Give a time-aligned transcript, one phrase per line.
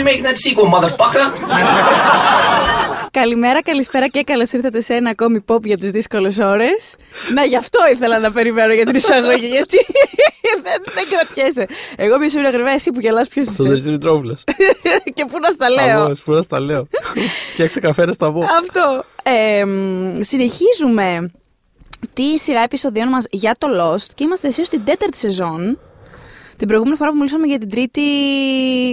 [0.00, 1.24] we making that sequel, motherfucker?
[3.10, 6.94] Καλημέρα, καλησπέρα και καλώς ήρθατε σε ένα ακόμη pop για τις δύσκολες ώρες.
[7.34, 9.76] Να, γι' αυτό ήθελα να περιμένω για την εισαγωγή, γιατί
[10.64, 11.66] δεν, δεν κρατιέσαι.
[11.96, 13.90] Εγώ ποιο είναι ακριβά, εσύ που γελάς, ποιος Στον είσαι.
[13.90, 14.36] Μητρόπουλο.
[15.14, 16.00] και πού να στα λέω.
[16.00, 16.88] Αμώ, πού να στα λέω.
[17.52, 18.46] Φτιάξε καφέ να στα πω.
[18.60, 19.04] Αυτό.
[19.22, 21.30] Ε, μ, συνεχίζουμε
[22.12, 25.78] τη σειρά επεισοδιών μας για το Lost και είμαστε εσύ στην τέταρτη σεζόν.
[26.60, 28.00] Την προηγούμενη φορά που μιλήσαμε για την τρίτη,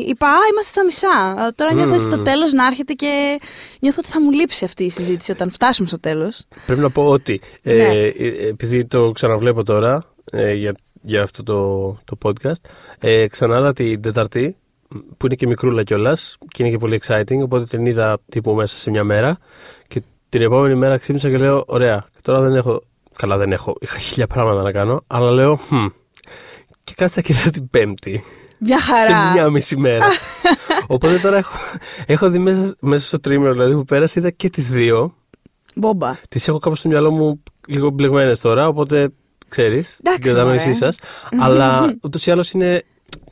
[0.07, 1.45] είπα Α, είμαστε στα μισά.
[1.47, 3.39] Ε, Τώρα νιώθω έτσι στο τέλος να έρχεται και
[3.79, 6.45] νιώθω ότι θα μου λείψει αυτή η συζήτηση όταν φτάσουμε στο τέλος.
[6.65, 7.83] Πρέπει να πω ότι ε, Ναι.
[7.83, 14.01] ε, επειδή το ξαναβλέπω τώρα ε, για, για αυτό το, το podcast, ε, ξανάδα την
[14.01, 14.55] Τεταρτή
[15.17, 17.39] που είναι και μικρούλα κιόλας και είναι και πολύ exciting.
[17.43, 19.37] Οπότε την είδα τύπου μέσα σε μια μέρα
[19.87, 22.81] και την επόμενη μέρα ξύπνησα και λέω: Ωραία, και τώρα δεν έχω.
[23.17, 23.75] Καλά, δεν έχω.
[23.79, 25.85] Είχα χίλια πράγματα να κάνω, αλλά λέω: «Χμ».
[26.97, 28.23] Και κάτσα και είδα την Πέμπτη.
[28.57, 29.25] Μια χαρά.
[29.25, 30.05] σε μια μισή μέρα.
[30.87, 31.57] Οπότε τώρα έχω,
[32.05, 35.15] έχω δει μέσα, μέσα στο τρίμηνο δηλαδή, που πέρασε, είδα και τις δύο.
[35.75, 36.17] Μπόμπα.
[36.29, 39.09] Τις έχω κάπου στο μυαλό μου λίγο μπλεγμένες τώρα, οπότε
[39.47, 39.97] ξέρεις.
[39.99, 40.69] Εντάξει, Την κρατάμε μωρέ.
[40.69, 40.97] εσεί σας.
[41.39, 42.83] αλλά ούτως ή άλλως είναι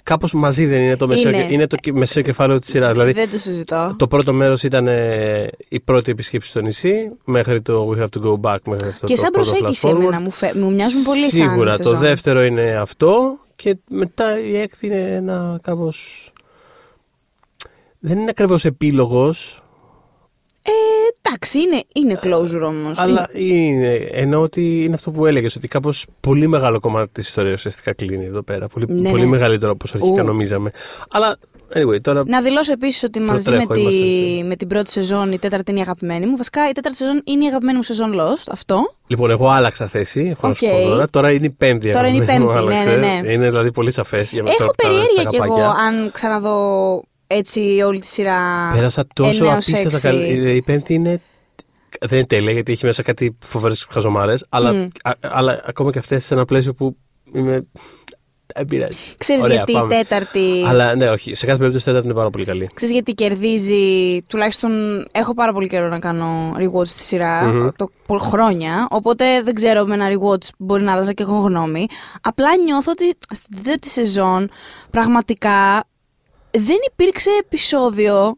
[0.03, 1.47] κάπως μαζί, δεν είναι το μεσαίο, Είναι.
[1.49, 2.91] είναι το κε- μεσαίο κεφάλαιο της σειράς.
[2.91, 3.95] Δηλαδή, Δεν το συζητώ.
[3.97, 8.27] το πρώτο μέρος ήταν ε, η πρώτη επισκέψη στο νησί, μέχρι το We have to
[8.27, 8.57] go back.
[8.67, 9.99] Μέχρι αυτό και το σαν πρώτο προσέγγιση flash forward.
[10.01, 10.51] εμένα μου, φε...
[10.55, 11.77] μου μοιάζουν πολύ σαν Σίγουρα.
[11.77, 11.99] Το σεζόν.
[11.99, 16.29] δεύτερο είναι αυτό και μετά η έκτη είναι ένα κάπως...
[17.99, 19.59] Δεν είναι ακριβώς επίλογος,
[20.61, 20.71] Ε,
[21.21, 22.97] εντάξει, είναι, είναι closure όμως.
[22.99, 27.53] αλλά είναι, εννοώ ότι είναι αυτό που έλεγες, ότι κάπως πολύ μεγάλο κομμάτι της ιστορίας
[27.59, 28.67] ουσιαστικά κλείνει εδώ πέρα.
[28.67, 29.29] Πολύ, Ναι, πολύ ναι.
[29.29, 30.25] μεγαλύτερο από όσο αρχικά Ου.
[30.25, 30.71] νομίζαμε.
[31.09, 31.37] Αλλά,
[31.73, 32.23] anyway, τώρα...
[32.27, 35.39] Να δηλώσω επίσης ότι μαζί με, Προτρέχω, τη, είμαστε σε- με την πρώτη σεζόν η
[35.39, 36.37] τέταρτη είναι η αγαπημένη μου.
[36.37, 38.43] Βασικά η τέταρτη σεζόν είναι η αγαπημένη μου σεζόν Lost.
[38.51, 38.81] Αυτό.
[39.07, 40.73] Λοιπόν, εγώ άλλαξα θέση, έχω να σου Οκ.
[40.81, 41.07] πω τώρα.
[41.09, 41.91] Τώρα είναι η πέμπτη.
[41.91, 42.95] Τώρα είναι η αγαπημένη μου, πέμπτη, ναι, άλλαξε.
[42.95, 43.31] ναι, ναι.
[43.31, 44.55] Είναι δηλαδή πολύ σαφές για μένα.
[44.59, 45.83] Έχω τώρα- τώρα περιέργεια στα κι εγώ καπάκια.
[45.83, 48.37] αν ξαναδώ έτσι όλη τη σειρά.
[48.73, 50.19] Πέρασα τόσο εννέα ως απίστευτα έξι.
[50.27, 50.55] καλή.
[50.55, 51.21] Η πέμπτη είναι.
[51.99, 54.87] Δεν είναι τέλεια γιατί έχει μέσα κάτι φοβερές χαζομάρες, αλλά, Μμ.
[55.03, 56.97] α- αλλά ακόμα και αυτές σε ένα πλαίσιο που
[57.33, 57.67] είμαι.
[58.55, 58.95] Δεν πειράζει.
[59.17, 59.95] Ξέρεις Ωραία, γιατί πάμε.
[59.95, 60.63] η τέταρτη.
[60.67, 61.33] Αλλά ναι, όχι.
[61.33, 62.69] Σε κάθε περίπτωση η τέταρτη είναι πάρα πολύ καλή.
[62.73, 64.71] Ξέρεις γιατί κερδίζει, τουλάχιστον
[65.11, 67.67] έχω πάρα πολύ καιρό να κάνω rewatch στη σειρα Μμμ.
[67.75, 71.85] το, πο- χρόνια, οπότε δεν ξέρω με ένα rewatch μπορεί να άλλαζα και εγώ γνώμη.
[72.21, 74.49] Απλά νιώθω ότι στην τέταρτη σεζόν
[74.89, 75.83] πραγματικά
[76.51, 78.37] δεν υπήρξε επεισόδιο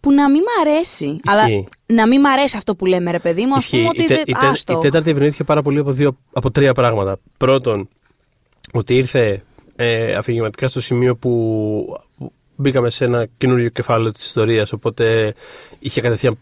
[0.00, 1.20] που να μην μ' αρέσει.
[1.26, 1.42] Αλλά
[1.86, 3.94] να μην μ' αρέσει αυτό που λέμε ρε παιδί μου, ας πούμε Ισχύει.
[4.00, 4.36] ότι η, τε- δεν...
[4.36, 4.72] η, τε- άστο.
[4.72, 7.16] η τέταρτη ευνοήθηκε πάρα πολύ από, δύο, από τρία πράγματα.
[7.38, 7.88] Πρώτον,
[8.74, 9.42] ότι ήρθε
[9.76, 15.34] ε, αφηγηματικά στο σημείο που που μπήκαμε σε ένα καινούριο κεφάλαιο της ιστορίας, οπότε
[15.78, 16.38] είχε κατευθείαν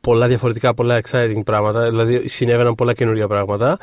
[0.00, 3.78] πολλά διαφορετικά, πολλά exciting πράγματα, δηλαδή συνέβαιναν πολλά καινούργια πράγματα.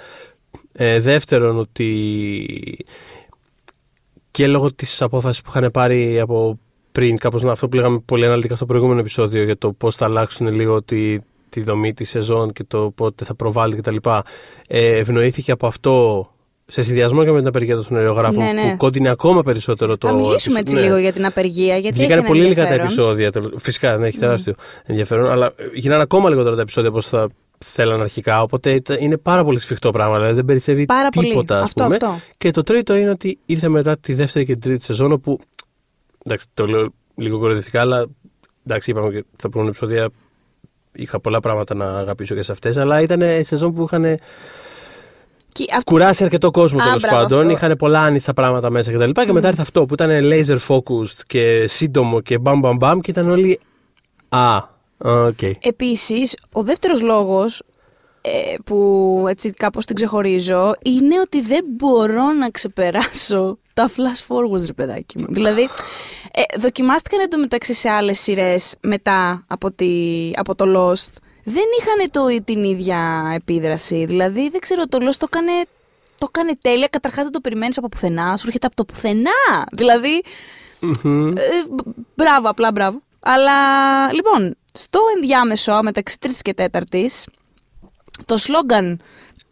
[0.71, 2.85] Ε, δεύτερον, ότι
[4.31, 6.59] και λόγω της απόφασης που είχαν πάρει από
[6.91, 10.47] πριν, κάπως αυτό που λέγαμε πολύ αναλυτικά στο προηγούμενο επεισόδιο για το πώς θα αλλάξουν
[10.47, 11.17] λίγο τη,
[11.49, 13.95] τη δομή της σεζόν και το πότε θα προβάλλει κτλ.
[14.67, 16.25] Ε, ευνοήθηκε από αυτό
[16.71, 18.69] σε συνδυασμό και με την απεργία των σενεριογράφων Ναι, ναι.
[18.71, 20.81] που κόντινε ακόμα περισσότερο το Θα μιλήσουμε έτσι ναι.
[20.81, 22.85] λίγο για την απεργία, γιατί Βγήκανε έχει ένα πολύ λίγα τα ενδιαφέρον.
[22.85, 23.31] επεισόδια.
[23.31, 24.53] τελ- Φυσικά, ναι, έχει τεράστιο
[24.85, 25.29] ενδιαφέρον.
[25.31, 27.29] Αλλά ε, γίνανε ακόμα λιγότερα τα επεισόδια όπως θα
[27.65, 28.41] θέλαν αρχικά.
[28.41, 30.15] Οπότε ήταν- είναι πάρα πολύ σφιχτό πράγμα.
[30.17, 31.27] Δηλαδή δεν περισσεύει Πάρα πολύ.
[31.27, 31.95] τίποτα, ας Αυτό, πούμε.
[31.95, 32.19] αυτό.
[32.37, 35.39] Και το τρίτο είναι ότι ήρθε μετά τη δεύτερη και την τρίτη σεζόν όπου.
[36.25, 38.05] Εντάξει, το λέω λίγο κοροϊδευτικά, αλλά
[38.65, 40.09] εντάξει, είπαμε και στα προηγούμενα επεισόδια
[40.93, 42.77] είχα πολλά πράγματα να αγαπήσω και σε αυτές.
[42.77, 44.17] Αλλά ήταν σεζόν που είχαν
[45.51, 47.39] Και αυτό- κουράσει αρκετό κόσμο Α, τέλος μπράβο, πάντων.
[47.39, 47.51] αυτό.
[47.51, 49.12] Είχαν πολλά άνιστα πράγματα μέσα κτλ.
[49.12, 53.00] Και, και μετά ήρθε αυτό που ήταν laser focused και σύντομο και μπαμ μπαμ μπαμ
[53.00, 53.59] και ήταν όλοι.
[54.29, 54.57] Α,
[54.97, 55.41] οκ.
[55.59, 57.62] Επίσης, ο δεύτερος λόγος
[58.22, 58.29] ε,
[58.66, 64.74] που έτσι κάπως την ξεχωρίζω είναι ότι δεν μπορώ να ξεπεράσω τα flash forwards, ρε
[64.74, 65.25] παιδάκι μου.
[65.30, 65.62] δηλαδή,
[66.31, 71.09] ε, δοκιμάστηκαν εντωμεταξύ σε άλλες σειρές μετά από, τη, από το Lost.
[71.43, 74.05] Δεν είχαν το, την ίδια επίδραση.
[74.05, 75.51] Δηλαδή, δεν ξέρω, το Lost το έκανε,
[76.17, 76.88] το έκανε τέλεια.
[76.88, 79.65] Καταρχάς δεν το περιμένεις από πουθενά, σου έρχεται από το πουθενά.
[79.71, 80.23] Δηλαδή,
[80.79, 81.27] Μμμ.
[81.38, 83.01] ε, μπ- μπράβο, απλά μπράβο.
[83.19, 83.53] Αλλά
[84.13, 87.27] λοιπόν, στο ενδιάμεσο μεταξύ τρίτης και τέταρτης,
[88.25, 89.01] το σλόγκαν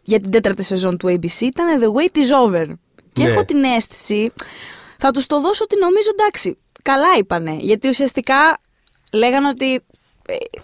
[0.02, 2.66] για την τέταρτη σεζόν του ABC ήταν The wait is over.
[3.12, 3.30] Και Ναι.
[3.30, 4.32] έχω την αίσθηση,
[4.98, 7.56] θα τους το δώσω ότι νομίζω εντάξει, καλά είπανε.
[7.60, 8.58] Γιατί ουσιαστικά
[9.12, 9.78] λέγανε ότι ε,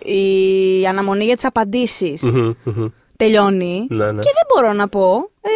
[0.05, 2.87] η αναμονή για τις απαντήσεις Μμμ, μμμ.
[3.17, 3.87] τελειώνει.
[3.91, 4.21] Ναι, ναι.
[4.21, 5.31] Και δεν μπορώ να πω.
[5.41, 5.49] Ε,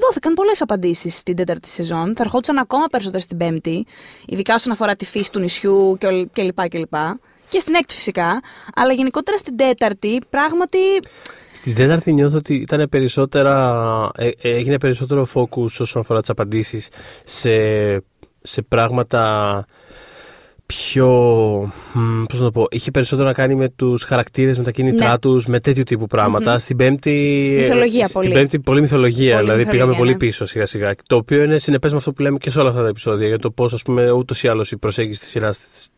[0.00, 2.12] δόθηκαν πολλές απαντήσεις στην τέταρτη σεζόν.
[2.16, 3.86] Θα ερχόντουσαν ακόμα περισσότερες στην πέμπτη.
[4.26, 7.18] Ειδικά όσον αφορά τη φύση του νησιού και, ολ- και λοιπά και λοιπά.
[7.48, 8.40] Και στην έκτη φυσικά.
[8.74, 10.78] Αλλά γενικότερα στην τέταρτη πράγματι.
[11.52, 16.88] Στην τέταρτη νιώθω ότι ήταν περισσότερα, ε, ε, έγινε περισσότερο focus όσον αφορά τις απαντήσεις
[17.24, 17.50] σε,
[18.42, 19.64] σε πράγματα
[20.74, 21.08] πιο.
[21.94, 22.66] μ, Πώς να το πω.
[22.70, 25.18] Είχε περισσότερο να κάνει με τους χαρακτήρες, με τα κίνητρά Ναι.
[25.18, 26.58] τους, με τέτοιου τύπου πράγματα.
[26.58, 27.10] Στην πέμπτη.
[27.56, 28.32] Μυθολογία στην πολύ.
[28.32, 29.30] πέμπτη πολύ μυθολογία.
[29.34, 30.16] Πολύ δηλαδή πήγαμε μυθολογία, πολύ ναι.
[30.16, 30.94] πίσω σιγά σιγά.
[31.06, 33.26] Το οποίο είναι συνεπές με αυτό που λέμε και σε όλα αυτά τα επεισόδια.
[33.28, 35.88] Για το πώς, ας πούμε, ούτως ή άλλως η προσέγγιση της σειράς,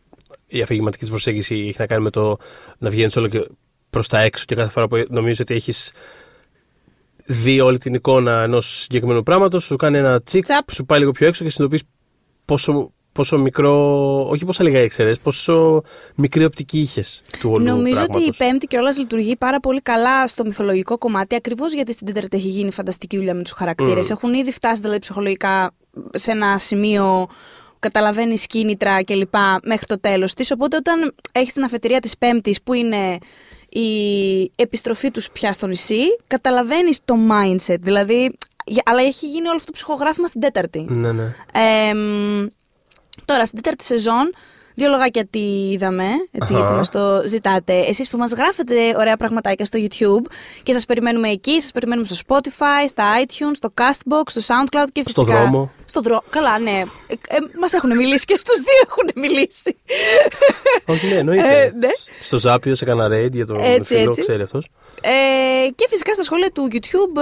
[0.47, 2.37] η αφηγηματική της προσέγγιση έχει να κάνει με το
[2.77, 3.47] να βγαίνεις όλο και
[3.89, 5.91] προς τα έξω και κάθε φορά που νομίζω ότι έχεις
[7.25, 10.71] δει όλη την εικόνα ενός συγκεκριμένου πράγματος, σου κάνει ένα τσικ, Τσαπ.
[10.71, 11.89] σου πάει λίγο πιο έξω και συνειδητοποιείς
[12.45, 13.73] πόσο, πόσο μικρό,
[14.29, 15.83] όχι πόσα λίγα ήξερε, πόσο
[16.15, 18.35] μικρή οπτική είχες του όλου Νομίζω ότι πράγματος.
[18.35, 22.47] η Πέμπτη κιόλα λειτουργεί πάρα πολύ καλά στο μυθολογικό κομμάτι, ακριβώς γιατί στην Τέταρτη έχει
[22.47, 24.07] γίνει φανταστική δουλειά με τους χαρακτήρες.
[24.07, 24.11] Mm.
[24.11, 25.71] Έχουν ήδη φτάσει δηλαδή ψυχολογικά
[26.13, 27.27] σε ένα σημείο
[27.71, 29.33] που καταλαβαίνει κίνητρα κλπ.
[29.63, 30.51] μέχρι το τέλος της.
[30.51, 33.17] Οπότε όταν έχεις την αφετηρία της Πέμπτης που είναι
[33.69, 37.79] η επιστροφή τους πια στο νησί, καταλαβαίνεις το mindset.
[37.79, 38.31] Δηλαδή,
[38.65, 40.85] για- αλλά έχει γίνει όλο αυτό το ψυχογράφημα στην Τέταρτη.
[40.89, 41.35] Ναι, ναι.
[41.89, 42.47] Εμ,
[43.25, 44.33] τώρα, στην τέταρτη σεζόν,
[44.75, 46.61] δύο λογάκια τι είδαμε, έτσι, Αχα.
[46.61, 47.73] γιατί μας το ζητάτε.
[47.79, 50.31] Εσείς που μας γράφετε ωραία πραγματάκια στο YouTube
[50.63, 55.03] και σας περιμένουμε εκεί, σας περιμένουμε στο Spotify, στα iTunes, στο Castbox, στο SoundCloud και
[55.07, 55.39] Στο φυσικά...
[55.39, 55.71] δρόμο.
[55.85, 56.23] Στο δρόμο.
[56.29, 56.83] Καλά, ναι.
[57.07, 59.77] Ε, ε, μας έχουν μιλήσει και στους δύο έχουν μιλήσει.
[60.85, 61.61] Όχι, ναι, εννοείται.
[61.61, 61.89] Ε, ναι.
[62.21, 64.21] Στο Ζάπιο έκανα raid για τον Έτσι, φίλο, έτσι.
[64.21, 64.67] ξέρει αυτός.
[65.05, 67.21] Ε, και φυσικά στα σχόλια του YouTube,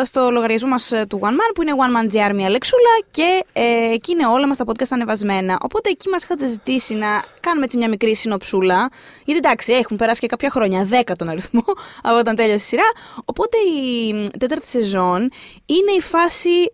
[0.00, 2.98] ε, στο λογαριασμό μας ε, του One Man, που είναι One Man GR μια λεξούλα
[3.10, 5.58] και ε, εκεί είναι όλα μας τα podcast ανεβασμένα.
[5.62, 8.90] Οπότε εκεί μας είχατε ζητήσει να κάνουμε έτσι μια μικρή συνοψούλα,
[9.24, 11.64] γιατί εντάξει, έχουν περάσει και κάποια χρόνια, 10 τον αριθμό,
[12.02, 12.90] από όταν τέλειωσε η σειρά.
[13.24, 15.30] Οπότε η μ, τέταρτη σεζόν
[15.66, 16.72] είναι η φάση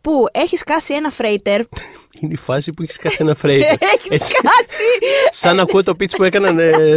[0.00, 1.60] που έχεις σκάσει ένα φρέιτερ.
[2.20, 3.72] Είναι η φάση που έχεις κάνει ένα φρέιτερ.
[3.94, 4.82] έχεις Έτσι, σκάσει
[5.30, 6.96] Σαν να ακούω το pitch που έκαναν ε,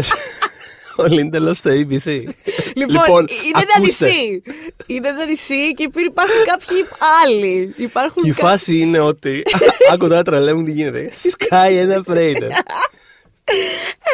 [0.97, 2.05] ο Λίντελο στο ABC.
[2.75, 4.05] Λοιπόν, είναι ένα ακούστε.
[4.05, 4.41] νησί.
[4.85, 6.85] Είναι ένα νησί και υπάρχουν κάποιοι
[7.25, 7.73] άλλοι.
[7.77, 9.43] Υπάρχουν Και η κα- φάση είναι ότι.
[9.93, 11.09] Άκου τώρα τρελαίνουν τι γίνεται.
[11.13, 12.49] Σκάει ένα φρέιτερ.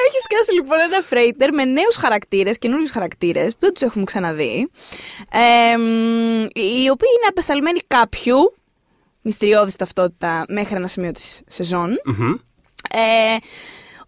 [0.07, 4.69] Έχει σκάσει λοιπόν ένα φρέιτερ με νέους χαρακτήρες, καινούριους χαρακτήρες που δεν τους έχουμε ξαναδεί.
[5.31, 8.53] Ε, μ, οι οποίοι είναι απεσταλμένοι κάποιου
[9.21, 11.89] μυστηριώδης ταυτότητα μέχρι ένα σημείο της σεζόν.
[12.05, 12.33] Μμμ.
[12.89, 13.35] Ε,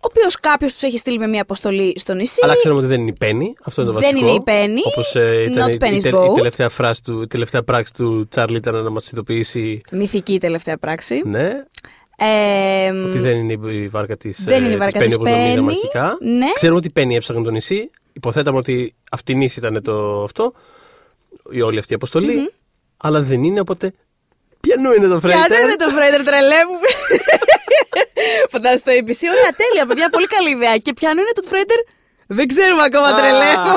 [0.06, 2.40] ο οποίος κάποιος τους έχει στείλει με μια αποστολή στο νησί.
[2.44, 3.54] Αλλά ξέρουμε ότι δεν είναι η Πέννη.
[3.63, 4.31] Αυτό είναι το Δεν βασικό.
[4.31, 4.81] είναι η Penny.
[4.92, 5.13] Όπως
[5.48, 6.30] ήταν Not η, η, Penny's τε- boat.
[6.31, 9.81] η τελευταία φράση του, η τελευταία πράξη του Τσάρλι ήταν να μας ειδοποιήσει.
[9.92, 11.22] Μυθική τελευταία πράξη.
[11.25, 11.63] Ναι,
[12.18, 15.62] Ε, ότι δεν είναι η- η βάρκα της Δεν είναι η βάρκα της όπως νομίζαμε
[15.72, 15.75] Penny.
[15.75, 16.18] αρχικά.
[16.22, 16.46] Ναι.
[16.54, 17.90] Ξέρουμε ότι η Πέννη έψαχνε το νησί.
[18.13, 20.54] Υποθέταμε ότι αυτή η νήσι ήταν το αυτό.
[21.52, 22.54] Η όλη αυτή η αποστολη
[22.98, 23.94] Αλλά δεν είναι, οπότε.
[24.65, 25.63] Ποιανού είναι το Ποιο φρέιτερ.
[25.63, 26.77] είναι το φρέιτερ, τρελέ μου.
[28.51, 29.21] Φαντάζεσαι το ABC.
[29.35, 30.77] Ωραία, τέλεια, παιδιά, πολύ καλή ιδέα.
[30.77, 31.77] Και ποιο είναι το φρέιτερ,
[32.27, 33.15] δεν ξέρουμε ακόμα, Α.
[33.15, 33.75] τρελέ μου.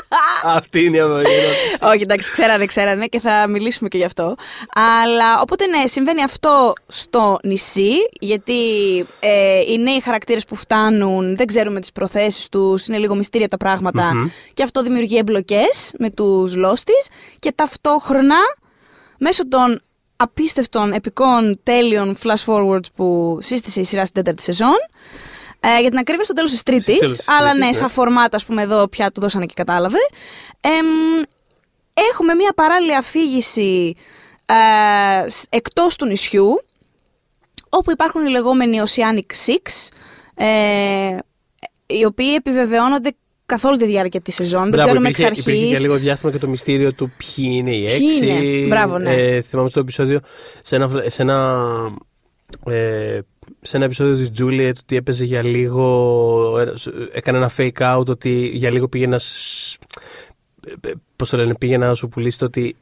[0.58, 1.34] Αυτή είναι η ερώτηση.
[1.82, 4.34] Όχι, εντάξει, ξέρανε, ξέρανε και θα μιλήσουμε και γι' αυτό.
[4.74, 8.60] Αλλά οπότε ναι, συμβαίνει αυτό στο νησί, γιατί
[9.20, 13.56] ε, οι νέοι χαρακτήρες που φτάνουν δεν ξέρουμε τις προθέσεις τους, είναι λίγο μυστήρια τα
[13.56, 17.08] πραγματα Και αυτό δημιουργεί εμπλοκές με τους λόστις.
[17.38, 18.36] Και ταυτόχρονα,
[19.18, 19.80] μέσω των
[20.22, 24.76] απίστευτων, επικών, τέλειων flash forwards που σύστησε η σειρά στην τέταρτη σεζόν.
[25.60, 26.98] Ε, για την ακρίβεια στο τέλος της Τρίτης.
[26.98, 27.72] τέλος της Αλλά Τρίτης, ναι, ναι.
[27.72, 29.98] σαν φορμάτα, ας πούμε, εδώ πια του δώσανε και κατάλαβε.
[30.60, 30.86] Εμ,
[32.12, 33.94] έχουμε μια παράλληλη αφήγηση
[34.46, 36.64] ε, σ- εκτός του νησιού,
[37.68, 39.88] όπου υπάρχουν οι λεγόμενοι Oceanic Six,
[40.34, 41.16] ε,
[41.86, 43.16] οι οποίοι επιβεβαιώνονται
[43.54, 44.60] καθ' όλη τη διάρκεια της σεζόν.
[44.62, 45.78] Δεν Μπράβο, ξέρουμε εξ υπήρχε, υπήρχε αρχής.
[45.78, 48.26] για λίγο διάστημα και το μυστήριο του ποιοι είναι οι Ποιοι έξι.
[48.28, 48.66] είναι.
[48.66, 49.14] Μπράβο, ναι.
[49.14, 50.20] Ε, θυμάμαι στο επεισόδιο,
[50.62, 51.64] σε ένα, βλε- σε ένα,
[52.66, 53.18] ε,
[53.60, 56.72] σε ένα επεισόδιο της Juliet ότι έπαιζε για λίγο, ε,
[57.12, 59.78] έκανε ένα fake out ότι για λίγο πήγε να, σ-
[60.66, 62.76] ε, ε, πώς το λένε, πήγε να σου πουλήσει το ότι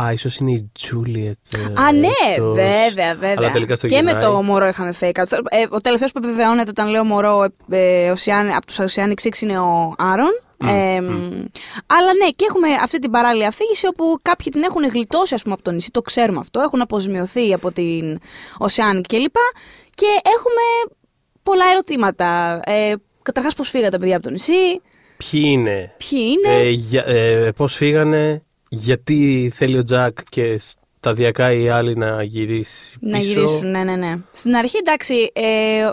[0.00, 1.58] Α, ίσως είναι η Juliet.
[1.58, 2.54] ε, Α, ναι, εκτός».
[2.54, 3.34] βέβαια, βέβαια.
[3.36, 4.22] Αλλά τελικά στο και με γεννάει.
[4.30, 5.24] το μωρό είχαμε fake out.
[5.48, 9.58] Ε, ο τελευταίος που επιβεβαιώνεται όταν λέω μωρό ε, Ocean- από τους Oceanic Six είναι
[9.58, 10.40] ο Άρον.
[10.66, 10.96] Ε,
[11.86, 15.54] Αλλά ναι, και έχουμε αυτή την παράλληλη αφήγηση όπου κάποιοι την έχουν γλιτώσει ας πούμε,
[15.54, 16.60] από το νησί, το ξέρουμε αυτό.
[16.60, 18.18] Έχουν αποζημιωθεί από την
[18.58, 19.34] Oceanic κλπ.
[19.94, 20.94] Και έχουμε
[21.42, 22.60] πολλά ερωτήματα.
[22.64, 24.80] Ε, Καταρχάς, πώς φύγατε, παιδιά, από το νησί,
[25.30, 28.42] Ποιοι είναι, ποιοι είναι; ε, για, ε, πώς φύγανε,
[28.74, 30.60] γιατί θέλει ο Τζακ και
[30.98, 34.14] σταδιακά οι άλλοι να γυρίσει πίσω; Να γυρίσουν, ναι, ναι, ναι.
[34.32, 35.88] Στην αρχή, εντάξει, ε,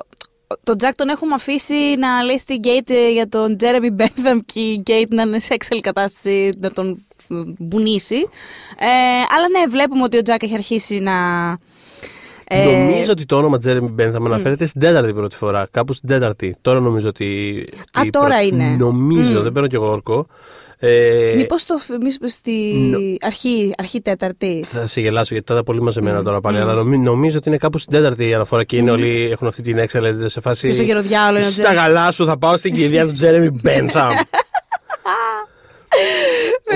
[0.63, 4.59] τον Τζακ τον έχουμε αφήσει να λέει στην Γκέιτ ε, για τον Τζέρεμι Μπένθαμ και
[4.59, 7.05] η Γκέιτ να είναι σε έξαλλη κατάσταση να τον
[7.57, 8.15] μπουνίσει.
[8.77, 8.88] Ε,
[9.36, 11.12] αλλά ναι, βλέπουμε ότι ο Τζακ έχει αρχίσει να...
[12.48, 15.67] ε, Νομίζω ότι το όνομα Τζέρεμι Μπένθαμ αναφέρεται στην τέταρτη πρώτη φορά.
[15.71, 16.55] Κάπου στην τέταρτη.
[16.62, 17.63] Τώρα νομίζω ότι.
[17.93, 18.75] Α, ότι τώρα πρω- είναι.
[18.79, 19.43] Νομίζω, Μμ.
[19.43, 20.27] δεν παίρνω κι εγώ όρκο.
[20.81, 21.65] Ε, Μήπως
[22.25, 24.63] στη νο- αρχή, αρχή τέταρτη.
[24.67, 26.57] θα σε γελάσω γιατί τα ήταν πολύ μαζεμένα Μμ, τώρα πάλι.
[26.57, 26.62] μμ.
[26.62, 29.62] Αλλά νομι- νομίζω ότι είναι κάπου στην τέταρτη η αναφορά και είναι όλοι έχουν αυτή
[29.62, 30.67] την έξαλε σε φάση.
[30.67, 31.81] Και στο γεροδιάλο είναι ο Στα Τζέρεμι.
[31.81, 34.09] γαλά σου θα πάω στην κηδεία του Τζέρεμι Μπένθαμ.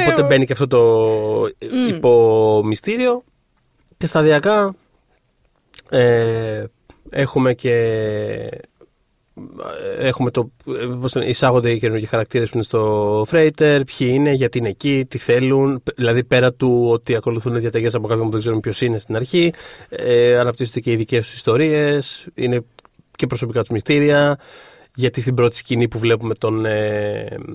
[0.07, 1.33] Οπότε μπαίνει και αυτό το
[1.88, 3.24] υπομυστήριο
[3.98, 4.75] και σταδιακά
[5.89, 6.63] ε,
[7.10, 7.75] έχουμε και
[9.99, 14.09] έχουμε το, ε, πώς το λένε, εισάγονται οι καινούργιοι χαρακτήρες που είναι στο Freighter, ποιοι
[14.13, 18.25] είναι, γιατί είναι εκεί, τι θέλουν, π- δηλαδή πέρα του ότι ακολουθούν διαταγές από κάποιον
[18.25, 19.53] που δεν ξέρουν ποιος είναι στην αρχή,
[19.89, 22.63] ε, αναπτύσσονται και οι δικές τους ιστορίες, είναι
[23.15, 24.39] και προσωπικά τους μυστήρια,
[24.95, 27.53] γιατί στην πρώτη σκηνή που βλέπουμε τον ε, μ,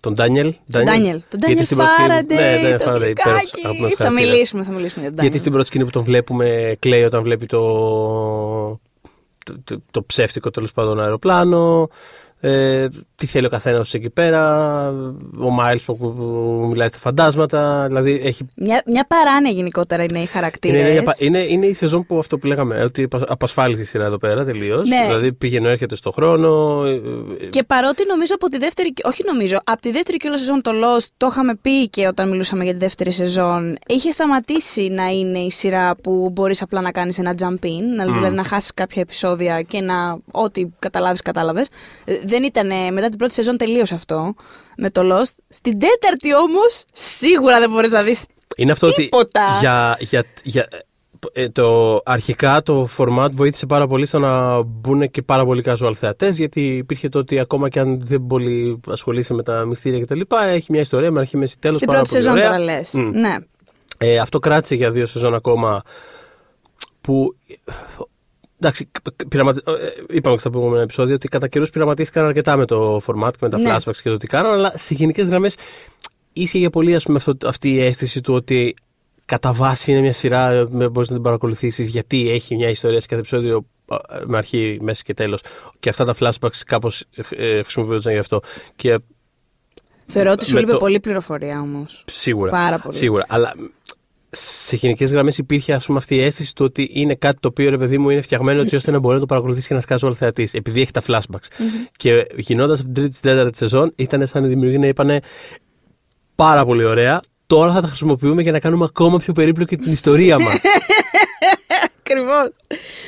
[0.00, 0.54] τον Ντάνιελ.
[0.72, 1.22] Τον Ντάνιελ.
[1.28, 2.34] Τον Ντάνιελ Φάραντεϊ.
[2.34, 3.04] Ναι, ναι, το Φάραντεϊ.
[3.04, 3.94] γλυκάκι.
[3.96, 5.38] Θα μιλήσουμε, θα μιλήσουμε για τον Γιατί Ντάνιελ.
[5.38, 7.60] στην πρώτη σκηνή που τον βλέπουμε κλαίει όταν βλέπει το,
[9.44, 11.88] το, το, το ψεύτικο τέλος πάντων αεροπλάνο.
[12.42, 14.88] Ε, τι θέλει ο καθένας εκεί πέρα.
[15.40, 17.84] Ο Μάιλς που, που μιλάει στα φαντάσματα.
[17.86, 20.80] Δηλαδή έχει Μια, μια παράνοια γενικότερα είναι οι χαρακτήρες.
[20.80, 24.04] είναι, είναι, είναι, είναι η σεζόν που αυτό που λέγαμε, ότι απα- απασφάλισε η σειρά
[24.04, 24.88] εδώ πέρα τελείως.
[24.88, 25.04] Ναι.
[25.06, 26.82] Δηλαδή πήγαινε, έρχεται στο χρόνο.
[26.84, 26.90] ε,
[27.40, 28.92] ε, Και παρότι νομίζω από τη δεύτερη.
[29.04, 32.28] Όχι νομίζω, από τη δεύτερη και όλα σεζόν το Lost, το είχαμε πει και όταν
[32.28, 36.90] μιλούσαμε για τη δεύτερη σεζόν, είχε σταματήσει να είναι η σειρά που μπορείς απλά να
[36.90, 40.18] κάνεις ένα jump in, να- δηλαδή να χάσεις κάποια επεισόδια και να.
[40.30, 41.68] Ό,τι καταλάβεις, κατάλαβες.
[42.30, 42.66] Δεν ήταν.
[42.92, 44.34] Μετά την πρώτη σεζόν τελείωσε αυτό
[44.76, 45.34] με το Lost.
[45.48, 48.24] Στην τέταρτη όμως, σίγουρα δεν μπορείς να δεις.
[48.56, 49.46] Είναι αυτό Τίποτα.
[49.48, 50.68] ότι για, για, για,
[51.32, 55.92] ε, το, αρχικά το format βοήθησε πάρα πολύ στο να μπουν και πάρα πολλοί casual
[55.94, 60.20] θεατές γιατί υπήρχε το ότι ακόμα και αν δεν πολύ ασχολείσαι με τα μυστήρια κτλ.
[60.52, 62.50] έχει μια ιστορία με αρχή, μέση, τέλος Στην πάρα πρώτη πολύ σεζόν ωραία.
[62.50, 62.92] τώρα λες.
[62.92, 63.10] Μμ.
[63.20, 63.36] Ναι.
[63.98, 65.82] Ε, αυτό κράτησε για δύο σεζόν ακόμα
[67.00, 67.36] που.
[68.62, 68.90] Εντάξει,
[69.28, 69.60] πειραματι...
[69.66, 73.38] ε, είπαμε και στα προηγούμενα επεισόδια ότι κατά καιρούς πειραματίστηκαν αρκετά με το format και
[73.40, 73.76] με τα Ναι.
[73.76, 75.56] flashbacks και το τι κάνουν, αλλά σε γενικές γραμμές
[76.32, 78.74] ίσχυε για πολύ ας πούμε, αυτό, αυτή η αίσθηση του ότι
[79.24, 83.20] κατά βάση είναι μια σειρά, μπορείς να την παρακολουθήσεις γιατί έχει μια ιστορία σε κάθε
[83.20, 85.40] επεισόδιο ε, με αρχή, μέση και τέλος.
[85.80, 88.40] Και αυτά τα flashbacks κάπως ε, χρησιμοποιούνταν γι' αυτό.
[88.76, 88.98] Και
[90.12, 92.04] Θεωρώ ότι σου Με λείπει το- πολύ πληροφορία όμως.
[92.10, 92.50] Σίγουρα.
[92.50, 92.96] Πάρα πολύ.
[92.96, 93.24] Σίγουρα.
[93.28, 93.54] Αλλά
[94.30, 97.70] σε γενικές γραμμές υπήρχε ας πούμε, αυτή η αίσθηση του ότι είναι κάτι το οποίο
[97.70, 100.04] ρε παιδί μου είναι φτιαγμένο έτσι ώστε να μπορεί να το παρακολουθήσει και να σκάζει
[100.04, 100.54] όλο θεατής.
[100.54, 101.46] Επειδή έχει τα flashbacks.
[101.96, 105.20] Και γινώντας από την τρίτη στην τέταρτη σεζόν, ήταν σαν οι δημιουργοί να είπανε
[106.34, 107.20] πάρα πολύ ωραία.
[107.46, 110.62] Τώρα θα τα χρησιμοποιούμε για να κάνουμε ακόμα πιο περίπλοκη την ιστορία μας.
[112.00, 112.50] Ακριβώς.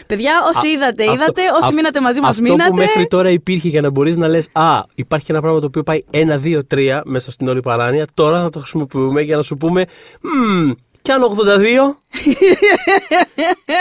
[0.07, 1.43] Παιδιά, όσοι είδατε, Αυτό- είδατε.
[1.43, 2.71] Όσοι αυ- μείνατε μαζί μας, Αυτό μείνατε.
[2.71, 5.67] που μέχρι τώρα υπήρχε για να μπορείς να λες: Α, υπάρχει και ένα πράγμα το
[5.67, 8.07] οποίο πάει 1, 2, 3 μέσα στην όλη παράνοια.
[8.15, 9.85] Τώρα θα το χρησιμοποιούμε για να σου πούμε:
[10.21, 10.71] Μμμ,
[11.03, 11.27] κι αν 82.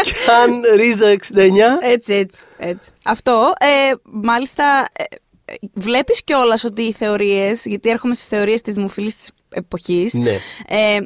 [0.03, 0.13] κι
[0.43, 1.39] αν ρίζα 69.
[1.81, 2.91] Έτσι, έτσι, έτσι.
[3.03, 5.03] Αυτό, ε, μάλιστα, ε,
[5.45, 10.37] ε, βλέπεις κιόλας ότι οι θεωρίες, γιατί έρχομαι στις θεωρίες της δημοφιλής της εποχής, Ναι.
[10.67, 10.97] ε,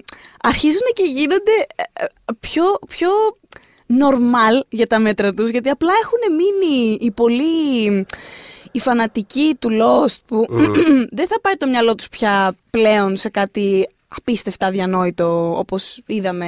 [0.42, 2.06] αρχίζουν και γίνονται ε, ε,
[2.40, 3.10] πιο, πιο
[3.90, 8.06] normal για τα μέτρα τους, γιατί απλά έχουν μείνει οι πολύ...
[8.72, 10.46] Οι φανατικοί του Lost που
[11.18, 16.48] δεν θα πάει το μυαλό τους πια πλέον σε κάτι απίστευτα αδιανόητο όπως είδαμε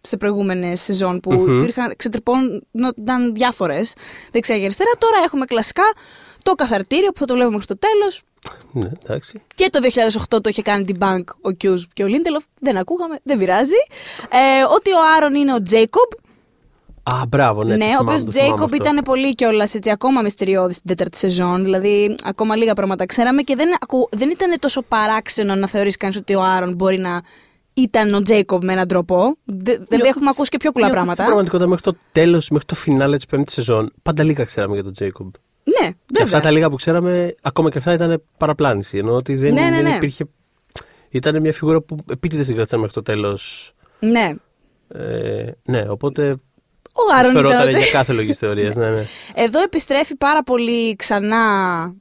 [0.00, 1.58] σε προηγούμενες σεζόν που Μμμ.
[1.60, 3.92] υπήρχαν, ξετρεπώνονταν διάφορες
[4.32, 4.90] δεξιά και αριστερά.
[4.98, 5.84] Τώρα έχουμε κλασικά
[6.42, 8.22] το καθαρτήριο που θα το βλέπουμε μέχρι το τέλος
[8.72, 9.42] ναι, εντάξει.
[9.54, 9.80] και το
[10.30, 12.44] 2008 το είχε κάνει την Bank ο Κιούς και ο Λίντελοφ.
[12.60, 13.80] Δεν ακούγαμε, δεν πειράζει.
[14.30, 16.10] Ε, ότι ο Άρον είναι ο Τζέικομπ.
[17.02, 17.76] Α, μπράβο, ναι.
[17.76, 18.76] Ναι, το ο θυμάμαι, οποίος το θυμάμαι Τζέικομπ αυτό.
[18.88, 21.62] ήταν πολύ κιόλας έτσι ακόμα μυστηριώδης στην τέταρτη σεζόν.
[21.62, 26.16] Δηλαδή, ακόμα λίγα πράγματα ξέραμε και δεν, ακου- δεν ήταν τόσο παράξενο να θεωρήσει κανείς
[26.16, 27.20] ότι ο Άρον μπορεί να
[27.74, 29.36] ήταν ο Τζέικομπ με έναν τρόπο.
[29.44, 31.24] Δε- Δηλαδή, έχουμε ακούσει και πιο κουλά Στην πράγματα.
[31.24, 34.92] πραγματικότητα, μέχρι το τέλος, μέχρι το φινάλε της πέμπτης σεζόν, πάντα λίγα ξέραμε για τον
[34.92, 35.34] Τζέικομπ.
[35.64, 36.24] Ναι, Και βέβαια.
[36.24, 38.98] αυτά τα λίγα που ξέραμε, ακόμα και αυτά ήταν παραπλάνηση.
[38.98, 39.94] Ενώ ότι δεν, Ναι, ναι, δεν ναι.
[39.96, 40.24] υπήρχε.
[41.08, 43.72] Ήταν μια φιγούρα που επίτηδες την κρατήσαμε μέχρι το τέλος.
[43.98, 44.32] Ναι.
[44.88, 46.36] Ε, ναι, οπότε.
[46.92, 47.42] Ο Άρον ήταν.
[47.44, 48.72] Φερόταν ο- για κάθε λογική θεωρία.
[48.76, 49.04] Ναι, ναι.
[49.44, 51.40] Εδώ επιστρέφει πάρα πολύ ξανά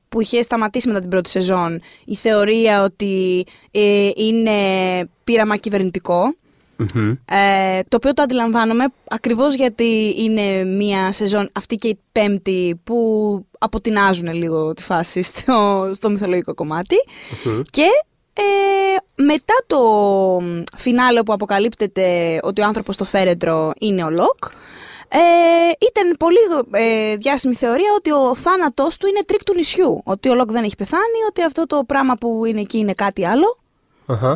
[0.10, 4.52] που είχε σταματήσει μετά την πρώτη σεζόν η θεωρία ότι ε, είναι
[5.24, 6.36] πείραμα κυβερνητικό.
[6.94, 7.10] Μμμ.
[7.10, 12.96] Ε, το οποίο το αντιλαμβάνομαι ακριβώς γιατί είναι μια σεζόν αυτή και η πέμπτη που
[13.60, 16.96] αποτινάζουν λίγο τη φάση στο, στο μυθολογικό κομμάτι.
[17.44, 17.62] Μμμ.
[17.70, 17.86] Και
[18.34, 18.42] ε,
[19.22, 19.80] μετά το
[20.78, 24.44] φινάλε που αποκαλύπτεται ότι ο άνθρωπος στο φέρετρο είναι ο Λοκ,
[25.08, 25.18] ε,
[25.80, 26.38] ήταν πολύ
[26.72, 30.02] ε, διάσημη θεωρία ότι ο θάνατός του είναι τρικ του νησιού.
[30.04, 33.26] Ότι ο Λοκ δεν έχει πεθάνει, ότι αυτό το πράγμα που είναι εκεί είναι κάτι
[33.26, 33.58] άλλο
[34.06, 34.32] Αχα.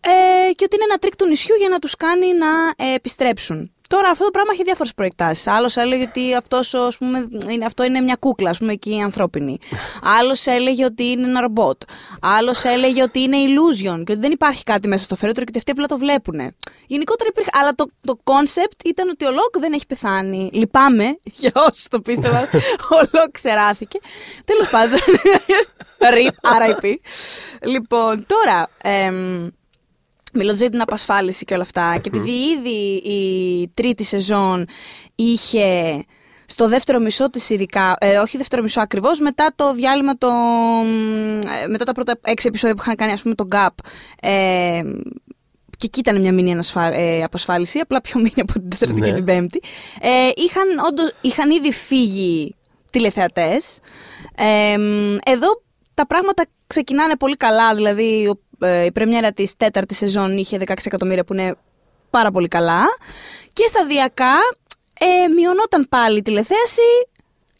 [0.00, 2.46] ε, και ότι είναι ένα τρικ του νησιού για να τους κάνει να
[2.86, 3.72] ε, επιστρέψουν.
[3.94, 5.46] Τώρα αυτό το πράγμα έχει διάφορες προεκτάσεις.
[5.46, 9.00] Άλλος έλεγε ότι αυτός, ας πούμε, είναι, αυτό είναι μια κούκλα, ας πούμε, εκεί η
[9.00, 9.58] ανθρώπινη.
[10.18, 11.82] Άλλος έλεγε ότι είναι ένα ρομπότ.
[12.20, 15.58] Άλλος έλεγε ότι είναι illusion και ότι δεν υπάρχει κάτι μέσα στο φέρετρο και ότι
[15.58, 16.54] αυτοί απλά το βλέπουν.
[16.86, 17.50] Γενικότερα υπήρχε.
[17.52, 20.50] Αλλά το, το concept ήταν ότι ο Λοκ δεν έχει πεθάνει.
[20.52, 22.42] Λυπάμαι για όσους το πίστευαν.
[22.94, 23.98] ο Λοκ ξεράθηκε.
[24.44, 24.98] Τέλος πάντων.
[26.14, 26.94] RIP, RIP.
[27.62, 28.68] Λοιπόν, τώρα.
[28.82, 29.48] εμ,
[30.34, 31.98] Μιλώντας για την απασφάλιση και όλα αυτά.
[32.02, 34.66] Και επειδή ήδη η τρίτη σεζόν
[35.14, 36.04] είχε
[36.46, 40.28] στο δεύτερο μισό της ειδικά, ε, όχι δεύτερο μισό ακριβώς, μετά το διάλειμμα, το,
[41.64, 43.68] ε, μετά τα πρώτα έξι επεισόδια που είχαν κάνει ας πούμε το Gap,
[44.20, 44.82] ε,
[45.78, 49.06] και εκεί ήταν μια μήνυ ανασφα- ε, απασφάλιση, απλά πιο μήνυ από την Τέταρτη Ναι.
[49.06, 49.60] και την Πέμπτη.
[50.00, 52.54] Ε, είχαν, όντως, είχαν ήδη φύγει
[52.90, 53.78] τηλεθεατές.
[54.36, 54.74] Ε,
[55.30, 55.62] εδώ
[55.94, 58.49] τα πράγματα ξεκινάνε πολύ καλά, δηλαδή ο- ε,
[58.86, 61.54] η πρεμιέρα της τέταρτης σεζόν είχε 16 εκατομμύρια που είναι
[62.10, 62.82] πάρα πολύ καλά
[63.52, 64.34] και σταδιακά
[65.00, 66.82] ε, μειωνόταν πάλι η τηλεθέαση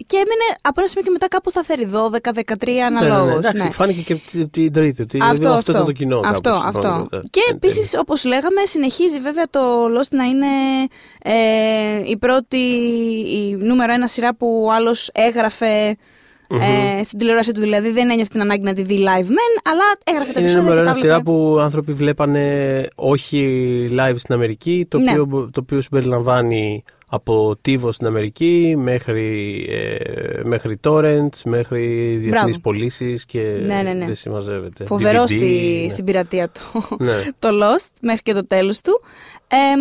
[0.06, 3.24] και έμεινε από ένα σημείο και μετά κάπου σταθερή 12-13 αναλόγως.
[3.26, 3.70] Ναι, ναι, εντάξει, ναι.
[3.70, 5.02] φάνηκε και την- την τρίτη.
[5.02, 5.70] Ότι Αυτό, αυτό, αυτό.
[5.72, 6.20] ήταν το κοινό.
[6.24, 6.80] Αυτό, κάπως, αυτό.
[6.80, 10.46] πάνω, ε, Και εν επίσης, όπως λέγαμε, συνεχίζει βέβαια το Lost να είναι
[11.22, 12.56] ε, η πρώτη,
[13.30, 15.96] η νούμερο ένα σειρά που ο άλλος έγραφε
[16.58, 17.60] ε, στην τηλεόραση του.
[17.60, 20.60] Δηλαδή δεν ένιωθε την ανάγκη να τη δει live men, αλλά έγραφε τα Είναι επεισόδια.
[20.60, 21.30] νούμερο και ένα τα σειρά έβλεπε.
[21.38, 25.18] που άνθρωποι βλέπανε όχι live στην Αμερική, το, Ναι.
[25.18, 32.58] οποίο, το οποίο συμπεριλαμβάνει από TiVo στην Αμερική μέχρι, ε, μέχρι torrents, μέχρι διεθνείς Μπράβο.
[32.62, 34.04] πωλήσεις και Ναι, ναι, ναι.
[34.06, 34.84] δεν συμμαζεύεται.
[34.86, 35.88] Φοβερό DVD, στη, ναι.
[35.88, 37.12] στην πειρατεία το, Ναι.
[37.38, 39.00] το Lost μέχρι και το τέλος του.
[39.52, 39.80] Εμ,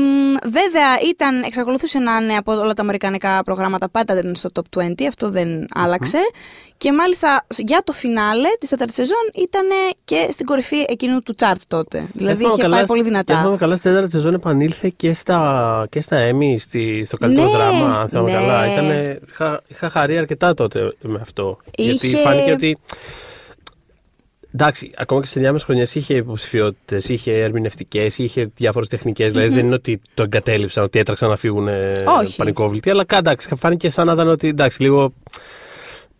[0.51, 4.79] βέβαια, ήταν, εξακολουθούσε να είναι από όλα τα αμερικανικά προγράμματα πάντα δεν είναι στο top
[4.79, 6.17] 20, αυτό δεν άλλαξε.
[6.77, 9.65] Και μάλιστα για το φινάλε της τέταρτης σεζόν ήταν
[10.05, 12.03] και στην κορυφή εκείνου του chart τότε.
[12.13, 13.37] Δηλαδή Αν είχε θυμάμαι πάει καλά, πολύ αν δυνατά.
[13.37, 17.53] θυμάμαι καλά, στη τέταρτη σεζόν επανήλθε και στα, και στα Emmy, στη, στο καλύτερο Ναι,
[17.57, 17.99] δράμα.
[17.99, 18.37] Αν θυμάμαι ναι.
[18.37, 18.71] καλά.
[18.71, 21.57] Ήτανε, είχα, είχα χαρεί αρκετά τότε με αυτό.
[21.77, 22.77] Γιατί Είχε- φάνηκε ότι.
[24.53, 29.31] Εντάξει, ακόμα και σε διάμεσες χρονιές είχε υποψηφιότητες, είχε ερμηνευτικές, είχε διάφορες τεχνικές.
[29.31, 32.35] Δηλαδή δεν είναι ότι το εγκατέλειψαν, ότι έτρεξαν να φύγουν ε, Όχι.
[32.35, 32.89] πανικόβλητοι.
[32.89, 35.13] Αλλά εντάξει, φάνηκε σαν να ήταν ότι εντάξει, λίγο.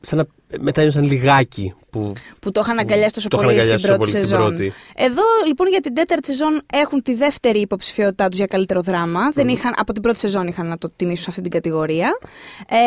[0.01, 0.25] σαν να
[0.61, 2.13] μετάνιωσαν λιγάκι που.
[2.39, 4.55] που το είχαν αγκαλιάσει τόσο το είχαν πολύ στην αγκαλιάσει πρώτη τόσο πολύ στην σεζόν.
[4.55, 4.73] πρώτη.
[4.95, 9.31] Εδώ λοιπόν για την τέταρτη σεζόν έχουν τη δεύτερη υποψηφιότητά τους για καλύτερο δράμα.
[9.31, 12.17] Δεν είχαν, από την πρώτη σεζόν είχαν να το τιμήσουν σε αυτή την κατηγορία.
[12.67, 12.77] Ε,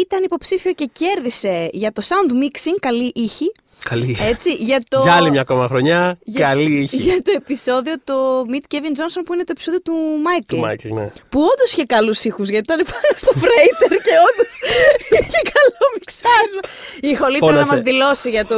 [0.00, 3.52] ήταν υποψήφιο και κέρδισε για το sound mixing, καλή ήχη.
[3.84, 4.16] Καλή.
[4.20, 5.00] Έτσι, για το.
[5.02, 6.96] Για άλλη μια ακόμα χρονιά, για- καλή ήχη.
[6.96, 8.14] Για το επεισόδιο το
[8.50, 9.92] Meet Kevin Johnson που είναι το επεισόδιο του
[10.26, 10.44] Michael.
[10.46, 11.10] Του Μάικλ, ναι.
[11.28, 14.52] Που όντως είχε καλούς ήχους γιατί ήταν πάνω στο φρέιτερ και όντως
[15.10, 16.60] είχε καλό μιξάρισμα.
[17.00, 17.70] Η Χολίτρα να Φώνασε.
[17.70, 18.54] μας δηλώσει για του.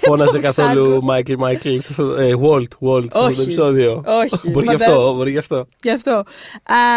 [0.00, 1.76] Φώνασε καθόλου Μάικλ Μάικλ.
[2.44, 3.40] Walt, Walt, στο Όχι.
[3.40, 4.02] επεισόδιο.
[4.06, 4.50] Όχι.
[4.50, 5.66] Μπορεί Μα γι' δεν- αυτό, μπορεί γι' αυτό.
[5.82, 6.22] Γι' αυτό.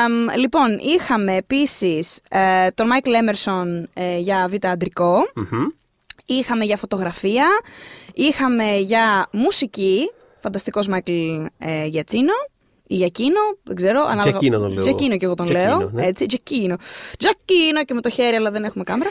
[0.05, 2.19] Αμ, λοιπόν, είχαμε επίσης
[2.75, 5.15] τον Μάικλ Έμερσον ε, για β' αντρικό.
[5.35, 5.67] Μμμ.
[6.29, 7.47] Είχαμε για φωτογραφία.
[8.13, 10.11] Είχαμε για μουσική.
[10.39, 11.11] Φανταστικός Μάικλ
[11.57, 12.33] ε, Γιατσίνο.
[12.89, 14.01] Ή Γιακίνο, δεν ξέρω.
[14.01, 14.79] ανάλογα- Τζακίνο τον λέω.
[14.81, 15.89] Τζακίνο και εγώ τον Τζακίνο, λέω.
[15.93, 16.05] ναι.
[16.05, 16.75] Έτσι, Τζακίνο.
[17.19, 19.09] Τζακίνο και με το χέρι, αλλά δεν έχουμε κάμερα.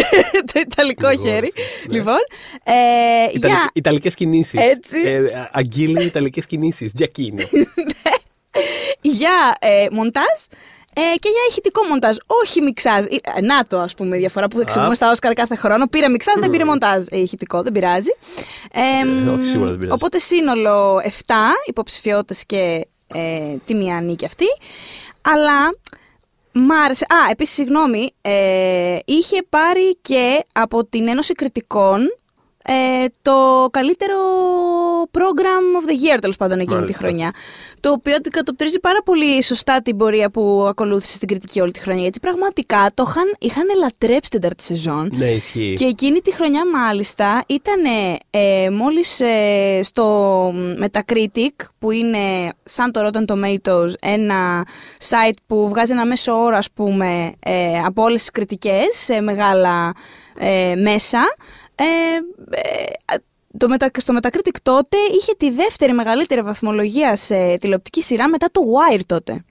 [0.52, 1.52] το ιταλικό Εγώ, χέρι.
[1.88, 1.96] ναι.
[1.96, 2.16] Λοιπόν.
[2.64, 2.72] Ε,
[3.32, 4.60] Ιταλικ- για Ιταλικές κινήσεις.
[4.60, 5.00] Έτσι.
[5.04, 6.92] Ε, αγγείλει Ιταλικές κινήσεις.
[6.92, 7.42] Τζακίνο.
[9.00, 10.56] για ε, μοντάζ ε,
[11.00, 12.16] και για ηχητικό μοντάζ.
[12.26, 13.04] Όχι μιξάζ.
[13.04, 14.94] Ε, Να το, ας πούμε, η διαφορά που εξηγούμε Α.
[14.94, 15.86] στα Όσκαρ κάθε χρόνο.
[15.86, 17.04] Πήρε μιξάζ, δεν πήρε μοντάζ.
[17.10, 18.10] Ε, ηχητικό, δεν πειράζει.
[18.72, 18.80] Ε,
[19.26, 19.94] Ε, όχι, σίγουρα δεν πειράζει.
[19.94, 21.08] Οπότε σύνολο 7
[21.66, 24.44] υποψηφιότητες και ε, τη μία νίκη αυτή.
[25.22, 25.74] Αλλά
[26.52, 27.04] μ' άρεσε.
[27.04, 32.18] Α, επίσης, συγγνώμη, ε, είχε πάρει και από την Ένωση Κριτικών
[32.64, 34.16] ε, το καλύτερο
[35.10, 37.02] program of the year, τέλος πάντων, εκείνη τη Μάλιστα.
[37.02, 37.32] χρονιά.
[37.80, 42.02] Το οποίο αντικατοπτρίζει πάρα πολύ σωστά την πορεία που ακολούθησε στην κριτική όλη τη χρονιά.
[42.02, 45.10] Γιατί πραγματικά το είχαν, είχαν λατρέψει την τέταρτη σεζόν.
[45.12, 45.72] ναι, ισχύει.
[45.72, 47.84] Και εκείνη τη χρονιά μάλιστα ήταν
[48.30, 50.48] ε, μόλις ε, στο
[50.82, 54.66] Metacritic που είναι σαν το Rotten Tomatoes ένα
[55.08, 59.94] site που βγάζει ένα μέσο όρο ας πούμε ε, από όλες τις κριτικές σε μεγάλα
[60.38, 61.18] ε, μέσα
[61.84, 61.84] ε,
[62.50, 63.16] ε,
[63.58, 68.60] το μετα, στο Metacritic τότε είχε τη δεύτερη μεγαλύτερη βαθμολογία σε τηλεοπτική σειρά μετά το
[68.60, 69.44] Wire τότε.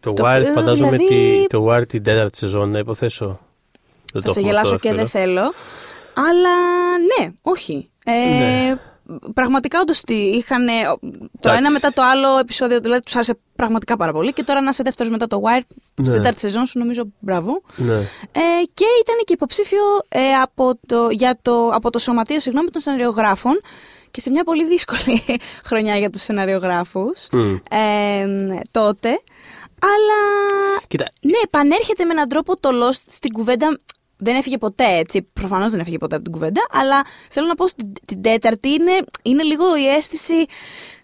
[0.00, 3.26] Το το Wild οποίο φαντάζομαι δηλαδή- τη, το Wild την τέταρτη σεζόν, να υποθέσω.
[4.12, 5.24] Δεν Θα το σε έχουμε γελάσω αυτό και δεν εύκολο.
[5.24, 5.52] θέλω.
[6.28, 6.50] Αλλά
[7.18, 7.90] ναι, όχι.
[8.04, 8.78] Ε, Ναι.
[9.34, 10.66] Πραγματικά όντως είχαν.
[10.66, 11.58] Το Εντάξει.
[11.58, 14.32] ένα μετά το άλλο επεισόδιο, δηλαδή τους άρεσε πραγματικά πάρα πολύ.
[14.32, 15.62] Και τώρα να είσαι δεύτερος μετά το Wire
[15.94, 16.06] Ναι.
[16.06, 17.62] στην τέταρτη σεζόν σου, νομίζω μπράβο.
[17.76, 17.94] Ναι.
[18.32, 18.40] Ε,
[18.74, 23.60] και ήταν και υποψήφιο ε, από, το, για το, από το Σωματείο συγγνώμη, των Σεναριογράφων
[24.10, 25.22] και σε μια πολύ δύσκολη
[25.68, 27.54] χρονιά για τους σεναριογράφους Μμ.
[27.70, 29.08] ε, τότε.
[29.84, 30.20] Αλλά
[30.88, 33.78] Κοίτα, ναι, επανέρχεται με έναν τρόπο το Lost στην κουβέντα.
[34.24, 35.22] Δεν έφυγε ποτέ έτσι.
[35.22, 36.66] Προφανώς δεν έφυγε ποτέ από την κουβέντα.
[36.70, 40.44] Αλλά θέλω να πω στην την τέταρτη είναι, είναι λίγο η αίσθηση.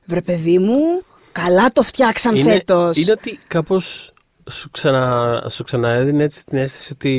[0.05, 1.03] Βρε παιδί μου,
[1.33, 2.97] καλά το φτιάξαν είναι, φέτος.
[2.97, 4.13] είναι ότι κάπως
[4.51, 7.11] σου, ξανα, σου ξαναέδινε έτσι την αίσθηση ότι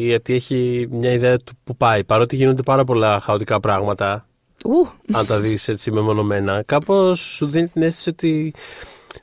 [0.00, 2.04] γιατί έχει μια ιδέα του που πάει.
[2.04, 4.26] Παρότι γίνονται πάρα πολλά χαοτικά πράγματα,
[5.12, 8.54] αν τα δεις έτσι μεμονωμένα, κάπως σου δίνει την αίσθηση ότι,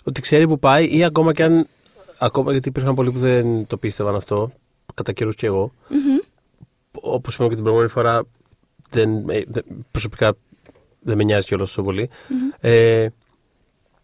[0.04, 1.67] ότι ξέρει που πάει ή ακόμα και αν,
[2.17, 4.52] ακόμα γιατί υπήρχαν πολλοί που δεν το πίστευαν αυτό,
[4.93, 5.71] κατά καιρούς και εγώ,
[7.01, 8.23] όπως είπαμε και την προηγούμενη φορά,
[8.89, 10.34] δεν, ε, δεν- προσωπικά
[10.99, 12.10] δεν με νοιάζει κιόλας τόσο πολύ,
[12.60, 13.08] ε,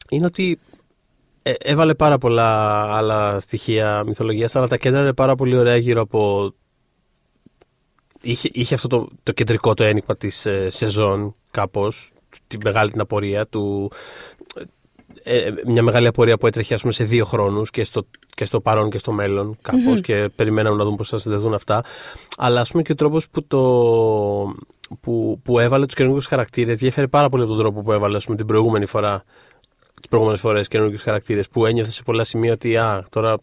[0.10, 0.60] είναι ότι
[1.44, 2.48] ε, έβαλε πάρα πολλά
[2.98, 6.54] άλλα στοιχεία μυθολογίας, αλλά τα κέντραρε πάρα πολύ ωραία γύρω από
[8.22, 12.12] είχε, είχε αυτό το, το κεντρικό το ένιγμα της ε, σεζόν κάπως,
[12.48, 13.92] τη μεγάλη την απορία του,
[15.24, 18.06] ε, ε, μια μεγάλη απορία που έτρεχε ας πούμε, σε δύο χρόνους και στο,
[18.36, 21.84] και στο παρόν και στο μέλλον κάπως και περιμέναμε να δούμε πώς θα συνδεθούν αυτά
[22.38, 23.62] αλλά ας πούμε και ο τρόπος που, το,
[25.02, 28.26] που, που έβαλε τους καινούργιους χαρακτήρες διέφερε πάρα πολύ από τον τρόπο που έβαλε ας
[28.26, 29.24] πούμε, την προηγούμενη φορά
[29.94, 33.38] τις προηγούμενες φορές καινούργιους χαρακτήρες που ένιωθε σε πολλά σημεία ότι α, τώρα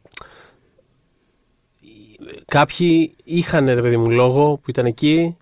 [2.45, 5.37] κάποιοι είχαν ρε παιδί μου λόγο που ήταν εκεί,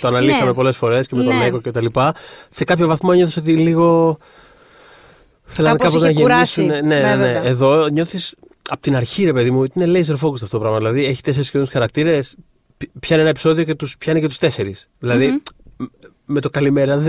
[0.00, 0.54] το αναλύσαμε Ναι.
[0.54, 1.44] πολλές φορές και με τον Ναι.
[1.44, 2.14] Νέκο και τα λοιπά.
[2.48, 4.18] Σε κάποιο βαθμό νιώθω ότι λίγο.
[5.48, 6.62] Θέλανε Κάπως κάπως να είχε κουράσει.
[6.62, 6.86] γεμίσουν.
[6.86, 7.24] Ναι, Ναι, ναι, ναι.
[7.24, 7.42] βέβαια.
[7.44, 8.34] Εδώ νιώθεις
[8.70, 10.78] από την αρχή, ρε παιδί μου, ότι είναι laser focus αυτό το πράγμα.
[10.78, 12.36] Δηλαδή έχει τέσσερις καινούριους χαρακτήρες,
[13.00, 14.88] πιάνει ένα επεισόδιο και τους πιάνει και τους τέσσερις.
[14.98, 15.42] Δηλαδή
[15.76, 15.86] μ-
[16.24, 17.02] με το καλημέρα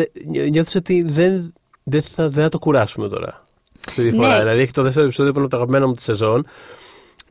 [0.49, 3.47] νιώθεις ότι δεν, δεν, θα, δεν θα το κουράσουμε τώρα.
[3.91, 4.27] Στη διαφορά.
[4.27, 4.39] Ναι.
[4.39, 6.45] Δηλαδή έχει το δεύτερο επεισόδιο που είναι από τα αγαπημένα μου της σεζόν.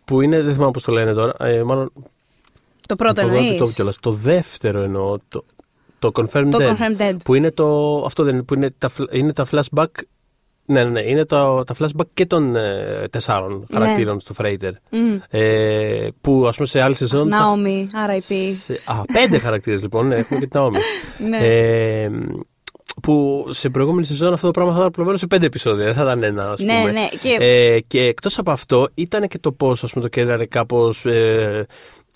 [0.05, 1.33] Που είναι, δεν θυμάμαι πώς το λένε τώρα.
[1.39, 1.93] Ε, μάλλον
[2.87, 3.97] Το πρώτο το, δω- εννοείς; το, κιόλας.
[4.01, 5.19] το δεύτερο εννοώ.
[5.29, 5.45] Το,
[5.99, 6.69] το Confirmed Το Dead.
[6.77, 7.17] Confirmed Dead.
[7.25, 7.97] Που είναι το.
[8.05, 8.43] Αυτό δεν είναι.
[8.43, 9.87] Που είναι τα, φλ- είναι τα flashback.
[10.67, 11.01] Ναι, ναι, ναι.
[11.11, 13.79] Είναι το, τα flashback και των ε, τεσσάρων Ναι.
[13.79, 14.71] χαρακτήρων στο Freighter.
[14.91, 15.17] Μμ.
[15.31, 17.31] Ε, που ας πούμε σε άλλη σεζόν.
[17.31, 18.35] θα- Naomi, RIP.
[18.65, 20.07] σε- α, πέντε χαρακτήρες λοιπόν.
[20.07, 20.77] Ναι, έχουμε και την Naomi.
[21.29, 21.37] Ναι.
[21.41, 22.11] Ε,
[23.03, 25.85] που σε προηγούμενη σεζόν αυτό το πράγμα θα ήταν απλωμένο σε πέντε επεισόδια.
[25.85, 26.73] Δεν θα ήταν ένα, ας πούμε.
[26.85, 27.09] Ναι, ναι.
[27.21, 31.67] Και Ε, και εκτός από αυτό, ήταν και το πώς το κέντραρε κάπως ε,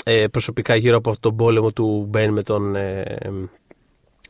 [0.04, 3.04] ε, προσωπικά γύρω από αυτόν τον πόλεμο του Μπεν με τον, ε,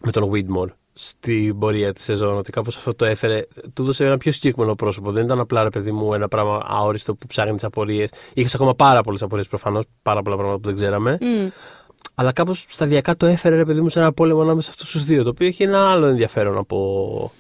[0.01, 2.37] με τον Widmore στην πορεία της σεζόν.
[2.37, 5.11] Ότι κάπως αυτό το έφερε, του έδωσε ένα πιο συγκεκριμένο πρόσωπο.
[5.13, 8.11] Δεν ήταν απλά ρε παιδί μου ένα πράγμα αόριστο που ψάχνει τις απορίες.
[8.35, 11.19] Είχες ακόμα πάρα πολλές απορίες προφανώς, πάρα πολλά πράγματα που δεν ξέραμε.
[11.21, 11.49] μ,
[12.15, 15.05] Αλλά κάπως σταδιακά το έφερε ρε παιδί μου σε ένα πόλεμο ανάμεσα σε αυτούς τους
[15.05, 15.23] δύο.
[15.23, 17.33] Το οποίο έχει ένα άλλο ενδιαφέρον από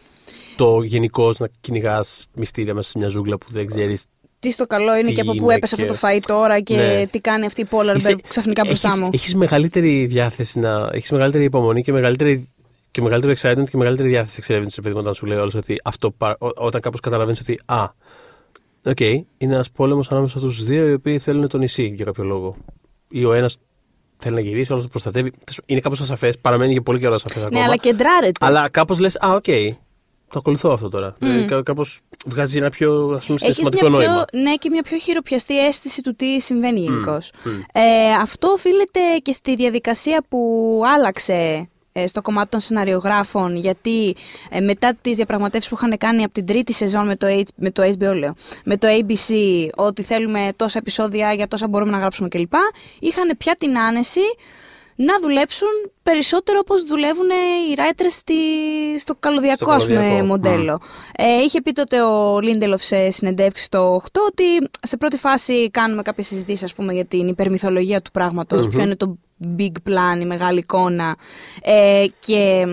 [0.57, 4.05] το γενικώ να κυνηγάς μυστήρια μέσα σε μια ζούγκλα που δεν ξέρεις
[4.39, 6.61] τι στο καλό είναι Τι και από πού είναι έπεσε και- αυτό το φαΐ τώρα
[6.61, 7.07] και Ναι.
[7.11, 9.11] τι κάνει αυτή η Polar Bear ξαφνικά μπροστά έχεις, μου.
[9.13, 10.89] Έχεις μεγαλύτερη διάθεση να.
[10.93, 12.49] Έχεις μεγαλύτερη υπομονή και μεγαλύτερη.
[12.91, 16.11] Και μεγαλύτερο excitement και μεγαλύτερη διάθεση εξερεύνησης, παιδί μου, όταν σου λέει όλος ότι αυτό.
[16.11, 17.61] πα- ό- όταν κάπως καταλαβαίνεις ότι.
[17.67, 17.85] Α,
[18.85, 22.57] οκ, είναι ένας πόλεμος ανάμεσα στους δύο οι οποίοι θέλουν το νησί για κάποιο λόγο.
[23.09, 23.59] Ή ο ένας
[24.19, 25.33] θέλει να γυρίσει, ο άλλος το προστατεύει.
[25.67, 27.59] Είναι κάπως ασαφές, παραμένει για πολύ καιρό ασαφές ακόμα.
[27.59, 28.47] Ναι, αλλά κεντράρεται.
[28.47, 29.45] Αλλά κάπως λες, Α, οκ,
[30.29, 31.15] το ακολουθώ αυτό τώρα.
[31.19, 34.25] Δηλαδή, κά- κάπως βγάζει ένα πιο ας πούμε, Έχεις μια συναισθηματικό πιο, νόημα.
[34.33, 37.31] ναι, και μια πιο χειροπιαστή αίσθηση του τι συμβαίνει γενικώς.
[37.45, 37.49] μ.
[37.73, 41.69] Ε, αυτό οφείλεται και στη διαδικασία που άλλαξε ε,
[42.07, 44.17] στο κομμάτι των σεναριογράφων γιατί
[44.51, 47.71] ε, μετά τις διαπραγματεύσεις που είχαν κάνει από την τρίτη σεζόν με το, H, με
[47.71, 49.35] το HBO λέω, με το ABC
[49.77, 52.53] ότι θέλουμε τόσα επεισόδια για τόσα μπορούμε να γράψουμε κλπ
[52.99, 54.21] είχαν πια την άνεση
[55.05, 55.69] να δουλέψουν
[56.03, 58.35] περισσότερο όπως δουλεύουν οι writers στη,
[58.99, 60.27] στο καλωδιακό, Στο ας πούμε, καλωδιακό.
[60.27, 60.81] μοντέλο.
[61.17, 66.03] Ε, είχε πει τότε ο Λίντελοφ σε συνεντεύξει το 8 ότι σε πρώτη φάση κάνουμε
[66.03, 69.19] κάποιες συζητήσεις ας πούμε, για την υπερμυθολογία του πραγματος ποιο είναι το
[69.59, 71.17] big plan, η μεγάλη εικόνα
[71.63, 72.67] ε, και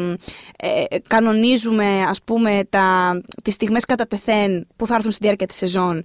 [0.58, 5.58] ε, κανονίζουμε ας πούμε τα, τις στιγμές κατά τεθέν που θα έρθουν στη διάρκεια της
[5.58, 6.04] σεζόν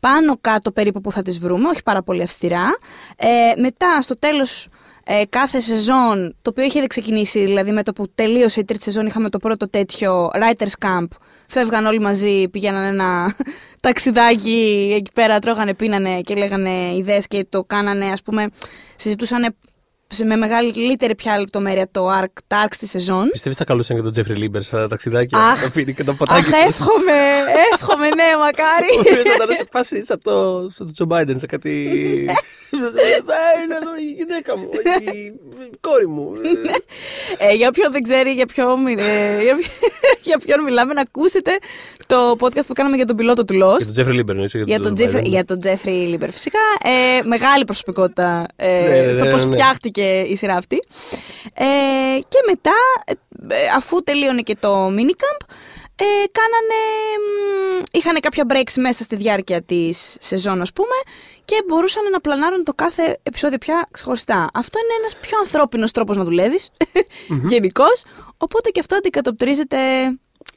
[0.00, 2.76] πάνω κάτω περίπου που θα τις βρούμε, όχι πάρα πολύ αυστηρά.
[3.16, 4.68] Ε, μετά στο τέλος
[5.04, 8.82] ε, κάθε σεζόν, το οποίο είχε ήδη ξεκινήσει, δηλαδή με το που τελείωσε η τρίτη
[8.82, 11.06] σεζόν είχαμε το πρώτο τέτοιο writers camp.
[11.46, 13.36] Φεύγαν όλοι μαζί, πήγαιναν ένα
[13.80, 18.46] ταξιδάκι εκεί πέρα, τρώγανε, πίνανε και λέγανε ιδέες και το κάνανε, ας πούμε,
[18.96, 19.54] συζητούσαν
[20.12, 23.28] σε, με μεγαλύτερη πια λεπτομέρεια το arc, τα arcs στη σεζόν.
[23.30, 25.62] Πιστεύεις θα καλούσαν και τον Τζέφρι Λίμπερ σε ταξιδάκια; Αχ.
[25.62, 26.54] να πίνει και το ποτάκι Αχ, του.
[26.68, 27.12] εύχομαι,
[27.72, 28.86] εύχομαι, ναι, μακάρι.
[28.96, 30.32] Ο οποίος θα ήταν σε φάση σαν το,
[30.74, 31.70] σαν το Τζο Μπάιντεν, σε κάτι.
[32.28, 32.32] Ε,
[33.64, 34.68] Είναι εδώ η γυναίκα μου,
[35.12, 35.32] η
[35.80, 36.32] κόρη μου.
[37.38, 39.88] Ε, για όποιον δεν ξέρει για, ποιο, μι- ε, για, ποιο-
[40.22, 41.50] για ποιον μιλάμε, να ακούσετε
[42.06, 43.76] το podcast που κάναμε για τον πιλότο του Lost.
[43.76, 45.30] Για τον Τζέφρι Λίμπερ, εννοείς, Για τον, Τζο Τζέφρι, Biden.
[45.30, 46.58] για τον Τζέφρι Λίμπερ, φυσικά.
[46.82, 49.54] Ε, μεγάλη προσωπικότητα ε, Ναι, ναι, στο ναι, πώς ναι, ναι.
[49.54, 50.82] φτιάχτηκε η σειρά αυτή.
[51.54, 51.64] Ε,
[52.28, 52.72] και μετά,
[53.04, 53.12] ε,
[53.54, 55.46] ε, αφού τελείωνε και το minicamp,
[55.96, 56.04] ε,
[56.38, 56.80] κάνανε,
[57.78, 60.94] μ, είχαν κάποια breaks μέσα στη διάρκεια της σεζόν ας πούμε
[61.44, 64.48] και μπορούσαν να πλανάρουν το κάθε επεισόδιο πια ξεχωριστά.
[64.54, 66.70] Αυτό είναι ένας πιο ανθρώπινος τρόπος να δουλεύεις
[67.52, 68.04] γενικώς.
[68.36, 69.78] οπότε και αυτό αντικατοπτρίζεται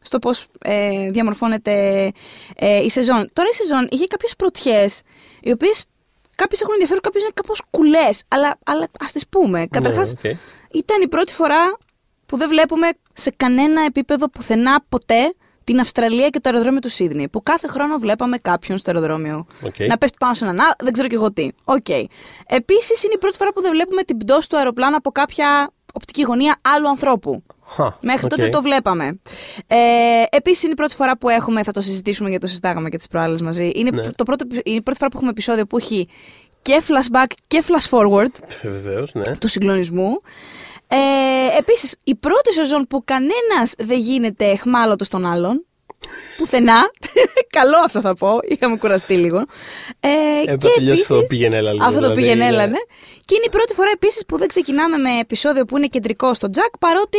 [0.02, 2.12] στο πώς ε, διαμορφώνεται
[2.56, 3.30] ε, η σεζόν.
[3.34, 5.02] Τώρα η σεζόν είχε κάποιες πρωτιές
[5.41, 5.84] οι οποίες
[6.36, 9.67] κάποιες έχουν ενδιαφέρον, κάποιες είναι κάπως κουλές αλλά, αλλά ας τις πούμε.
[9.69, 10.38] Καταρχάς Ναι, οκ.
[10.71, 11.78] ήταν η πρώτη φορά
[12.26, 17.30] που δεν βλέπουμε σε κανένα επίπεδο πουθενά ποτέ την Αυστραλία και το αεροδρόμιο του Σίδνη.
[17.30, 19.80] Που κάθε χρόνο βλέπαμε κάποιον στο αεροδρόμιο Οκ.
[19.80, 21.50] να πέφτει πάνω σε έναν άλλο, δεν ξέρω κι εγώ τι.
[21.63, 21.89] Οκ.
[22.48, 26.21] Επίσης είναι η πρώτη φορά που δεν βλέπουμε την πτώση του αεροπλάνου από κάποια οπτική
[26.24, 27.43] γωνία άλλου ανθρώπου.
[27.67, 28.30] Χα, Μέχρι οκ.
[28.30, 29.19] τότε το βλέπαμε.
[29.67, 29.78] Ε,
[30.30, 33.08] Επίσης είναι η πρώτη φορά που έχουμε, θα το συζητήσουμε γιατί το συζητάγαμε και τις
[33.08, 33.71] προάλλες μαζί.
[33.75, 34.10] Είναι, Ναι.
[34.15, 36.08] το πρώτο, είναι η πρώτη φορά που έχουμε επεισόδιο που έχει
[36.62, 39.38] και flashback και flash forward Βεβαίως, ναι.
[39.38, 40.21] του συγκλονισμού.
[40.88, 40.97] Ε,
[41.58, 45.65] επίσης, η πρώτη σεζόν που κανένας δεν γίνεται εχμάλωτος των άλλον.
[46.38, 46.89] Πουθενά.
[47.58, 48.39] Καλό αυτό θα πω.
[48.48, 49.38] Είχαμε κουραστεί λίγο.
[50.00, 50.08] Ε,
[50.52, 52.72] Ε, και τελειώσει αυτό το επίσης, πήγαινε έλα λίγο, Αυτό το δηλαδή, πήγαινε έλα, ναι.
[52.72, 52.78] ναι.
[53.26, 56.48] Και είναι η πρώτη φορά επίσης που δεν ξεκινάμε με επεισόδιο που είναι κεντρικό στο
[56.54, 57.18] Jack, παρότι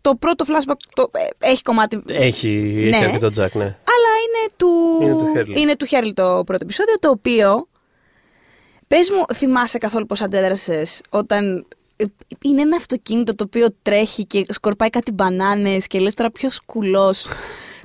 [0.00, 2.02] το πρώτο flashback το, ε, έχει κομμάτι.
[2.06, 2.48] Έχει,
[2.90, 2.96] Ναι.
[2.96, 3.64] έχει αρκετό Τζακ, ναι.
[3.64, 4.68] Αλλά είναι του,
[5.02, 5.60] Είναι του Χέρλι.
[5.60, 7.68] είναι του Χέρλι το πρώτο επεισόδιο, το οποίο.
[8.86, 11.66] Πες μου, θυμάσαι καθόλου πώς αντέδρασες όταν
[11.96, 12.04] ε,
[12.44, 17.26] είναι ένα αυτοκίνητο το οποίο τρέχει και σκορπάει κάτι μπανάνες και λες τώρα ποιος κουλός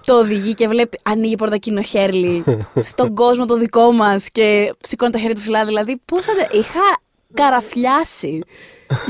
[0.06, 2.44] το οδηγεί και βλέπει, ανοίγει η πόρτα εκείνο Χέρλι
[2.92, 5.66] στον κόσμο το δικό μας και σηκώνει τα χέρια του ψηλά.
[5.66, 6.48] Δηλαδή, πώς αντε...
[6.52, 7.00] Είχα
[7.34, 8.42] καραφιάσει.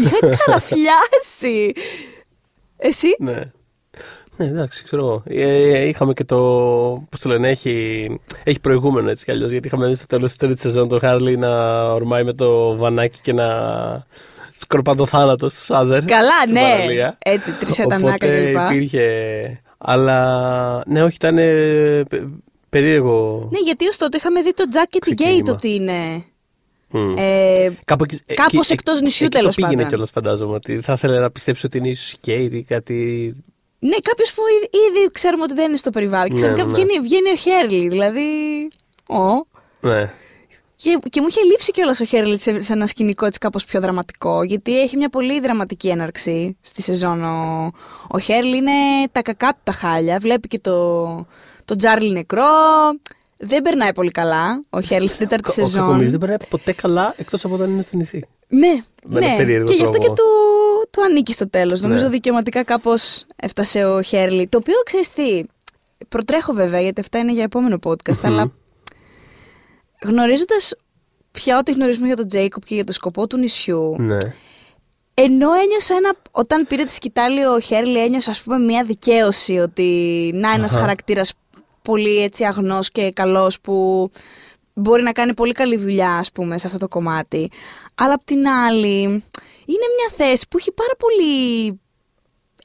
[0.03, 1.73] Είχα καραφιάσει.
[2.77, 3.41] Εσύ; Ναι.
[4.37, 5.23] Ναι, εντάξει, ξέρω εγώ.
[5.25, 6.37] Ε, είχαμε και το.
[7.09, 8.07] Πώς το λένε, έχει,
[8.43, 9.51] έχει προηγούμενο έτσι κι αλλιώς.
[9.51, 13.19] Γιατί είχαμε δει στο τέλος της τρίτη σεζόν τον Χάρλι να ορμάει με το βανάκι
[13.21, 13.47] και να
[14.57, 16.05] σκορπά το θάνατο στους Σάδερ.
[16.05, 16.61] Καλά, στην ναι.
[16.61, 17.17] παραλία.
[17.19, 18.71] Έτσι, τρεις ετανάκα Οπότε κλπ.
[18.71, 19.05] υπήρχε.
[19.87, 22.23] Αλλά ναι, όχι, ήταν ε, πε-
[22.69, 23.47] περίεργο.
[23.51, 25.41] Ναι, γιατί ως τότε είχαμε δει το Jack και την Ξεκίνημα.
[25.45, 26.23] Kate ότι είναι.
[26.89, 27.13] Μμ.
[27.17, 29.87] Ε, Κάπου εκεί- κάπως εκεί- εκτός νησιού, εκεί τέλος το πήγαινε πάντων.
[29.89, 32.95] κιόλας φαντάζομαι ότι θα ήθελε να πιστέψει ότι είναι ίσως η Κέιτ ή κάτι.
[33.79, 34.69] ναι, κάποιος που ήδη,
[34.99, 36.27] ήδη ξέρουμε ότι δεν είναι στο περιβάλλον.
[36.27, 36.73] Και Ναι, ξαφνικά ναι.
[36.73, 37.87] βγαίνει, βγαίνει ο Χέρλι.
[37.87, 38.21] Δηλαδή.
[39.07, 39.45] Ω.
[39.87, 40.11] Ναι.
[40.75, 43.79] Και, και μου είχε λείψει κιόλας ο Χέρλι σε, σε ένα σκηνικό έτσι κάπως πιο
[43.79, 44.43] δραματικό.
[44.43, 47.23] Γιατί έχει μια πολύ δραματική έναρξη στη σεζόν.
[47.23, 47.71] Ο,
[48.07, 48.71] ο Χέρλι είναι
[49.11, 50.17] τα κακά του τα χάλια.
[50.19, 51.05] Βλέπει και το,
[51.65, 52.43] το Τζάρλι νεκρό.
[53.37, 55.81] Δεν περνάει πολύ καλά ο Χέρλι στην τέταρτη Ο σεζόν.
[55.83, 58.27] Κακομοίρης δεν περνάει ποτέ καλά εκτός από όταν είναι στο νησί.
[58.47, 59.35] Ναι, Με ένα ναι.
[59.37, 60.21] περίεργο και γι' αυτό και τρόπο.
[60.21, 61.81] του, του ανήκει στο τέλος.
[61.81, 62.09] Νομίζω Ναι.
[62.09, 64.47] δικαιωματικά κάπως έφτασε ο Χέρλι.
[64.47, 65.43] Το οποίο ξέρεις τι,
[66.09, 68.51] προτρέχω βέβαια γιατί αυτά είναι για επόμενο podcast, αλλά
[70.01, 70.73] γνωρίζοντας
[71.31, 74.17] πια ό,τι γνωρίζουμε για τον Τζέικοπ και για το σκοπό του νησιού, Ναι.
[75.13, 80.31] ενώ ένιωσα ένα, όταν πήρε τη σκητάλη ο Χέρλι ένιωσα ας πούμε μια δικαίωση ότι
[80.33, 80.79] να ένας Αχα.
[80.79, 81.33] χαρακτήρας
[81.81, 84.09] πολύ έτσι αγνός και καλός που
[84.73, 87.51] μπορεί να κάνει πολύ καλή δουλειά ας πούμε σε αυτό το κομμάτι.
[87.95, 89.01] Αλλά απ' την άλλη
[89.65, 91.79] είναι μια θέση που έχει πάρα πολύ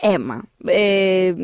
[0.01, 0.43] αίμα.
[0.65, 1.35] Ε,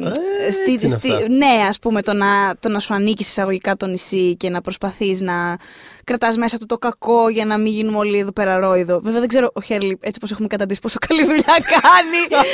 [0.47, 4.37] έτσι είναι αυτά; ναι, ας πούμε το να, το να σου ανήκει εισαγωγικά το νησί
[4.37, 5.59] και να προσπαθείς να
[6.05, 9.01] κρατάς μέσα του το κακό για να μην γίνουμε όλοι εδώ πέρα ρόιδο.
[9.01, 12.23] Βέβαια δεν ξέρω ο Χέρλι έτσι πως έχουμε καταντήσει πόσο καλή δουλειά κάνει.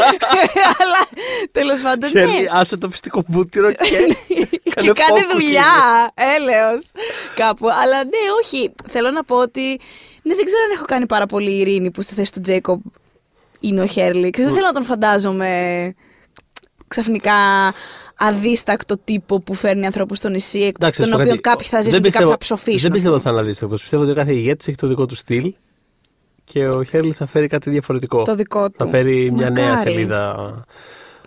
[0.81, 1.09] Αλλά
[1.53, 2.27] τέλος πάντων ναι.
[2.27, 3.85] Χέρι, άσε το πιστικό βούτυρο και.
[4.65, 5.65] και κάνε κάνει focus δουλειά.
[6.37, 6.91] Έλεος.
[7.35, 7.69] Κάπου.
[7.83, 8.73] Αλλά ναι, όχι.
[8.91, 9.81] Θέλω να πω ότι.
[10.23, 12.81] Ναι, δεν ξέρω αν έχω κάνει πάρα πολύ ειρήνη που στη θέση του Τζέικοπ
[13.63, 14.31] είναι ο Χέρλι.
[14.31, 15.51] Ξέρεις, δεν θέλω να τον φαντάζομαι
[16.89, 17.33] ξαφνικά
[18.17, 21.49] αδίστακτο τύπο που φέρνει ανθρώπους στο νησί, εκ Εντάξει, των να σου πω οποίων κάτι.
[21.57, 22.81] κάποιοι θα Δεν ζήσουν και κάποιοι πιστεύω- θα ψοφήσουν.
[22.83, 23.81] Δεν πιστεύω ότι θα είναι αδίστακτος.
[23.81, 25.55] Πιστεύω ότι ο κάθε ηγέτης έχει το δικό του στυλ
[26.45, 28.23] και ο Χέρλι θα φέρει κάτι διαφορετικό.
[28.23, 28.75] Το δικό του.
[28.79, 29.91] Θα φέρει μια νέα Μακάρι.
[29.91, 30.35] σελίδα.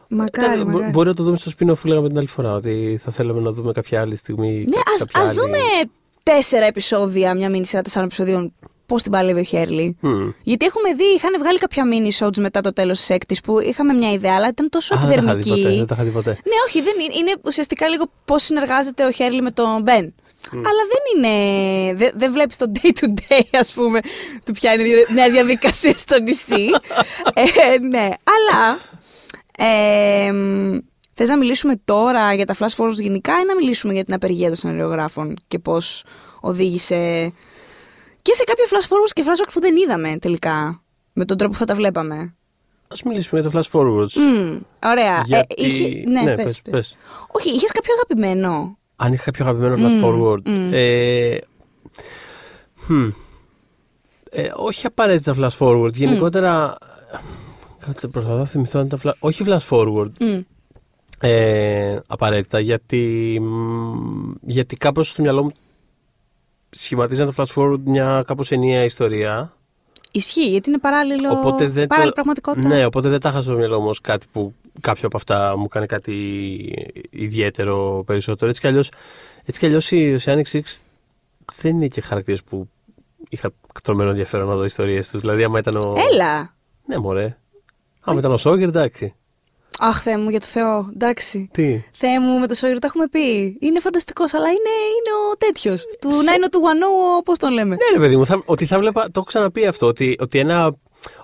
[0.08, 0.92] Μακάρι, Μπο- μακάρι.
[0.92, 2.54] Μπορεί να το δούμε στο spin-off που λέγαμε την άλλη φορά.
[2.54, 4.66] Ότι θα θέλαμε να δούμε κάποια άλλη στιγμή.
[4.70, 5.58] Ναι, ας, κάποια ας άλλη- δούμε
[6.24, 8.54] τέσσερα επεισόδια, μια μήνυ σειρά τεσσάρων επεισοδίων,
[8.86, 9.98] πώς την παλεύει ο Χέρλι.
[10.00, 10.30] Μμ.
[10.44, 13.94] Γιατί έχουμε δει, είχαν βγάλει κάποια mini shows μετά το τέλος της έκτη που είχαμε
[13.94, 15.62] μια ιδέα, αλλά ήταν τόσο Α, δεν τα είχα δει επιδερμική.
[15.64, 16.30] ποτέ, δεν τα είχα δει ποτέ.
[16.30, 17.14] Ναι, όχι, δεν είναι.
[17.18, 20.14] Είναι ουσιαστικά λίγο πώς συνεργάζεται ο Χέρλι με τον Μπεν.
[20.52, 21.94] Αλλά δεν είναι.
[21.94, 24.00] Δεν, δεν βλέπεις το day to day, ας πούμε,
[24.44, 26.70] του ποια είναι η μια διαδικασία στο νησί.
[27.34, 28.80] ε, ναι, αλλά.
[29.58, 30.32] Ε,
[31.18, 34.48] Θες να μιλήσουμε τώρα για τα flash forwards γενικά ή να μιλήσουμε για την απεργία
[34.48, 36.04] των σεναριογράφων και πώς
[36.40, 37.32] οδήγησε
[38.26, 40.84] και σε κάποια flash forwards και flashbacks που δεν είδαμε τελικά.
[41.14, 42.36] Με τον τρόπο που θα τα βλέπαμε.
[42.88, 44.14] Ας μιλήσουμε για το flash forwards.
[44.14, 45.22] Μμ, ωραία.
[45.26, 45.56] Γιατί...
[45.64, 46.72] Ε, είχε- Ναι, ναι, πες, πες, πες.
[46.72, 46.98] πες.
[47.32, 50.42] Όχι, είχες κάποιο αγαπημένο; Αν είχα κάποιο αγαπημένο flash Μμ, forward.
[50.46, 50.70] μμ.
[50.74, 51.38] Ε,
[52.90, 53.12] hm.
[54.32, 55.94] ε, όχι απαραίτητα flash forward.
[55.94, 56.78] Γενικότερα.
[57.86, 59.12] Κάτσε, προσπαθώ να θυμηθώ αν ήταν flash.
[59.20, 60.10] Όχι flash forward.
[60.20, 60.40] Μμ.
[61.20, 65.52] ε, απαραίτητα γιατί, μ, γιατί κάπως στο μυαλό μου
[66.78, 69.54] σχηματίζαν το flash forward μια κάπως ενιαία ιστορία.
[70.12, 72.68] Ισχύει, γιατί είναι παράλληλο, Οπότε δεν παράλληλη το- πραγματικότητα.
[72.68, 75.68] Ναι, οπότε δεν τα είχα στο μυαλό μου ως κάτι που κάποιο από αυτά μου
[75.68, 76.14] κάνει κάτι
[77.10, 78.50] ιδιαίτερο περισσότερο.
[78.50, 78.92] Έτσι κι αλλιώς,
[79.46, 80.62] έτσι κι αλλιώς οι Oceanic Six
[81.56, 82.70] δεν είναι και χαρακτήρες που
[83.30, 83.50] είχα
[83.84, 85.22] τρομερό ενδιαφέρον να δω ιστορίες τους.
[85.22, 85.96] Δηλαδή άμα ήταν ο...
[86.12, 86.56] Έλα!
[86.86, 87.38] Ναι μωρέ.
[88.02, 89.14] Άμα ήταν ο Σόγκερ εντάξει.
[89.80, 91.50] Αχ, Θεέ μου, για το Θεό, εντάξει.
[91.52, 93.58] Τι; Θεέ μου, με το Σόγερ τα έχουμε πει.
[93.60, 95.86] Είναι φανταστικός, αλλά είναι, είναι ο τέτοιος.
[96.02, 97.76] του να είναι του One πώς τον λέμε.
[97.76, 100.76] Ναι, ρε παιδί μου, θα, ότι θα βλέπα, το έχω ξαναπεί αυτό, ότι, ότι, ένα,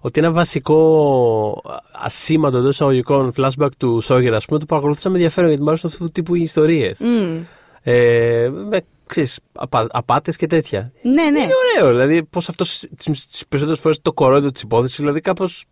[0.01, 1.61] ότι ένα βασικό
[1.91, 5.89] ασήμαντο εντός εισαγωγικών flashback του Σόγερ, ας πούμε, το παρακολουθούσα με ενδιαφέρον γιατί μου αρέσουν
[5.89, 6.99] αυτού του τύπου ιστορίες.
[6.99, 7.43] Μμ.
[7.83, 10.91] Ε, με ξέρεις, απα, απάτες και τέτοια.
[11.01, 11.39] Ναι, ναι.
[11.39, 15.65] Είναι ωραίο, δηλαδή πώς αυτός τις περισσότερες φορές το κορόιδο της υπόθεσης, δηλαδή κάπως.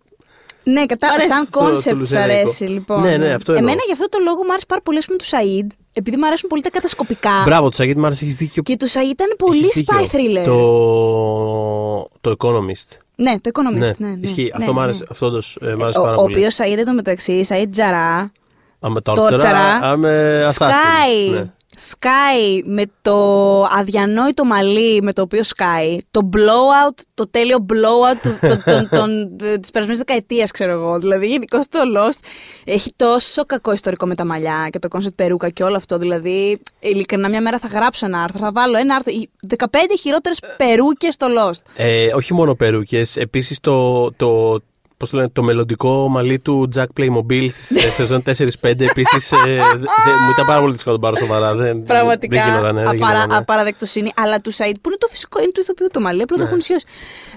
[0.63, 2.33] Ναι, Μ' κατά αρέσει σαν το- το concept σ' λουζερέικο.
[2.41, 3.01] αρέσει, λοιπόν.
[3.01, 3.67] Ναι, ναι, αυτό εννοώ.
[3.67, 6.25] Εμένα για αυτό το λόγο μου άρεσε πάρα πολύ, ας πούμε, του Σαΐντ, επειδή μου
[6.25, 7.41] αρέσουν πολύ τα κατασκοπικά.
[7.45, 8.63] Μπράβο, του Σαγίτ Μάρε, έχεις δίκιο.
[8.63, 9.97] Και του Σαΐντ ήταν πολύ Έχεις δίκιο.
[9.99, 10.43] spy thriller.
[10.43, 12.97] Το, το Economist.
[13.15, 13.77] Ναι, το Economist.
[13.79, 14.41] ναι, Ναι, ναι, ισχύει.
[14.43, 14.71] ναι, αυτό ναι.
[14.71, 16.35] μου άρεσε, αυτό όντως, ε, μ' άρεσε Ο, πάρα ο πολύ.
[16.35, 18.31] οποίος Σαΐντ εντωμεταξύ, Σαΐντ Τζαρά,
[18.79, 20.53] Άμα το τόρτσερα, τσαρά, άμε assassin.
[20.53, 21.51] σκάει.
[21.79, 21.85] Ναι.
[21.85, 23.17] Σκάει με το
[23.63, 25.97] αδιανόητο μαλλί με το οποίο σκάει.
[26.11, 30.99] Το blowout, το τέλειο blowout του, το, τον, τον, της περασμένης δεκαετίας, ξέρω εγώ.
[30.99, 32.19] Δηλαδή, γενικώ το Lost
[32.63, 35.97] έχει τόσο κακό ιστορικό με τα μαλλιά και το concept περούκα και όλο αυτό.
[35.97, 39.13] Δηλαδή, ειλικρινά μια μέρα θα γράψω ένα άρθρο, θα βάλω ένα άρθρο.
[39.13, 39.65] Οι 15
[39.99, 41.61] χειρότερες περούκες στο Lost.
[41.75, 44.59] Ε, όχι μόνο περούκες, επίσης το, το,
[44.99, 48.31] πώς το, λένε, το μελλοντικό μαλλί του Jack Playmobil σε σεζόν 4-5
[48.61, 51.55] επίσης ε, δε- μου ήταν πάρα πολύ δύσκολο να τον πάρω σοβαρά.
[51.55, 53.35] Δεν, Πραγματικά δεν γινότανε, δεν απαρα, γινότανε.
[53.35, 54.11] απαραδεκτοσύνη.
[54.15, 56.47] Αλλά του Σαΐντ που είναι το φυσικό, είναι του ηθοποιού το μαλλί, απλά το Ναι.
[56.47, 56.85] έχουν ουσιώσει.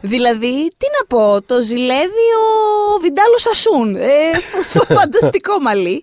[0.01, 2.44] Δηλαδή, τι να πω, το ζηλεύει ο
[3.03, 3.96] Βιντάλο Σασούν.
[3.96, 4.09] Ε,
[4.72, 6.01] φ- φανταστικό μαλλί.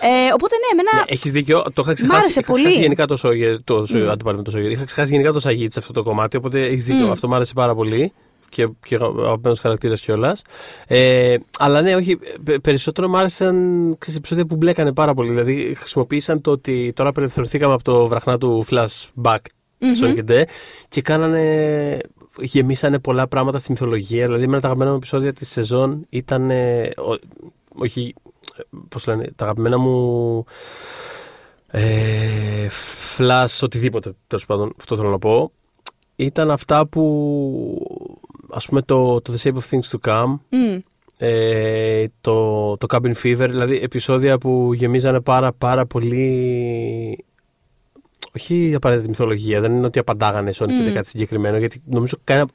[0.00, 0.90] Ε, οπότε ναι, εμένα.
[0.94, 2.82] Ναι, έχεις δίκιο, το είχα ξεχάσει, άρεσε είχα ξεχάσει πολύ.
[2.82, 4.16] γενικά το Σόγερ, το, mm.
[4.24, 7.06] το, το Σόγερ, είχα ξεχάσει γενικά το Σαγίτ σε αυτό το κομμάτι, οπότε έχεις δίκιο,
[7.06, 7.10] Μμ.
[7.10, 8.12] αυτό μου άρεσε πάρα πολύ
[8.50, 10.42] και, και αγαπημένος χαρακτήρας κιόλας.
[10.86, 13.54] Ε, αλλά ναι, όχι, πε- περισσότερο μου άρεσαν
[13.98, 15.28] ξέρεις, επεισόδια που μπλέκανε πάρα πολύ.
[15.28, 19.38] Δηλαδή χρησιμοποίησαν το ότι τώρα απελευθερωθήκαμε από το βραχνά του flashback
[19.78, 19.92] Μμμ.
[20.02, 20.42] Sonic and Day
[20.88, 21.98] και κάνανε.
[22.40, 24.26] γεμίσανε πολλά πράγματα στη μυθολογία.
[24.26, 26.50] Δηλαδή, με τα αγαπημένα μου επεισόδια της σεζόν ήταν.
[26.50, 27.18] ε, ο-
[27.78, 28.14] όχι.
[28.88, 30.44] Πώς λένε, τα αγαπημένα μου.
[31.66, 32.66] Ε,
[33.16, 35.52] flash, οτιδήποτε τέλος πάντων, αυτό θέλω να πω.
[36.16, 38.19] Ήταν αυτά που.
[38.52, 40.78] Ας πούμε το, το The Shape of Things to Come Μμ.
[41.18, 47.24] ε, το, το Cabin Fever, δηλαδή επεισόδια που γεμίζανε πάρα πάρα πολύ
[48.36, 50.88] όχι απαραίτητη μυθολογία, δεν είναι ότι απαντάγανε σε Μμ.
[50.88, 50.92] mm.
[50.92, 52.48] κάτι συγκεκριμένο, γιατί νομίζω κανένα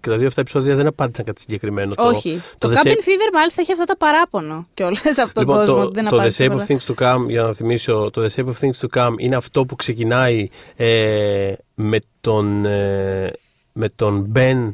[0.00, 1.92] και τα δύο αυτά επεισόδια δεν απάντησαν κάτι συγκεκριμένο.
[1.96, 2.40] Όχι.
[2.58, 5.74] Το, The Cabin Shape- Fever μάλιστα έχει αυτά τα παράπονο κιόλας από τον Λοιπόν, κόσμο.
[5.74, 6.66] το, ότι δεν το The απάντησε Shape of τίποτα.
[6.68, 9.64] Things to Come, για να θυμίσω, το The Shape of Things to Come είναι αυτό
[9.66, 13.32] που ξεκινάει ε, με τον, ε,
[13.72, 14.72] με τον Ben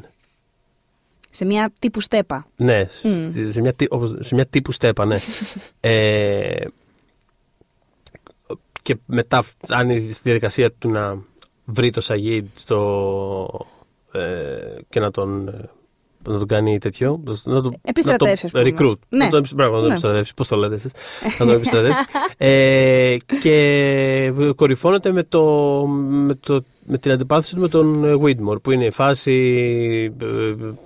[1.34, 2.46] Σε μια τύπου στέπα.
[2.56, 3.30] Ναι, Μμ.
[3.30, 5.16] στη- σε, μια, τύ- όπως- σε μια τύπου στέπα, ναι.
[5.80, 6.64] ε,
[8.82, 11.18] και μετά φτάνει στη διαδικασία του να
[11.64, 13.66] βρει το Σαγίδ στο,
[14.12, 15.70] ε, και να τον, ε,
[16.28, 17.22] να τον κάνει τέτοιο.
[17.44, 18.90] Να τον, Επιστρατεύσει, να ας τον πούμε.
[18.92, 18.98] recruit.
[19.08, 19.24] Ναι.
[19.24, 19.92] Να τον, επι- μπράβο, να τον Ναι.
[19.92, 20.34] επιστρατεύσει.
[20.34, 20.92] Πώς το λέτε εσείς;
[21.38, 22.02] να τον επιστρατεύσει.
[22.36, 25.42] ε, και κορυφώνεται με, το,
[26.08, 29.34] με, το, με την αντιπάθηση του με τον ε, Whitmore που είναι η φάση,
[30.22, 30.26] ε,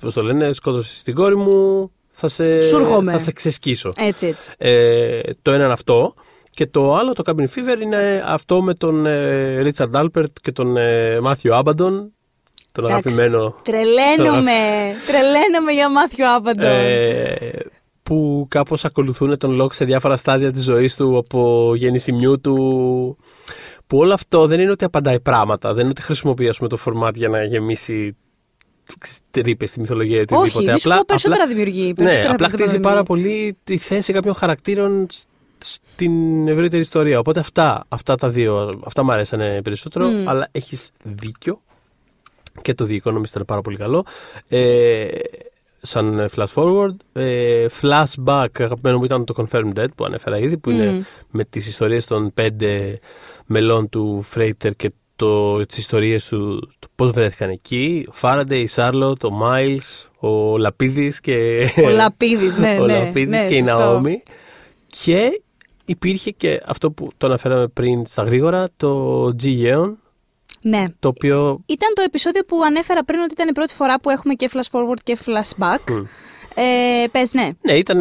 [0.01, 3.13] πώς το λένε, σκότωσε την κόρη μου, θα σε, Σου έρχομαι.
[3.13, 3.93] θα σε ξεσκίσω.
[3.97, 4.51] Έτσι, έτσι.
[4.59, 6.15] Ε, το ένα είναι αυτό.
[6.51, 10.77] Και το άλλο, το Cabin Fever, είναι αυτό με τον ε, Richard Alpert και τον
[10.77, 11.93] ε, Matthew Abaddon,
[12.83, 13.09] τον Εντάξει.
[13.15, 13.55] αγαπημένο.
[13.63, 14.53] Τρελαίνομαι.
[15.07, 16.67] Τρελαίνομαι για Μάθιο Άπαντο.
[16.67, 17.37] Ε,
[18.03, 22.55] που κάπως ακολουθούν τον Λόκ σε διάφορα στάδια της ζωής του από γεννησιμιού του
[23.87, 26.77] που όλο αυτό δεν είναι ότι απαντάει πράγματα δεν είναι ότι χρησιμοποιεί ας πούμε, το
[26.77, 28.17] φορμάτ για να γεμίσει
[29.31, 30.73] τρύπες στη μυθολογία ή Όχι, οτιδήποτε.
[30.73, 31.87] μη σου πω περισσότερα δημιουργεί.
[31.87, 32.89] Ναι, περισσότερα απλά πράγματα χτίζει δημιουργεί.
[32.89, 35.25] πάρα πολύ τη θέση κάποιων χαρακτήρων σ-
[35.59, 37.19] στην ευρύτερη ιστορία.
[37.19, 40.29] Οπότε αυτά, αυτά τα δύο, αυτά μου αρέσανε περισσότερο, Μμ.
[40.29, 41.61] αλλά έχεις δίκιο
[42.63, 44.05] και το The Economist ήταν πάρα πολύ καλό.
[44.49, 45.07] Ε,
[45.83, 46.95] σαν ε, flash forward.
[47.13, 51.01] Ε, flashback, αγαπημένο μου ήταν το Confirmed Dead που ανέφερα ήδη, που είναι Μμ.
[51.31, 52.99] με τις ιστορίες των πέντε
[53.47, 58.09] μελών του Freighter και το, τις ιστορίες του, του πώς βρέθηκαν εκεί.
[58.09, 61.69] Ο Faraday, η Charlotte, ο Miles, ο Λαπίδης και...
[61.85, 63.79] Ο Λαπίδης, ναι, ο ναι, Λαπίδης ναι, και η σωστό.
[63.79, 64.23] Ναόμη.
[64.87, 65.43] Και
[65.87, 69.45] υπήρχε και αυτό που το αναφέραμε πριν στα γρήγορα, το G.
[69.45, 69.93] Yeon,
[70.63, 70.85] Ναι.
[70.99, 74.35] το οποίο Ήταν το επεισόδιο που ανέφερα πριν ότι ήταν η πρώτη φορά που έχουμε
[74.35, 75.91] και flash forward και flashback.
[75.93, 76.05] Μμ.
[76.59, 77.49] Ε, Πες, ναι.
[77.61, 78.01] Ναι, ήταν.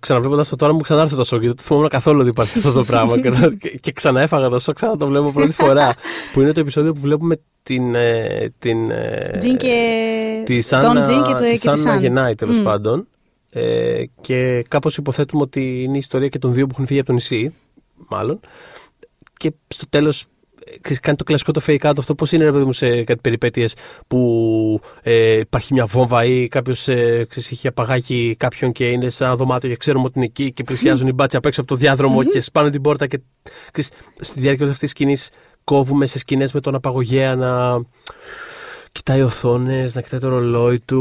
[0.00, 1.40] Ξαναβλέποντας το τώρα μου ξανάρθε το σοκ.
[1.40, 3.20] Γιατί δεν θυμόμουν καθόλου ότι υπάρχει αυτό το πράγμα.
[3.20, 5.94] και, το- και, και ξαναέφαγα το σοκ, ξανά το βλέπω πρώτη φορά.
[6.32, 7.94] που είναι το επεισόδιο που βλέπουμε την.
[7.94, 10.42] ε, την ε, Τζιν και.
[10.44, 12.00] τη τον Σάννα, Τζιν και το τη και τη Σάννα Σαν.
[12.00, 12.62] γεννάει τέλος Μμ.
[12.62, 13.06] πάντων.
[13.50, 17.08] Ε, και κάπως υποθέτουμε ότι είναι η ιστορία και των δύο που έχουν φύγει από
[17.08, 17.54] το νησί,
[18.08, 18.40] μάλλον.
[19.36, 20.26] Και στο τέλος
[21.00, 23.74] κάνει το κλασικό το fake out αυτό πώς είναι ρε παιδί μου σε κάτι περιπέτειες
[24.06, 29.24] που ε, υπάρχει μια βόμβα ή κάποιος ε, ξέρεις, έχει απαγάγει κάποιον και είναι σε
[29.24, 31.76] ένα δωμάτιο και ξέρουμε ότι είναι εκεί και πλησιάζουν οι μπάτσοι απ' έξω από το
[31.76, 33.20] διάδρομο και σπάνε την πόρτα και
[33.72, 33.90] ξέρεις,
[34.20, 35.30] στη διάρκεια αυτής της σκηνής
[35.64, 37.82] κόβουμε σε σκηνές με τον απαγωγέα να
[38.94, 41.00] κοιτάει οθόνες, να κοιτάει το ρολόι του,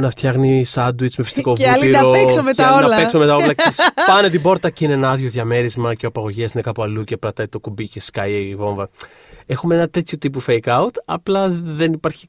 [0.00, 2.10] να φτιάχνει σάντουιτς με φυσικό Και άλλοι βούτυρο.
[2.10, 2.88] να παίξω με και τα άλλοι όλα.
[2.88, 3.52] Να παίξω με τα όλα.
[3.52, 3.70] και
[4.06, 7.16] σπάνε την πόρτα και είναι ένα άδειο διαμέρισμα και ο απαγωγέας είναι κάπου αλλού και
[7.16, 8.88] πρατάει το κουμπί και σκάει η βόμβα.
[9.46, 12.26] Έχουμε ένα τέτοιο τύπου fake out, απλά δεν υπάρχει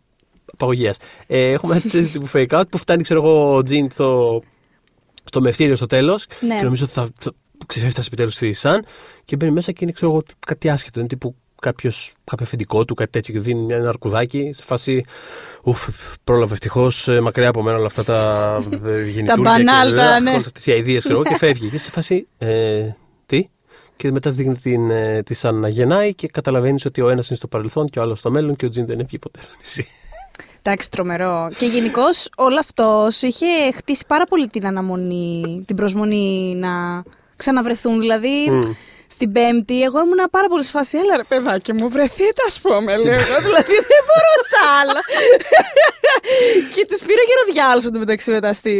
[0.53, 0.97] απαγωγέας.
[1.27, 4.41] Ε, έχουμε ένα τέτοιο τύπου fake out που φτάνει, ξέρω εγώ, ο Τζιν στο,
[5.23, 6.57] στο μευτήριο στο τέλος Ναι.
[6.57, 7.31] και νομίζω ότι θα, θα
[7.65, 8.85] ξεφεύτασε επιτέλους στη Σαν
[9.25, 10.99] και μπαίνει μέσα και είναι ξέρω εγώ, κάτι άσχετο.
[10.99, 15.03] Είναι τύπου κάποιος, κάποιο αφεντικό του, κάτι τέτοιο και δίνει ένα αρκουδάκι σε φάση.
[15.63, 15.87] Ουφ,
[16.23, 18.17] πρόλαβε ευτυχώς μακριά από μένα όλα αυτά τα
[18.71, 20.31] ε, γεννητούρια μπανάλ, και, τα, αχ, ναι.
[20.31, 21.69] όλες αυτές οι αηδίες ξέρω εγώ, και φεύγει.
[21.69, 22.27] Και σε φάση.
[22.37, 22.89] Ε,
[23.25, 23.49] τι;
[23.95, 27.37] Και μετά δείχνει την, ε, τη Σαν να γεννάει και καταλαβαίνεις ότι ο ένας είναι
[27.37, 29.87] στο παρελθόν και ο άλλος στο μέλλον και ο Τζιν δεν έφυγε ποτέ στο νησί.
[30.65, 31.47] Εντάξει, τρομερό.
[31.57, 37.03] Και γενικώς όλο αυτός σου είχε χτίσει πάρα πολύ την αναμονή, την προσμονή να
[37.35, 37.99] ξαναβρεθούν.
[37.99, 38.59] Δηλαδή,
[39.13, 40.97] στην Πέμπτη, εγώ ήμουν πάρα πολύ σε φάση.
[40.97, 42.91] Έλα ρε παιδάκι μου, βρεθείτε, ας πούμε.
[42.97, 43.37] Λέω εγώ.
[43.47, 45.01] δηλαδή, δεν μπορούσα άλλα.
[46.75, 48.75] και του πήρε γεροδιάλο εντωμεταξύ μετά στη,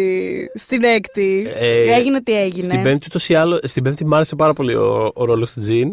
[0.56, 1.54] στην έκτη.
[1.58, 2.64] Ε, έγινε τι έγινε.
[2.66, 5.60] Στην Πέμπτη, ούτως ή άλλως- στην Πέμπτη μου άρεσε πάρα πολύ ο, ο ρόλος του
[5.60, 5.90] Τζιν.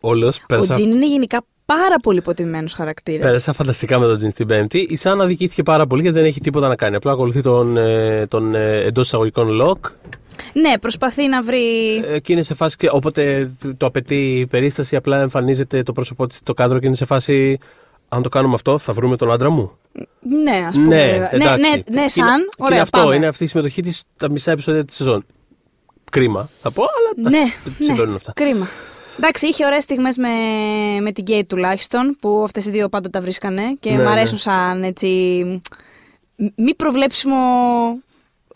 [0.00, 3.26] Όλος, Ο πέρασα, Τζιν είναι γενικά πάρα πολύ υποτιμημένος χαρακτήρας.
[3.26, 4.86] πέρασα φανταστικά με τον Τζιν στην Πέμπτη.
[4.90, 6.96] Η Σαν αδικήθηκε πάρα πολύ γιατί δεν έχει τίποτα να κάνει.
[6.96, 9.90] Απλά ακολουθεί τον, ε, τον ε, εντός εισαγωγικών lock
[10.52, 11.96] Ναι, προσπαθεί να βρει.
[12.08, 12.76] ε, και είναι σε φάση.
[12.76, 16.96] και Όποτε το απαιτεί η περίσταση, απλά εμφανίζεται το πρόσωπό της στο κάδρο και είναι
[16.96, 17.58] σε φάση.
[18.08, 19.70] Αν το κάνουμε αυτό, θα βρούμε τον άντρα μου.
[20.20, 20.86] Ναι, ας πούμε.
[20.86, 21.60] Ναι, ναι, εντάξει.
[21.60, 22.26] ναι, ναι, Και σαν.
[22.26, 23.14] είναι, και Ωραία, είναι αυτό, πάμε.
[23.14, 25.24] είναι αυτή η συμμετοχή της τα μισά επεισόδια της σεζόν.
[26.10, 28.32] Κρίμα, θα πω, αλλά Ναι, εντάξει, ναι, συμβαίνουν αυτά.
[28.36, 28.68] κρίμα.
[29.18, 30.28] Εντάξει, είχε ωραίες στιγμές με,
[31.00, 34.32] με την Kate τουλάχιστον, που αυτές οι δύο πάντα τα βρίσκανε και Ναι, μου αρέσουν
[34.32, 34.38] ναι.
[34.38, 35.06] σαν έτσι
[36.36, 37.36] μ- μη προβλέψιμο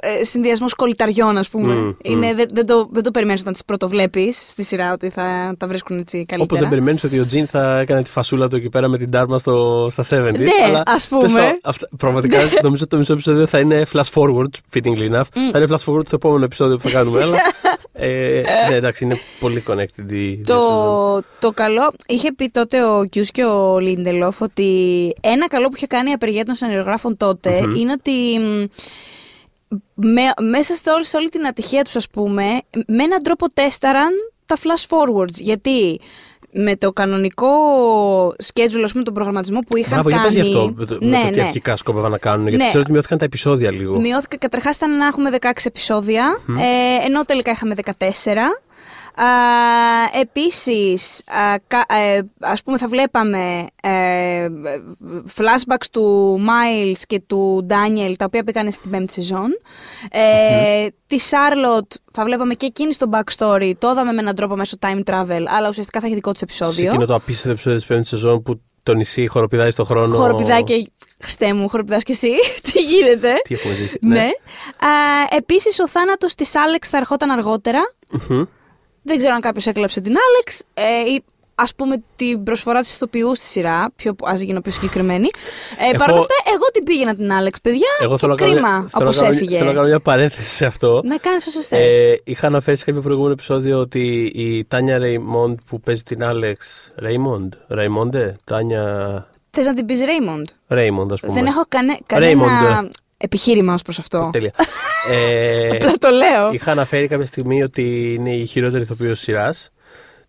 [0.03, 1.75] ε, συνδυασμός κολληταριών, ας πούμε.
[1.75, 2.37] Μμ, Είναι, μμ.
[2.37, 5.99] δεν, δεν το, δεν το περιμένεις όταν τις πρωτοβλέπεις στη σειρά ότι θα τα βρίσκουν
[5.99, 6.43] έτσι καλύτερα.
[6.43, 9.11] Όπως δεν περιμένεις ότι ο Τζιν θα έκανε τη φασούλα του εκεί πέρα με την
[9.11, 10.39] τάρμα στο, στα 70.
[10.39, 11.21] Ναι, αλλά, ας πούμε.
[11.23, 15.29] τέλος πάντων, αυτά- πραγματικά νομίζω ότι το μισό επεισόδιο θα είναι flash forward, fittingly enough.
[15.53, 17.21] Θα είναι flash forward στο επόμενο επεισόδιο που θα κάνουμε.
[17.21, 17.37] αλλά,
[17.93, 20.63] ε, ναι, εντάξει, είναι πολύ connected η η σεζόν.
[20.65, 25.73] Το, το καλό, είχε πει τότε ο Κιούς και ο Λίντελοφ ότι ένα καλό που
[25.77, 28.65] είχε κάνει η απεργία των σενεργογράφων τότε είναι ότι μ,
[29.95, 32.45] με, μέσα σε όλη, σε όλη την ατυχία τους ας πούμε,
[32.87, 34.11] με έναν τρόπο τέσταραν
[34.47, 35.33] τα flash forwards.
[35.41, 36.01] Γιατί
[36.55, 37.49] με το κανονικό
[38.29, 40.29] schedule, ας πούμε, τον προγραμματισμό που είχαν Μπράβο, για κάνει...
[40.29, 41.43] πες γι' αυτό με το, με ναι, το τι ναι.
[41.43, 42.47] αρχικά σκόπευαν να κάνουν.
[42.47, 42.67] Γιατί Ναι.
[42.67, 44.01] ξέρω ότι μειώθηκαν τα επεισόδια λίγο.
[44.01, 48.03] Μειώθηκε καταρχάς ήταν να έχουμε 16 επεισόδια, ε, ενώ τελικά είχαμε 14.
[49.17, 49.27] Α,
[50.21, 54.47] επίσης, α, κα- ε, ας πούμε θα βλέπαμε ε,
[55.37, 59.49] flashbacks του Miles και του Daniel, τα οποία πήγανε στην πέμπτη σεζόν.
[60.11, 64.77] Ε, Τη Charlotte θα βλέπαμε και εκείνη στο backstory, το είδαμε με έναν τρόπο μέσω
[64.81, 66.89] time travel, αλλά ουσιαστικά θα έχει δικό της Σε επεισόδιο.
[66.89, 70.17] εκείνο το απίστευτο επεισόδιο της πέμπτης σεζόν που το νησί χοροπηδάει στον χρόνο.
[70.17, 70.91] Χοροπηδάει και...
[71.23, 72.31] Χριστέ μου, χοροπηδάς και εσύ.
[72.73, 73.99] Τι γίνεται; Τι έχουμε ζήσει.
[74.01, 74.21] Ναι.
[74.21, 74.89] Α,
[75.37, 77.81] επίσης ο θάνατος της Άλεξ θα ερχόταν αργότερα.
[78.29, 78.43] Μμμ.
[79.07, 81.25] Δεν ξέρω αν κάποιος έκλαψε την Άλεξ ε, ή
[81.57, 85.29] ας πούμε την προσφορά της ηθοποιού στη σειρά, πιο, ας γίνω πιο συγκεκριμένη.
[85.79, 88.39] Ε, Έχω- Παρ' όλα αυτά, εγώ την πήγαινα την Άλεξ, παιδιά, Εγώ και θέλω να,
[88.39, 89.57] κάνω, κρίμα μια- θέλω, να όπως κάνω, έφυγε.
[89.57, 91.01] θέλω να κάνω μια παρένθεση σε αυτό.
[91.05, 91.79] Να κάνεις όσες θες.
[91.79, 96.91] Ε, είχα αναφέρει σε κάποιο προηγούμενο επεισόδιο ότι η Τάνια Ρέιμοντ που παίζει την Άλεξ.
[96.97, 101.33] Ρέιμοντ, Ρέιμοντε, Τάνια Θες να την πεις Ρέιμοντ; Ρέιμοντ, ας πούμε.
[101.33, 102.05] Δεν έχω κανε, Raymond.
[102.07, 104.29] κανένα επιχείρημα ως προς αυτό.
[104.33, 104.53] Τέλεια.
[105.11, 106.53] ε, Απλά το λέω.
[106.53, 109.69] είχα αναφέρει κάποια στιγμή ότι είναι η χειρότερη ηθοποιός τη σειράς.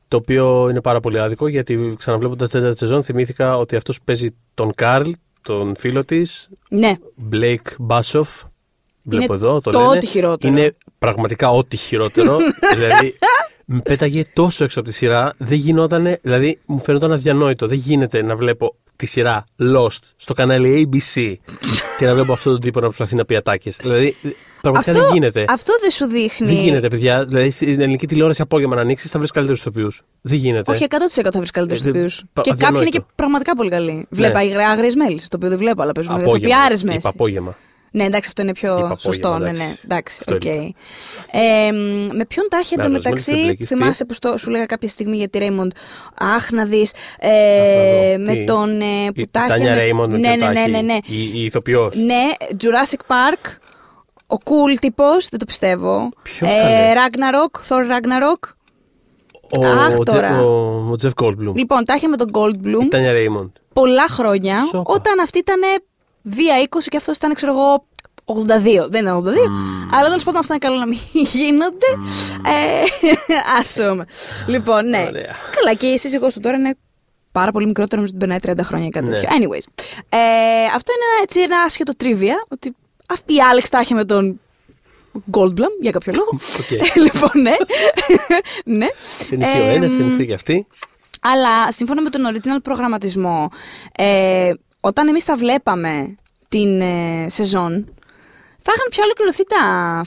[0.08, 4.04] Το οποίο είναι πάρα πολύ άδικο γιατί ξαναβλέποντας την τέταρτη σεζόν θυμήθηκα ότι αυτός που
[4.04, 5.10] παίζει τον Καρλ,
[5.42, 6.94] τον φίλο της, Ναι.
[7.32, 8.30] Blake Μπάσοφ.
[9.04, 9.90] Βλέπω Είναι εδώ, το, το λένε.
[9.98, 10.54] ό,τι χειρότερο.
[10.54, 12.38] Είναι πραγματικά ό,τι χειρότερο.
[12.76, 13.18] δηλαδή,
[13.66, 17.68] με πέταγε τόσο έξω από τη σειρά, δεν γινότανε, δηλαδή μου φαίνονταν αδιανόητο.
[17.68, 21.34] Δεν γίνεται να βλέπω τη σειρά Lost στο κανάλι ABC
[21.98, 23.78] και να βλέπω αυτόν τον τύπο να προσπαθεί να πει ατάκες.
[23.82, 24.16] Δηλαδή,
[24.62, 25.46] πραγματικά δεν γίνεται.
[25.50, 26.48] αυτό δεν σου δείχνει.
[26.48, 27.26] Δεν γίνεται, παιδιά.
[27.26, 30.02] Δηλαδή, στην ελληνική τηλεόραση απόγευμα να ανοίξεις, θα βρεις καλύτερους ηθοποιούς.
[30.22, 30.72] Δεν γίνεται.
[30.72, 32.24] Όχι, 100% θα βρεις καλύτερους Ε, ηθοποιούς.
[32.34, 32.98] πα- Και κάποιοι είναι αδιανόητο.
[33.00, 34.06] και πραγματικά πολύ καλοί.
[34.10, 36.38] Βλέπα οι άγριε μέλη, το οποίο δεν βλέπω, αλλά παίζουν απόγευμα.
[36.48, 37.10] ηθοποιάρε Είπα μέσα.
[37.10, 37.58] απόγευμα.
[37.96, 39.28] Ναι, εντάξει, αυτό είναι πιο Είπα σωστό.
[39.28, 39.82] απόγευμα, Ναι, ναι, εντάξει.
[39.86, 40.44] εντάξει, Αυτό οκ.
[40.46, 40.72] είναι.
[41.32, 44.50] Ε, μ, με ποιον τα έχει Με εντωμεταξύ, άλλος, μόλις την θυμάσαι που το, σου
[44.50, 45.72] λέγα κάποια στιγμή για τη Ρέιμοντ.
[46.20, 46.92] Αχ, να δεις.
[46.92, 48.26] Αχ, Ε, να δω.
[48.26, 48.82] με Τι; τον.
[48.82, 50.70] Ε, που Η τα έχει Τάνια με- Ρέιμοντ με ναι, ποιον ναι, τα ναι, έχει;
[50.72, 50.98] ναι, ναι.
[51.06, 51.96] Η, η ηθοποιός.
[51.98, 52.24] Ναι,
[52.64, 53.52] Jurassic Park.
[54.28, 56.10] Ο cool τύπος, δεν το πιστεύω.
[56.24, 58.50] Ποιος, καλέ; Ragnarok, Thor Ragnarok.
[59.60, 60.28] Ο, Αχ, ο, τώρα.
[60.30, 61.54] Τζε- ο, ο Τζεφ Goldblum.
[61.56, 63.50] Λοιπόν, τα είχε με τον Goldblum Η Τάνια Ρέιμοντ.
[63.74, 64.94] πολλά χρόνια, Σόπα.
[64.94, 65.60] όταν αυτή ήταν
[66.26, 67.86] βία 20 και αυτός ήταν, ξέρω εγώ,
[68.26, 68.88] 82.
[68.90, 69.28] Δεν ήταν 82.
[69.92, 70.98] Αλλά τέλος πάντων αυτά είναι καλό να μην
[71.34, 71.86] γίνονται.
[72.46, 72.84] Ε,
[73.60, 74.06] άσομα.
[74.48, 75.06] Λοιπόν, ναι.
[75.08, 75.36] Ωραία.
[75.56, 76.78] Καλά, και η σύζυγός του τώρα είναι
[77.32, 79.14] πάρα πολύ μικρότερο, νομίζω ότι περνάει 30 χρόνια ή κάτι Ναι.
[79.14, 79.30] τέτοιο.
[79.30, 79.84] Anyways.
[80.10, 80.18] Ε,
[80.76, 82.46] αυτό είναι ένα, έτσι, ένα άσχετο τρίβια.
[82.48, 82.76] Ότι
[83.08, 84.40] αυτή η Άλεξ τα είχε με τον
[85.32, 86.30] Goldblum για κάποιο λόγο.
[86.60, 86.72] Οκ.
[86.72, 87.56] Ε, λοιπόν, ναι.
[88.66, 88.88] ναι.
[89.20, 90.68] Συνηθίζω Ε, ένα, συνηθί και αυτή.
[91.22, 93.50] αλλά σύμφωνα με τον original προγραμματισμό,
[93.96, 94.52] ε,
[94.86, 96.16] όταν εμείς τα βλέπαμε
[96.48, 97.72] την ε, σεζόν,
[98.62, 99.62] θα είχαν πια ολοκληρωθεί τα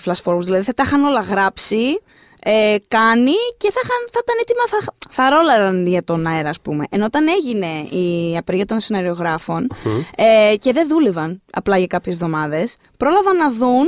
[0.04, 2.00] flash forwards, δηλαδή θα τα είχαν όλα γράψει,
[2.42, 6.60] ε, κάνει και θα, είχαν, θα ήταν έτοιμα, θα, θα ρόλαραν για τον αέρα, ας
[6.60, 6.84] πούμε.
[6.90, 7.66] Ενώ όταν έγινε
[8.02, 9.70] η απεργία των σεναριογράφων
[10.16, 13.86] ε, και δεν δούλευαν απλά για κάποιες εβδομάδες, πρόλαβαν να δουν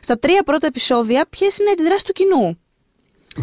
[0.00, 2.58] στα τρία πρώτα επεισόδια ποιες είναι οι αντιδράσεις του κοινού.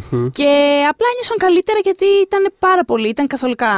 [0.09, 0.49] Και
[0.89, 3.71] απλά ένιωσαν καλύτερα γιατί ήταν πάρα πολύ, ήταν καθολικά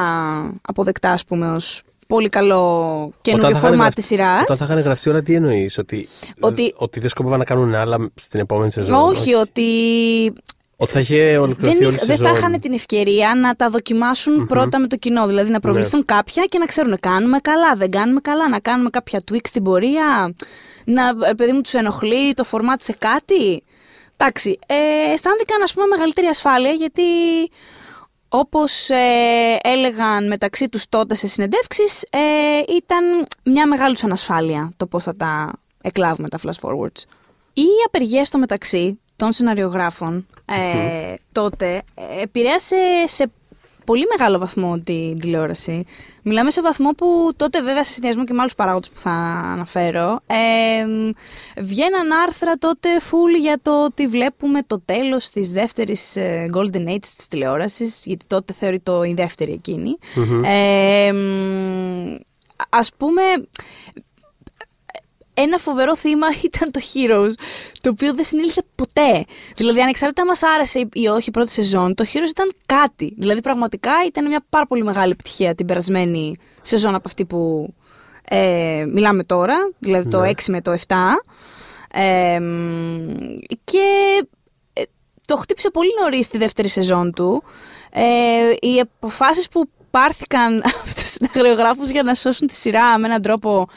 [0.61, 1.83] αποδεκτά, ας πούμε, ως
[2.13, 2.61] πολύ καλό
[3.21, 4.41] καινούριο Όταν θα είχαν φορμά γραφ- της σειράς.
[4.41, 6.07] Όταν θα είχαν γραφτεί όλα, τι εννοείς, ότι,
[6.39, 8.95] Ότι- ότι δεν σκοπεύαν να κάνουν άλλα στην επόμενη σεζόν.
[9.09, 9.63] Όχι, ότι
[10.77, 12.37] Ότι θα είχε ολοκληρωθεί δεν, όλη η δεν θα σεζόν.
[12.37, 15.27] είχαν την ευκαιρία να τα δοκιμασουν πρώτα με το κοινό.
[15.27, 19.21] Δηλαδή να προβληθούν κάποια και να ξέρουν κάνουμε καλά, δεν κάνουμε καλά, να κάνουμε κάποια
[19.31, 20.33] tweak στην πορεία,
[20.85, 23.63] να ε, παιδί μου τους ενοχλεί το φορμάτ σε κάτι.
[24.17, 27.01] Εντάξει, ε, αισθάνθηκαν ας πούμε μεγαλύτερη ασφάλεια γιατί
[28.29, 32.19] όπως ε, έλεγαν μεταξύ τους τότε σε συνεντεύξεις ε,
[32.75, 37.03] ήταν μια μεγάλη τους ανασφάλεια το πώς θα τα εκλάβουμε τα flash forwards.
[37.53, 42.75] Οι απεργίες στο μεταξύ των σεναριογράφων ε, τότε ε, επηρέασε
[43.05, 43.31] σε
[43.85, 45.85] πολύ μεγάλο βαθμό την τηλεόραση.
[46.29, 49.11] Μιλάμε σε βαθμό που τότε βέβαια σε συνδυασμό και με άλλους παράγοντες που θα
[49.53, 50.85] αναφέρω ε,
[51.61, 57.05] βγαίναν άρθρα τότε full για το ότι βλέπουμε το τέλος της δεύτερης ε, Golden Age
[57.17, 59.97] της τηλεόρασης γιατί τότε θεωρείται η δεύτερη εκείνη.
[60.43, 62.15] Ε, μ,
[62.69, 63.21] ας πούμε
[65.41, 67.31] ένα φοβερό θύμα ήταν το Heroes,
[67.81, 69.25] το οποίο δεν συνήλθε ποτέ.
[69.55, 73.15] Δηλαδή, ανεξάρτητα μας άρεσε ή όχι η πρώτη σεζόν, το Heroes ήταν κάτι.
[73.17, 77.73] Δηλαδή, πραγματικά ήταν μια πάρα πολύ μεγάλη επιτυχία την περασμένη σεζόν από αυτή που
[78.31, 80.95] ε, μιλάμε τώρα, δηλαδή το 6 με το 7.
[81.91, 83.09] Ε, μ,
[83.63, 83.79] και
[84.73, 84.81] ε,
[85.25, 87.43] το χτύπησε πολύ νωρίς τη δεύτερη σεζόν του.
[87.91, 93.21] Ε, οι αποφάσεις που πάρθηκαν από τους συνταγριογράφους για να σώσουν τη σειρά με έναν
[93.21, 93.67] τρόπο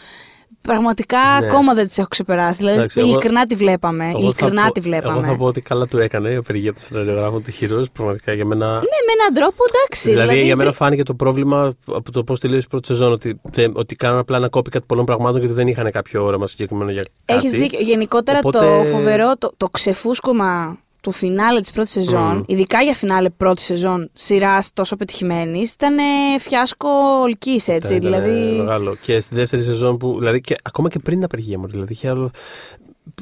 [0.63, 1.47] πραγματικά Ναι.
[1.47, 2.59] ακόμα δεν τις έχω ξεπεράσει.
[2.59, 4.05] Δηλαδή, Εντάξει, εγώ- ειλικρινά τη βλέπαμε.
[4.05, 5.19] Εγώ θα Ειλικρινά πω- τη βλέπαμε.
[5.19, 7.85] Εγώ θα πω ότι καλά του έκανε η απεργία των σεναριογράφων του Heroes.
[7.93, 8.67] Πραγματικά για μένα.
[8.67, 10.11] Ναι, με έναν τρόπο εντάξει.
[10.11, 13.13] Δηλαδή, για μένα δεν- φάνηκε το πρόβλημα από το πώς τελείωσε η πρώτη σεζόν.
[13.13, 16.91] Ότι, δεν- ότι κάναν απλά ένα copycat πολλών πραγμάτων γιατί δεν είχαν κάποιο όραμα συγκεκριμένο
[16.91, 17.39] για κάτι.
[17.39, 17.79] Έχεις δίκιο.
[17.81, 22.43] Γενικότερα Οπότε- το φοβερό, το, το ξεφούσκωμα του φινάλε της πρώτης σεζόν, Μμμ.
[22.47, 26.03] ειδικά για φινάλε πρώτης σεζόν σειράς τόσο πετυχημένης, ήταν ε,
[26.39, 26.89] φιάσκο
[27.23, 27.95] ολικής έτσι.
[27.95, 28.57] Ήταν- ήταν δηλαδή.
[28.57, 28.97] Μεγάλο.
[29.01, 30.17] Και στη δεύτερη σεζόν που.
[30.19, 31.67] Δηλαδή και ακόμα και πριν την απεργία μου.
[31.67, 32.31] Δηλαδή είχε άλλο.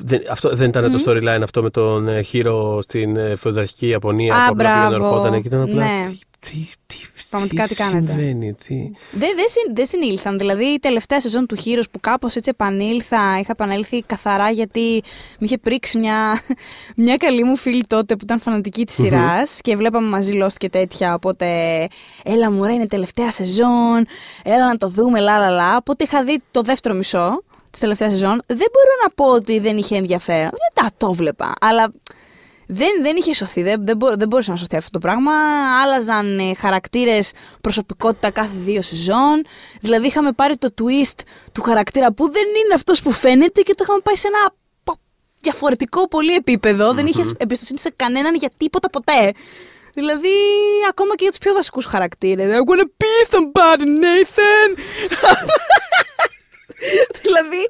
[0.03, 4.35] Δεν, αυτό, δεν ήταν το storyline αυτό με τον ε, Hero στην ε, φεουδαρχική Ιαπωνία
[4.35, 5.05] Α, που απλά πήγαινε μπράβο.
[5.15, 5.47] ερχόταν εκεί.
[5.47, 5.85] Ήταν απλά.
[5.85, 6.09] Ναι.
[6.39, 6.57] Τι, τι,
[6.87, 6.97] τι,
[7.31, 8.13] Πραγματικά τι κάνετε.
[8.13, 8.75] συμβαίνει, τι.
[9.13, 10.39] Δεν δεν συν- δεν συνήλθαν.
[10.39, 15.03] Δηλαδή η τελευταία σεζόν του Heroes που κάπως έτσι επανήλθα, είχα επανέλθει καθαρά γιατί
[15.39, 16.41] με είχε πρίξει μια,
[16.97, 20.69] μια καλή μου φίλη τότε που ήταν φανατική της σειράς και βλέπαμε μαζί Lost και
[20.69, 21.15] τέτοια.
[21.15, 21.47] Οπότε
[22.25, 24.07] έλα μου, ρε, είναι τελευταία σεζόν,
[24.43, 25.77] έλα να το δούμε, λα λα λα.
[25.77, 28.43] Οπότε είχα δει το δεύτερο μισό της τελευταίας σεζόν.
[28.47, 30.51] Δεν μπορώ να πω ότι δεν είχε ενδιαφέρον.
[30.51, 31.53] Δεν τα το βλέπα.
[31.61, 31.93] Αλλά
[32.73, 35.33] δεν, δεν είχε σωθεί, δεν, δεν, μπο- δεν μπορούσε να σωθεί αυτό το πράγμα.
[35.83, 39.43] Άλλαζαν ε, χαρακτήρες, προσωπικότητα κάθε δύο σεζόν.
[39.81, 41.19] Δηλαδή είχαμε πάρει το twist
[41.53, 44.55] του χαρακτήρα που δεν είναι αυτός που φαίνεται και το είχαμε πάει σε ένα
[44.85, 45.01] πο-
[45.41, 46.95] διαφορετικό πολύ επίπεδο.
[46.95, 49.33] Δεν είχε εμπιστοσύνη σε κανέναν για τίποτα ποτέ.
[49.95, 50.29] Δηλαδή,
[50.89, 52.51] ακόμα και για τους πιο βασικούς χαρακτήρες.
[52.53, 54.71] I wanna be somebody, Nathan!
[57.23, 57.63] Δηλαδή,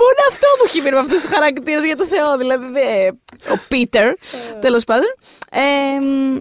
[0.00, 2.36] μόνο αυτό μου έχει μείνει με αυτούς τους χαρακτήρες για το Θεό.
[2.38, 3.08] Δηλαδή, δε-
[3.52, 4.12] ο Πίτερ,
[4.60, 5.14] τέλος πάντων.
[5.50, 6.38] Ε, μ,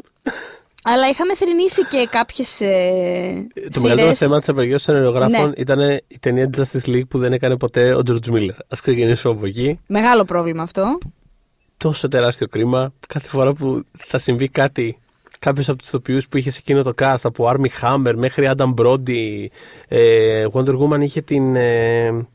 [0.84, 2.62] αλλά είχαμε θρυνήσει και κάποιες.
[2.62, 4.18] Ε, Το μεγαλύτερο σειρές.
[4.18, 5.53] θέμα της απεργίας των σεναριογράφων Ναι.
[5.57, 8.53] ήταν η ταινία Justice League που δεν έκανε ποτέ ο George Miller.
[8.53, 9.80] Α ξεκινήσουμε από εκεί.
[9.88, 10.97] Μεγάλο πρόβλημα αυτό.
[11.78, 12.93] Τόσο τεράστιο κρίμα.
[13.07, 14.97] Κάθε φορά που θα συμβεί κάτι,
[15.41, 18.73] κάποιος από τους ηθοποιούς που είχε σε εκείνο το cast, από Army Hammer μέχρι Adam
[18.73, 19.45] Brody,
[19.87, 21.55] ε, Wonder Woman είχε την.
[21.55, 22.27] Ε,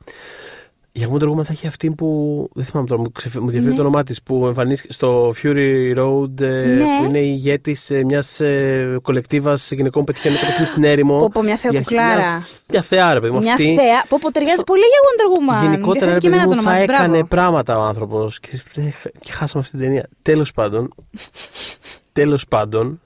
[0.96, 2.48] Για Wonder Woman θα έχει αυτή που.
[2.54, 3.40] Δεν θυμάμαι τώρα, μου, ξεφε...
[3.40, 3.80] μου διαφεύγει Ναι.
[3.82, 4.22] το όνομά της.
[4.22, 6.40] Που εμφανίστηκε στο Fury Road.
[6.40, 6.84] ε, Ναι.
[6.98, 11.18] Που είναι η ηγέτης μιας ε, κολεκτίβας γυναικών που πετυχαίνει κάποια στιγμή στην έρημο.
[11.18, 12.16] Πω, πω, μια θεοκουκλάρα.
[12.16, 13.38] Μια, μια θεά, ρε παιδί μου.
[13.38, 13.74] Μια αυτή.
[13.74, 14.04] θέα.
[14.08, 15.62] Πω, πω, ταιριάζει πολύ για Wonder Woman.
[15.62, 17.26] Γενικότερα, ρε Διαφεύγει και παιδί εμένα μου, το θα όνομά της, έκανε μπράβο.
[17.28, 18.40] πράγματα ο άνθρωπος.
[18.40, 20.08] Και, δεν- και χάσαμε αυτή την ταινία.
[20.22, 20.92] Τέλος πάντων.
[22.12, 23.00] Τέλος πάντων.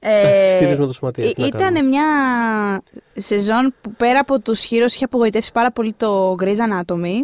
[0.00, 1.82] Ε, Στείλες με το σωματείο, τι να Ήταν κάνουμε.
[1.82, 2.04] μια
[3.16, 7.20] σεζόν που πέρα από τους χείρους είχε απογοητεύσει πάρα πολύ το Grey's Anatomy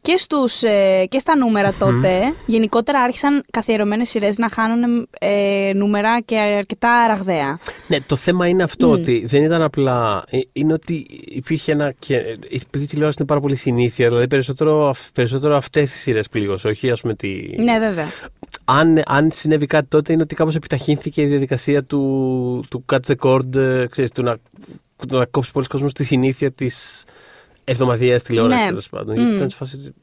[0.00, 6.20] και, στους, ε, και στα νούμερα τότε γενικότερα άρχισαν καθιερωμένες σειρές να χάνουν ε, νούμερα
[6.20, 7.58] και αρκετά ραγδαία.
[7.88, 10.24] Ναι, το θέμα είναι αυτό ότι δεν ήταν απλά.
[10.30, 11.92] ε, Είναι ότι υπήρχε ένα.
[11.98, 15.98] Και, ε, επειδή η τηλεόραση είναι πάρα πολύ συνήθεια, δηλαδή περισσότερο, αυ- περισσότερο αυτές τι
[15.98, 17.28] σειρές πλήγωσε, όχι ας πούμε τη.
[17.62, 18.06] Ναι, βέβαια.
[18.64, 23.14] Αν, αν συνέβη κάτι τότε είναι ότι κάπως επιταχύνθηκε η διαδικασία του, του cut the
[23.20, 24.36] cord, ε, ξέρεις, του να,
[25.06, 27.04] του να κόψει πολλοί κόσμος τη συνήθεια της
[27.64, 28.68] εβδομαδιαίας τηλεόρασης Ναι.
[28.68, 29.14] τέλος πάντων.
[29.14, 29.20] Μμ.
[29.20, 29.94] Γιατί ήταν σε φάση...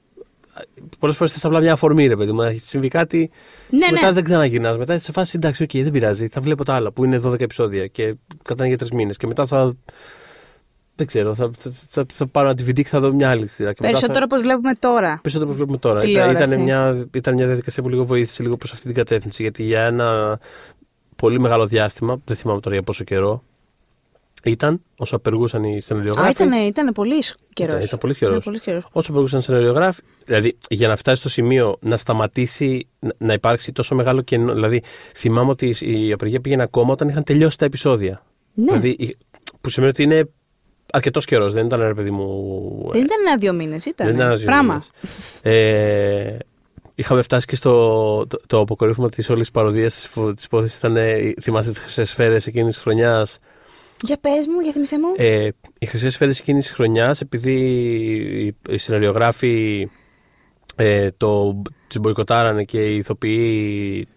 [0.99, 3.29] Πολλές φορές θες απλά μια αφορμή ρε παιδί μου, να έχει συμβεί κάτι
[3.69, 4.11] Ναι, μετά ναι.
[4.11, 4.77] δεν ξαναγυρνάς.
[4.77, 7.39] Μετά είσαι σε φάση εντάξει, οκ, δεν πειράζει, θα βλέπω τα άλλα που είναι 12
[7.39, 9.75] επεισόδια και κρατάνε για τρεις μήνες και μετά θα...
[11.01, 13.73] Δεν ξέρω, θα, θα, θα, θα πάρω ένα DVD και θα δω μια άλλη σειρά.
[13.73, 15.19] Και μετά θα- Περισσότερο όπως βλέπουμε τώρα.
[15.21, 15.97] Περισσότερο όπως βλέπουμε τώρα.
[15.99, 16.43] Ήταν, Τηλεόραση.
[16.53, 19.41] ήταν, μια, ήταν μια διαδικασία που λίγο βοήθησε λίγο προς αυτή την κατεύθυνση.
[19.41, 20.39] Γιατί για ένα
[21.15, 23.43] πολύ μεγάλο διάστημα, δεν θυμάμαι τώρα για πόσο καιρό,
[24.43, 26.27] ήταν όσο απεργούσαν οι σεναριογράφοι.
[26.27, 27.73] Α, ήταν, ήταν πολύς καιρός.
[27.73, 28.31] Ήταν, ήταν πολύ καιρός.
[28.37, 28.83] Ήταν πολύ καιρός.
[28.91, 30.01] Όσο απεργούσαν οι σεναριογράφοι.
[30.25, 34.53] Δηλαδή, για να φτάσει στο σημείο να σταματήσει να, να υπάρξει τόσο μεγάλο κενό.
[34.53, 34.83] Δηλαδή,
[35.15, 38.21] θυμάμαι ότι η απεργία πήγαινε ακόμα όταν είχαν τελειώσει τα επεισόδια.
[38.53, 38.65] Ναι.
[38.65, 39.17] Δηλαδή, η-
[39.61, 40.29] που σημαίνει ότι είναι
[40.91, 41.53] αρκετός καιρός.
[41.53, 42.89] Δεν ήταν ρε παιδί μου.
[42.91, 44.07] Δεν ήταν ένα-δύο μήνες, ήταν.
[44.07, 44.73] Δεν ήταν ένας Πράγμα.
[44.73, 44.89] μήνες.
[45.41, 46.37] Ε,
[46.95, 47.71] είχαμε φτάσει και στο
[48.27, 50.77] το, το αποκορύφωμα της όλης παροδίας της υπόθεσης.
[50.77, 53.39] Ήταν, ε, θυμάστε τις χρυσές σφαίρες εκείνης της χρονιάς.
[54.03, 55.07] Για πες μου, για θυμίσέ μου.
[55.15, 55.47] Ε,
[55.79, 57.53] οι χρυσές σφαίρες εκείνης της χρονιάς, επειδή
[58.45, 59.87] οι, οι σεναριογράφοι
[60.75, 64.07] ε, το, τις μποϊκοτάρανε και οι ηθοποιοί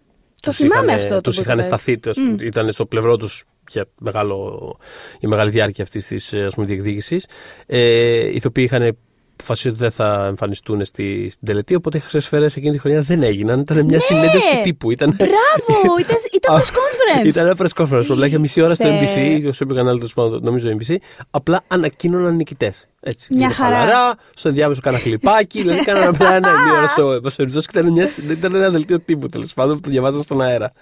[0.40, 1.82] Το τους θυμάμαι είχαν, αυτό, το Τους είχαν μποϊκοτάρι.
[1.82, 2.46] σταθεί, τους- Μμ.
[2.46, 4.76] ήταν στο πλευρό τους για, μεγάλο,
[5.20, 7.26] για μεγάλη διάρκεια αυτής της ε, ας πούμε, διεκδίκησης.
[7.66, 7.78] Ε,
[8.26, 8.96] οι ηθοποιοί είχαν
[9.36, 13.00] αποφασίσει ότι δεν θα εμφανιστούν στη, στην τελετή, οπότε οι χρυσές σφαίρες εκείνη τη χρονιά
[13.00, 13.60] δεν έγιναν.
[13.60, 13.98] Ήταν μια Ναι!
[13.98, 14.90] συνέντευξη τύπου.
[14.90, 17.26] Ήταν, Μπράβο, ήταν, ήταν Α, press conference.
[17.26, 19.00] Ήταν ένα press conference που απλά για μισή ώρα στο Ναι.
[19.00, 20.96] NBC, στο οποίο κανάλι τέλος πάντων, νομίζω NBC,
[21.30, 22.86] απλά ανακοίνωναν νικητές.
[23.00, 23.34] Έτσι.
[23.34, 23.78] Μια λίγο χαρά.
[23.78, 27.68] Χαλαρά, στο ενδιάμεσο κάνα χλιπάκι, δηλαδή κάνανε απλά ένα μία ώρα στο εν πάση περιπτώσει,
[27.68, 30.72] και ήταν, μια, ήταν ένα δελτίο τύπου τέλος πάντων που το διαβάζαν στον αέρα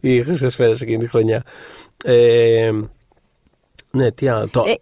[0.00, 1.42] οι χρυσές σφαίρες εκείνη τη χρονιά.
[2.04, 2.70] Ε,
[3.90, 4.48] ναι, τι άλλο.
[4.48, 4.74] Το, Ε,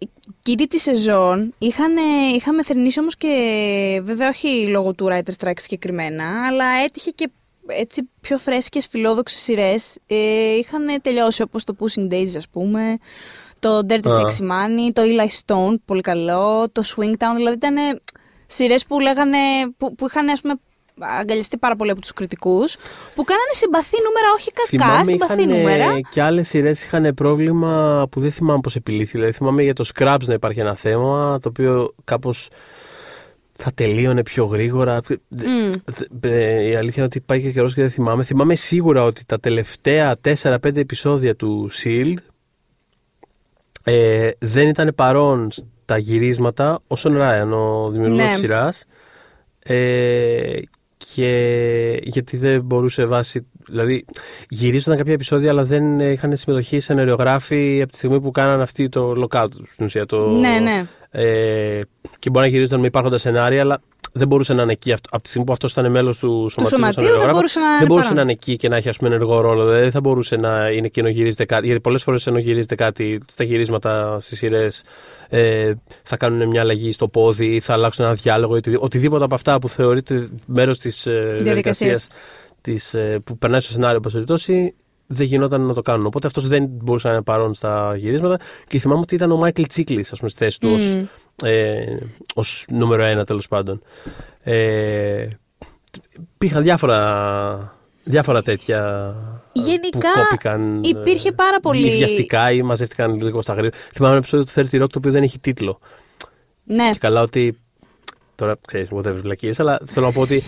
[0.43, 1.93] κύριοι της σεζόν είχαν,
[2.35, 7.29] είχαμε θρυνήσει όμως και βέβαια όχι λόγω του Writer Strike συγκεκριμένα, αλλά έτυχε και
[7.67, 12.97] έτσι πιο φρέσκες φιλόδοξες σειρές ε, είχαν τελειώσει όπως το Pushing Daisies ας πούμε,
[13.59, 14.15] το Dirty Α.
[14.15, 17.75] Sexy Money, το Eli Stone, πολύ καλό, το Swing Town, δηλαδή ήταν
[18.45, 19.37] σειρές που λέγανε,
[19.77, 20.53] που, που είχαν ας πούμε
[20.99, 22.75] αγκαλιαστεί πάρα πολύ από τους κριτικούς,
[23.15, 25.99] που κάνανε συμπαθή νούμερα, όχι κακά, συμπαθή είχαν, νούμερα.
[26.09, 29.17] Και άλλες σειρές είχαν πρόβλημα που δεν θυμάμαι πώς επιλύθηκε.
[29.17, 32.49] Δηλαδή, θυμάμαι για το Scraps να υπάρχει ένα θέμα το οποίο κάπως
[33.51, 34.99] θα τελείωνε πιο γρήγορα.
[35.29, 35.71] Μμ.
[36.21, 38.23] Ε, Η αλήθεια είναι ότι πάει και καιρός και δεν θυμάμαι.
[38.23, 42.13] Θυμάμαι σίγουρα ότι τα τελευταία 4-5 επεισόδια του Shield
[43.83, 48.27] ε, δεν ήταν παρόν στα γυρίσματα ο Σον Ράιαν, ο δημιουργός Ναι.
[48.29, 48.85] της σειράς.
[49.63, 50.59] Ε,
[51.15, 53.47] και γιατί δεν μπορούσε βάσει.
[53.67, 54.05] Δηλαδή,
[54.49, 58.89] γυρίζονταν κάποια επεισόδια, αλλά δεν είχαν συμμετοχή σε νεριογράφοι από τη στιγμή που κάναν αυτή
[58.89, 60.05] το lockout στην ουσία.
[60.05, 60.85] Το, Ναι, ναι.
[61.11, 61.81] Ε,
[62.19, 63.81] και μπορεί να γυρίζονταν με υπάρχοντα σενάρια, αλλά
[64.11, 64.91] δεν μπορούσε να είναι εκεί.
[64.91, 67.59] Αυτό- Από τη στιγμή που αυτός ήταν μέλος του σωματείου, σωματείου, των δεν νεριογράφων, μπορούσε
[67.59, 68.15] να δεν είναι μπορούσε παρόν.
[68.25, 69.63] να είναι εκεί και να έχει ας πούμε, ενεργό ρόλο.
[69.65, 71.65] Δηλαδή, δεν θα μπορούσε να είναι εκεί ενώ γυρίζεται κάτι.
[71.65, 74.83] Γιατί πολλές φορές ενώ γυρίζεται κάτι στα γυρίσματα, στις σειρές,
[75.29, 75.71] ε,
[76.03, 78.53] θα κάνουν μια αλλαγή στο πόδι ή θα αλλάξουν ένα διάλογο.
[78.55, 82.07] ή οτιδη- Οτιδήποτε από αυτά που θεωρείται μέρος της ε, διαδικασίας
[82.61, 84.73] της, ε, που περνάει στο σενάριο, εν πάση περιπτώσει,
[85.07, 86.05] δεν γινόταν να το κάνουν.
[86.05, 88.37] Οπότε αυτός δεν μπορούσε να είναι παρόν στα γυρίσματα.
[88.67, 91.03] Και θυμάμαι ότι ήταν ο Μάικλ Τσίκλι, ας πούμε, στη θέση του ως, Μμ.
[91.43, 91.97] Ε,
[92.35, 93.81] ως νούμερο ένα τέλος πάντων.
[94.43, 95.27] Ε,
[96.33, 98.79] υπήρχαν διάφορα, διάφορα τέτοια
[99.53, 103.75] Γενικά, που κόπηκαν υπήρχε πάρα πολύ- βιαστικά ή μαζεύτηκαν λίγο στα γρήγορα.
[103.93, 105.79] Θυμάμαι ένα επεισόδιο του 30 Rock το οποίο δεν έχει τίτλο.
[106.63, 106.89] Ναι.
[106.91, 107.59] Και καλά ότι.
[108.35, 110.41] Τώρα ξέρεις, μου δεν βλακίες, αλλά θέλω να πω ότι.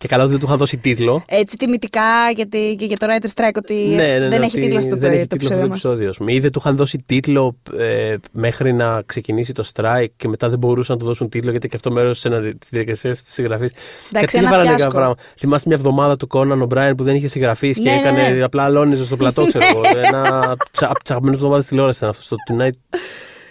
[0.00, 1.24] Και καλά ότι δεν του είχαν δώσει τίτλο.
[1.28, 4.66] Έτσι τιμητικά γιατί, και για το Writer Strike ότι Ναι, ναι, ναι, δεν έχει ότι
[4.66, 5.78] τίτλο στο δεν το έχει τίτλο αυτό επεισόδιο το μας.
[5.78, 6.08] επεισόδιο.
[6.08, 6.32] ας πούμε.
[6.32, 10.58] Ή δεν του είχαν δώσει τίτλο ε, μέχρι να ξεκινήσει το strike και μετά δεν
[10.58, 12.20] μπορούσαν να του δώσουν τίτλο γιατί και αυτό μέρος
[12.58, 13.64] της διαδικασίας της συγγραφή.
[13.64, 13.80] Εντάξει,
[14.10, 14.94] τέτοια ένα παρανοϊκά φιάσκο.
[14.98, 15.22] πράγματα.
[15.38, 18.42] Θυμάστε μια εβδομάδα του Κόναν O'Brien που δεν είχε συγγραφείς και Ναι, ναι, έκανε ναι.
[18.42, 19.82] απλά αλώνιζε στο πλατό, ξέρω εγώ.
[20.06, 22.22] Ένα τσα, ψαγμένο εβδομάδα τηλεόρασης ήταν αυτό.
[22.22, 22.98] Στο Tonight.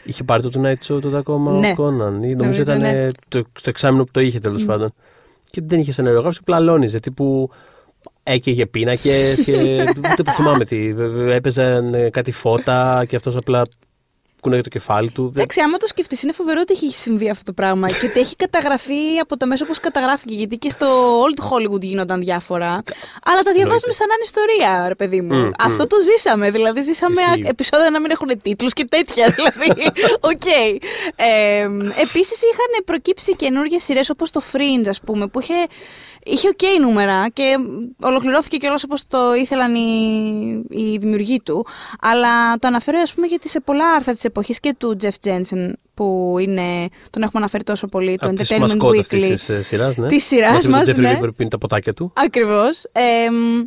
[0.04, 1.70] Είχε πάρει το Tonight Show τότε ακόμα Ναι.
[1.70, 2.14] ο Κόναν.
[2.16, 2.90] Ή Νομίζω Νομίζω, ήταν ναι.
[2.90, 4.94] ε, το, στο εξάμεινο που το είχε τέλος πάντων.
[5.50, 7.00] Και δεν είχε σεναριογράφηση, απλά αλώνιζε.
[7.00, 7.50] Τύπου
[8.24, 10.94] έκαιγε πίνακες και ούτε που θυμάμαι τι.
[11.30, 13.64] Έπαιζαν ε, κάτι φώτα και αυτός απλά
[14.42, 15.24] κούναγε το κεφάλι του.
[15.24, 18.20] Δεν- Εντάξει, άμα το σκεφτείς, είναι φοβερό ότι έχει συμβεί αυτό το πράγμα και ότι
[18.20, 20.34] έχει καταγραφεί από τα μέσα όπως καταγράφηκε.
[20.34, 20.88] Γιατί και στο
[21.24, 22.68] Old Hollywood γίνονταν διάφορα.
[23.26, 25.36] Αλλά τα διαβάζουμε σαν να είναι ιστορία, ρε παιδί μου.
[25.36, 25.88] Μμ, αυτό μμ.
[25.88, 26.52] το ζήσαμε.
[26.52, 27.42] Δηλαδή, ζήσαμε Ισχύει.
[27.46, 29.26] α- επεισόδια να μην έχουν τίτλους και τέτοια.
[29.36, 30.46] Δηλαδή, οκ.
[31.16, 31.62] Ε,
[32.02, 35.54] Επίσης, είχαν προκύψει καινούργιες σειρές όπως το Fringe, ας πούμε, που είχε.
[36.30, 37.58] Είχε οκ νούμερα και
[38.02, 41.66] ολοκληρώθηκε κιόλας όπως το ήθελαν οι, οι δημιουργοί του.
[42.02, 45.72] Αλλά το αναφέρω ας πούμε γιατί σε πολλά άρθρα της εποχής και του Jeff Jensen
[45.94, 49.20] που είναι, τον έχουμε αναφέρει τόσο πολύ, το Από τις Entertainment μασκότες Weekly.
[49.20, 50.08] της ε, σειράς, ναι.
[50.08, 51.20] Της σειράς Μαζί με τον μας, Jeffrey ναι.
[51.20, 52.14] Lieber που είναι τα ρομποτάκια του.
[52.16, 52.84] Ακριβώς.
[52.92, 53.64] Εμ,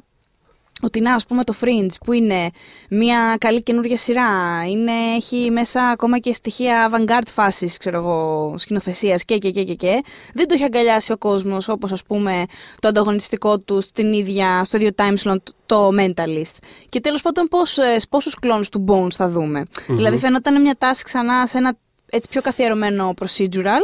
[0.80, 2.50] ότι να, ας πούμε, το Fringe που είναι
[2.90, 4.28] μια καλή καινούργια σειρά,
[4.68, 9.74] είναι, έχει μέσα ακόμα και στοιχεία avant-garde φάσης, ξέρω εγώ, σκηνοθεσίας και, και, και, και,
[9.74, 10.02] και.
[10.34, 12.44] Δεν το έχει αγκαλιάσει ο κόσμος, όπως ας πούμε
[12.80, 16.56] το ανταγωνιστικό του στην ίδια, στο ίδιο time slot το Mentalist.
[16.88, 19.62] Και τέλος πάντων πώς, ε, πόσους κλόνους του Bones θα δούμε.
[19.86, 21.76] Δηλαδή φαίνονταν μια τάση ξανά σε ένα
[22.10, 23.82] έτσι πιο καθιερωμένο procedural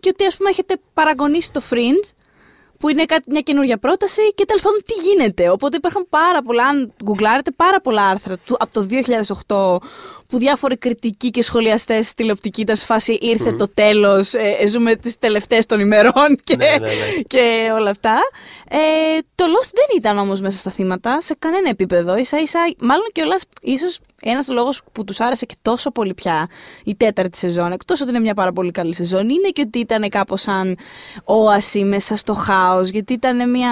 [0.00, 2.10] και ότι ας πούμε έχετε παραγωνίσει το Fringe
[2.78, 5.50] που είναι κάτι, μια καινούργια πρόταση και τέλος πάντων τι γίνεται.
[5.50, 8.86] Οπότε υπάρχουν πάρα πολλά, αν γκουγκλάρετε, πάρα πολλά άρθρα του, από το
[9.46, 9.76] 2008
[10.26, 14.96] που διάφοροι κριτικοί και σχολιαστές στη τηλεοπτική ήταν σε φάση ήρθε το τέλος, ε, ζούμε
[14.96, 17.22] τις τελευταίες των ημερών και, Ναι, ναι, ναι.
[17.26, 18.16] και όλα αυτά.
[18.68, 18.78] Ε,
[19.34, 22.24] το Lost δεν ήταν όμως μέσα στα θύματα σε κανένα επίπεδο.
[22.24, 26.48] σα ίσα, μάλλον και όλα, ίσως ένας λόγος που τους άρεσε και τόσο πολύ πια
[26.84, 30.08] η τέταρτη σεζόν, εκτός ότι είναι μια πάρα πολύ καλή σεζόν, είναι και ότι ήταν
[30.08, 30.76] κάπως σαν
[31.24, 32.88] όαση μέσα στο χάος.
[32.88, 33.70] Γιατί ήταν μια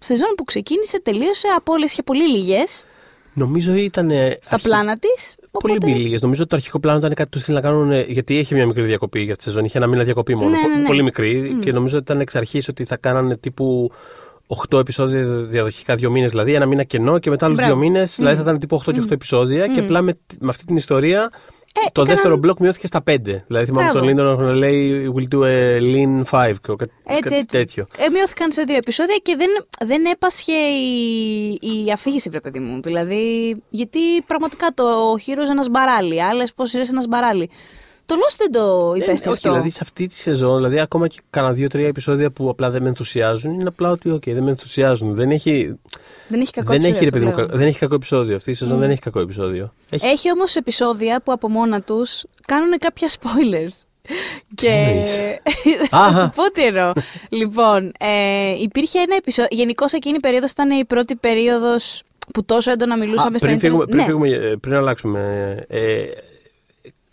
[0.00, 2.84] σεζόν που ξεκίνησε, τελείωσε, απόλυε είχε πολύ λίγες
[3.34, 4.10] Νομίζω ήταν.
[4.10, 5.34] ε, στα αρχι- πλάνα της.
[5.50, 6.20] Πολύ λίγες.
[6.22, 7.90] Νομίζω ότι το αρχικό πλάνο ήταν κάτι που τους να κάνουν.
[7.92, 9.64] ε, Γιατί είχε μια μικρή διακοπή για τη σεζόν.
[9.64, 10.48] Είχε ένα μήνα διακοπή μόνο.
[10.48, 10.86] Ναι, ναι, πο- ναι.
[10.86, 11.56] Πολύ μικρή.
[11.60, 13.90] Και νομίζω ότι ήταν εξ αρχής ότι θα κάνανε τύπου
[14.70, 16.30] 8 επεισόδια διαδοχικά δύο μήνες.
[16.30, 17.72] Δηλαδή ένα μήνα κενό και μετά άλλους Μπράβο.
[17.72, 18.14] δύο μήνες.
[18.16, 19.66] Δηλαδή θα ήταν τύπου 8 και 8 επεισόδια.
[19.68, 21.30] Και απλά με, με αυτή την ιστορία.
[21.74, 23.44] Ε, το έκαναν- δεύτερο μπλοκ μειώθηκε στα 5.
[23.46, 23.98] Δηλαδή θυμάμαι Μπράβο.
[23.98, 26.52] τον Λίντον να λέει We'll do a lean 5.
[26.76, 27.46] Κάτι, Έτσι, κάτι έτσι.
[27.46, 27.84] τέτοιο.
[27.98, 29.48] Ε, μειώθηκαν σε δύο επεισόδια και δεν,
[29.86, 32.80] δεν έπασχε η, η αφήγηση, βρε παιδί μου.
[32.82, 37.50] Δηλαδή, γιατί πραγματικά το χείρος ένας μπαράλι, άλλες πώς είναι ένας μπαράλι.
[38.06, 39.50] Το Lost δεν το Ε, υπέστη όχι, αυτό.
[39.50, 42.88] δηλαδή σε αυτή τη σεζόν, δηλαδή ακόμα και κάνα δύο-τρία επεισόδια που απλά δεν με
[42.88, 45.14] ενθουσιάζουν, είναι απλά ότι, οκ, δεν με ενθουσιάζουν.
[45.14, 45.78] Δεν έχει,
[46.28, 47.48] δεν έχει κακό δεν επεισόδιο έχει, ρε αυτό παιδί μου, πλέον.
[47.48, 48.36] κα- δεν έχει κακό επεισόδιο.
[48.36, 49.72] Αυτή η σεζόν δεν έχει κακό επεισόδιο.
[49.90, 53.84] Έχει, Έχει όμως επεισόδια που από μόνα τους κάνουν κάποια spoilers.
[54.54, 54.68] Και.
[54.68, 55.10] εννοείς;
[55.90, 56.20] θα Αχα.
[56.24, 56.92] σου πω τι εννοώ.
[57.28, 59.48] λοιπόν, ε, υπήρχε ένα επεισόδιο.
[59.58, 63.58] Γενικώς εκείνη η περίοδος ήταν η πρώτη περίοδος που τόσο έντονα μιλούσαμε Α, στο πριν,
[63.58, 64.06] φύγουμε, ίντερνετ.
[64.06, 64.28] πριν, Ναι.
[64.28, 65.54] φύγουμε, ε, πριν αλλάξουμε.
[65.68, 66.02] Ε,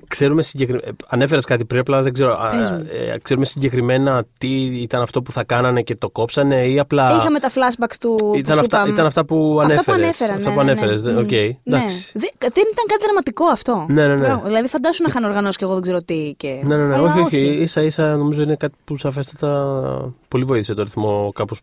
[0.09, 0.91] ξέρουμε συγκεκριμένα.
[1.07, 2.33] Ανέφερες κάτι πριν, απλά δεν ξέρω.
[2.33, 2.85] α, Πες μου.
[3.13, 4.49] ε, ξέρουμε συγκεκριμένα τι
[4.81, 7.15] ήταν αυτό που θα κάνανε και το κόψανε ή απλά.
[7.15, 8.15] Είχαμε τα flashbacks του.
[8.17, 8.93] που ήταν, σου αυτά, είπαμε.
[8.93, 9.85] ήταν αυτά που Αυτά ανέφερες.
[9.85, 10.33] που ανέφερα.
[10.33, 11.01] Αυτά ναι, που ναι, ανέφερες.
[11.01, 11.11] ναι.
[11.11, 11.37] δεν- Οκ, Ναι.
[11.77, 12.11] εντάξει.
[12.13, 13.85] Δεν, δεν ήταν κάτι δραματικό αυτό.
[13.89, 14.19] Ναι, ναι, ναι.
[14.25, 14.45] Μπράβο.
[14.45, 16.33] Δηλαδή, φαντάσου να είχαν οργανώσει και εγώ δεν ξέρω τι.
[16.37, 16.59] Και...
[16.63, 16.93] Ναι, ναι, ναι.
[16.93, 17.67] Αλλά όχι, όχι.
[17.67, 21.59] ίσα ίσα νομίζω είναι κάτι που σαφέστατα πολύ βοήθησε το ρυθμό κάπως.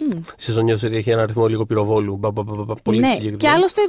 [0.00, 0.10] Μμ.
[0.18, 2.16] Η σεζόν νιώθω ότι έχει ένα ρυθμό λίγο πυροβόλου.
[2.16, 3.36] Μπα, μπα, μπα, μπα, πολύ ναι, συγκεκριμένο.
[3.38, 3.80] και άλλωστε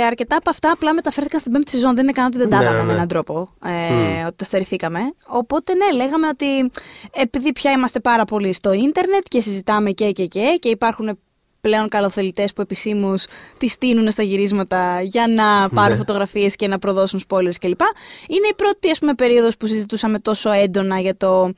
[0.00, 1.94] ε, αρκετά από αυτά απλά μεταφέρθηκαν στην πέμπτη σεζόν.
[1.94, 2.96] Δεν είναι καν ότι δεν τα Ναι, είδαμε ναι, με ναι.
[2.96, 3.48] έναν τρόπο.
[3.64, 4.98] Ε, Ότι τα στερηθήκαμε.
[5.26, 6.70] Οπότε ναι, λέγαμε ότι
[7.12, 11.18] επειδή πια είμαστε πάρα πολύ στο ίντερνετ και συζητάμε και και και και υπάρχουν
[11.60, 13.26] πλέον καλοθελητές που επισήμως
[13.58, 15.96] τη στείλουν στα γυρίσματα για να πάρουν Ναι.
[15.96, 17.80] φωτογραφίες και να προδώσουν spoilers κλπ.
[18.28, 21.52] Είναι η πρώτη ας πούμε, περίοδος που συζητούσαμε τόσο έντονα για το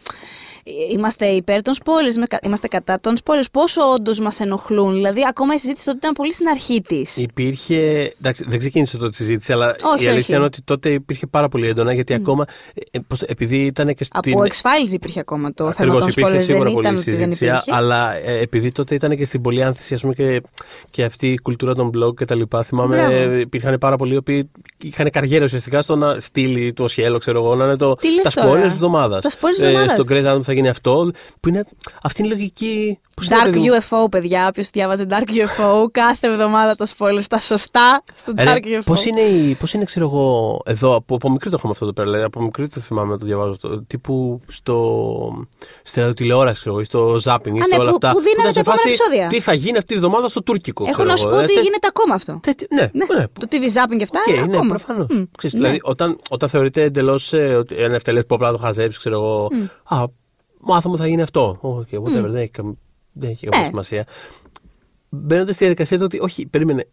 [0.92, 4.92] είμαστε υπέρ των spoilers, με- είμαστε κατά των spoilers, πόσο όντως μας ενοχλούν.
[4.92, 7.16] Δηλαδή, ακόμα η συζήτηση τότε ήταν πολύ στην αρχή της.
[7.16, 8.12] Υπήρχε.
[8.20, 10.32] Εντάξει, δεν ξεκίνησε τότε η συζήτηση, αλλά Όχι, η αλήθεια όχι.
[10.34, 12.44] είναι ότι τότε υπήρχε πάρα πολύ έντονα γιατί ακόμα.
[12.90, 14.18] ε, πώς- επειδή ήταν και στην.
[14.32, 16.42] Από X-Files υπήρχε ακόμα το θέμα Ακριβώς, των υπήρχε spoilers.
[16.44, 17.70] σίγουρα Δεν πολύ ήταν ότι δεν συζήτηση, υπήρχε.
[17.74, 20.42] αλλά ε, επειδή τότε ήταν και στην πολύ άνθηση ας πούμε, και,
[20.90, 22.62] και αυτή η κουλτούρα των blog και τα λοιπά.
[22.62, 23.12] Θυμάμαι Μπράβο.
[23.12, 24.50] ε, υπήρχαν πάρα πολλοί οι οποίοι
[24.82, 28.22] είχαν καριέρα ουσιαστικά στο να στείλει το σχέλο, ξέρω εγώ, να είναι το, Τι λες
[28.34, 29.22] τα τώρα; spoilers της εβδομάδας.
[29.22, 29.90] Τα spoilers της εβδομάδας.
[29.92, 31.10] στο Grey's Anatomy θα γίνει αυτό.
[31.40, 31.64] Που είναι,
[32.02, 32.98] αυτή είναι η λογική.
[33.16, 33.64] πώς είναι, Dark παιδί μου,
[34.04, 34.46] UFO, παιδιά.
[34.48, 38.82] Όποιος διάβαζε Dark UFO, κάθε εβδομάδα τα spoilers τα σωστά στο Ε, ρε, Dark UFO.
[38.84, 41.92] Πώς είναι, η- πώς είναι, ξέρω εγώ, εδώ, από, από μικρή το έχουμε αυτό το
[41.92, 45.46] πέρα, δηλαδή, από μικρή το θυμάμαι να το διαβάζω, αυτό, τύπου στο,
[45.82, 48.10] στη ραδιοτηλεόραση, ξέρω εγώ, ή στο zapping, ή ναι, στο όλα που- αυτά.
[48.12, 49.26] που δίνανε ήταν σε τα επόμενα φάση, επεισόδια.
[49.28, 51.44] Τι θα γίνει αυτή τη εβδομάδα στο τουρκικό, Έχω ξέρω να σου εγώ, πω ε,
[51.44, 52.38] ότι τε- γίνεται ακόμα αυτό.
[52.42, 53.24] τέτοι- Ναι, Ναι, ναι.
[53.26, 54.20] το TV zapping και αυτά.
[54.28, 54.68] Οκ, ε, ναι, ακόμα.
[54.68, 55.06] προφανώς.
[55.10, 55.22] Μμ.
[55.42, 55.78] Δηλαδή, Ναι.
[55.82, 59.48] όταν, όταν θεωρείται εντελώς ότι ένα ευτελές που απλά το χαζέψει, ξέρω εγώ.
[59.84, 60.04] Α,
[60.62, 61.58] μάθα μου θα γίνει αυτό.
[61.62, 62.74] Okay, whatever, δεν έχει, καμ-
[63.12, 63.70] δεν έχει καμία Ναι.
[63.70, 64.06] σημασία.
[65.08, 66.86] Μπαίνοντας στη διαδικασία του ότι, όχι, περίμενε.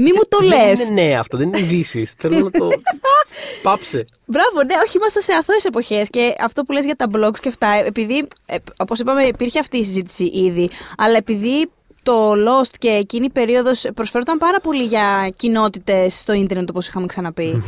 [0.00, 0.80] Μη μου το Δεν λες.
[0.88, 2.14] είναι ναι αυτό, δεν είναι ειδήσεις.
[2.18, 2.68] Θέλω να το.
[3.62, 4.04] Πάψε.
[4.26, 6.08] Μπράβο, ναι, όχι, είμαστε σε αθώες εποχές.
[6.10, 9.76] Και αυτό που λες για τα blogs και αυτά, επειδή, ε, όπως είπαμε, υπήρχε αυτή
[9.76, 11.70] η συζήτηση ήδη, αλλά επειδή
[12.02, 17.06] το Lost και εκείνη η περίοδος προσφέρονταν πάρα πολύ για κοινότητες στο ίντερνετ, όπως είχαμε
[17.06, 17.62] ξαναπεί.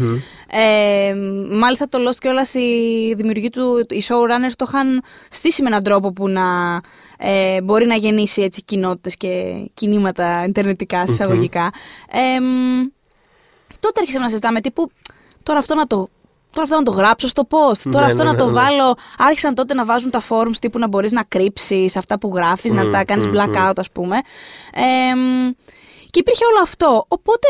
[0.50, 1.14] Ε,
[1.50, 5.82] μάλιστα το Lost και όλας οι δημιουργοί του, οι showrunners, το είχαν στήσει με έναν
[5.82, 6.80] τρόπο που να
[7.18, 11.70] ε, μπορεί να γεννήσει έτσι κοινότητες και κινήματα ιντερνετικά, εισαγωγικά.
[12.10, 12.40] Ε,
[13.80, 14.90] τότε άρχισαμε να συζητάμε τύπου
[15.42, 16.08] τώρα αυτό να το
[16.52, 17.80] Τώρα αυτό να το γράψω στο post.
[17.90, 18.60] Τώρα Ναι, αυτό ναι, να το ναι, ναι.
[18.60, 18.94] βάλω.
[19.18, 22.90] Άρχισαν τότε να βάζουν τα forums τύπου να μπορείς να κρύψεις αυτά που γράφεις, να
[22.90, 24.16] τα κάνεις blackout, ας πούμε.
[24.72, 24.82] Ε,
[26.10, 27.04] και υπήρχε όλο αυτό.
[27.08, 27.46] Οπότε,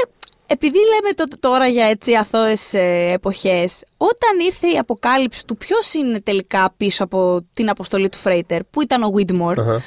[0.47, 5.95] επειδή λέμε το- τώρα για έτσι αθώες ε, εποχές, όταν ήρθε η αποκάλυψη του ποιος
[5.95, 9.83] είναι τελικά πίσω από την αποστολή του Φρέιτερ, που ήταν ο Whitmore, Αχα.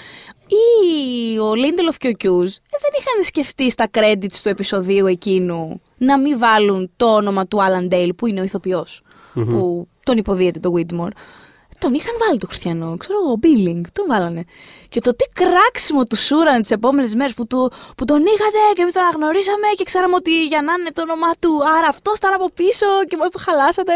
[0.47, 5.82] ή ο Lindelof και ο Hughes ε, δεν είχαν σκεφτεί στα credits του επεισοδίου εκείνου
[5.97, 8.43] να μην βάλουν το όνομα του Alan Dale που είναι ο
[9.36, 11.11] ηθοποιος που τον υποδίεται το Whitmore.
[11.86, 14.43] Τον είχαν βάλει το Χριστιανό, ξέρω εγώ, Billing, τον βάλανε.
[14.93, 18.81] Και το τι κράξιμο του σούρανε τις επόμενες μέρες που, του- που τον είχατε και
[18.83, 21.51] εμείς τον αναγνωρίσαμε και ξέραμε ότι για να είναι το όνομά του.
[21.77, 23.93] Άρα αυτό ήταν από πίσω και μας το χαλάσατε.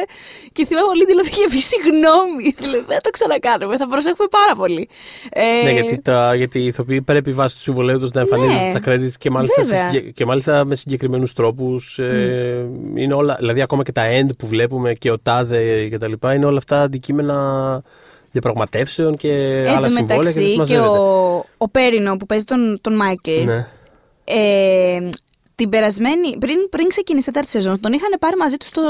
[0.55, 2.45] Και θυμάμαι ο Lindelof είχε πει συγγνώμη.
[2.63, 4.83] Δηλαδή δεν το ξανακάνουμε, θα προσέχουμε πάρα πολύ.
[5.43, 8.71] Ε, Ναι, γιατί, τα, γιατί οι ηθοποιοί πρέπει βάσει του συμβολέου τους να εμφανίζονται Ναι,
[8.75, 9.89] στα credits και μάλιστα, σε βέβαια.
[9.89, 11.97] συγκε- και μάλιστα με συγκεκριμένους τρόπους.
[11.99, 12.65] Ε,
[12.95, 16.33] είναι όλα, δηλαδή, ακόμα και τα end που βλέπουμε και ο τάδε και τα λοιπά,
[16.33, 17.37] είναι όλα αυτά αντικείμενα
[18.31, 19.31] διαπραγματεύσεων και
[19.65, 20.87] Εν άλλα τω συμβόλαια και δεν μεταξύ και συμμαζεύεται.
[20.87, 23.67] ο, ο Πέρινο που παίζει τον, τον Μάικλ, Ναι.
[24.23, 25.09] ε,
[25.55, 28.81] την περασμένη, πριν, πριν ξεκινήσει η τέταρτη σεζόν, τον είχαν πάρει μαζί του στο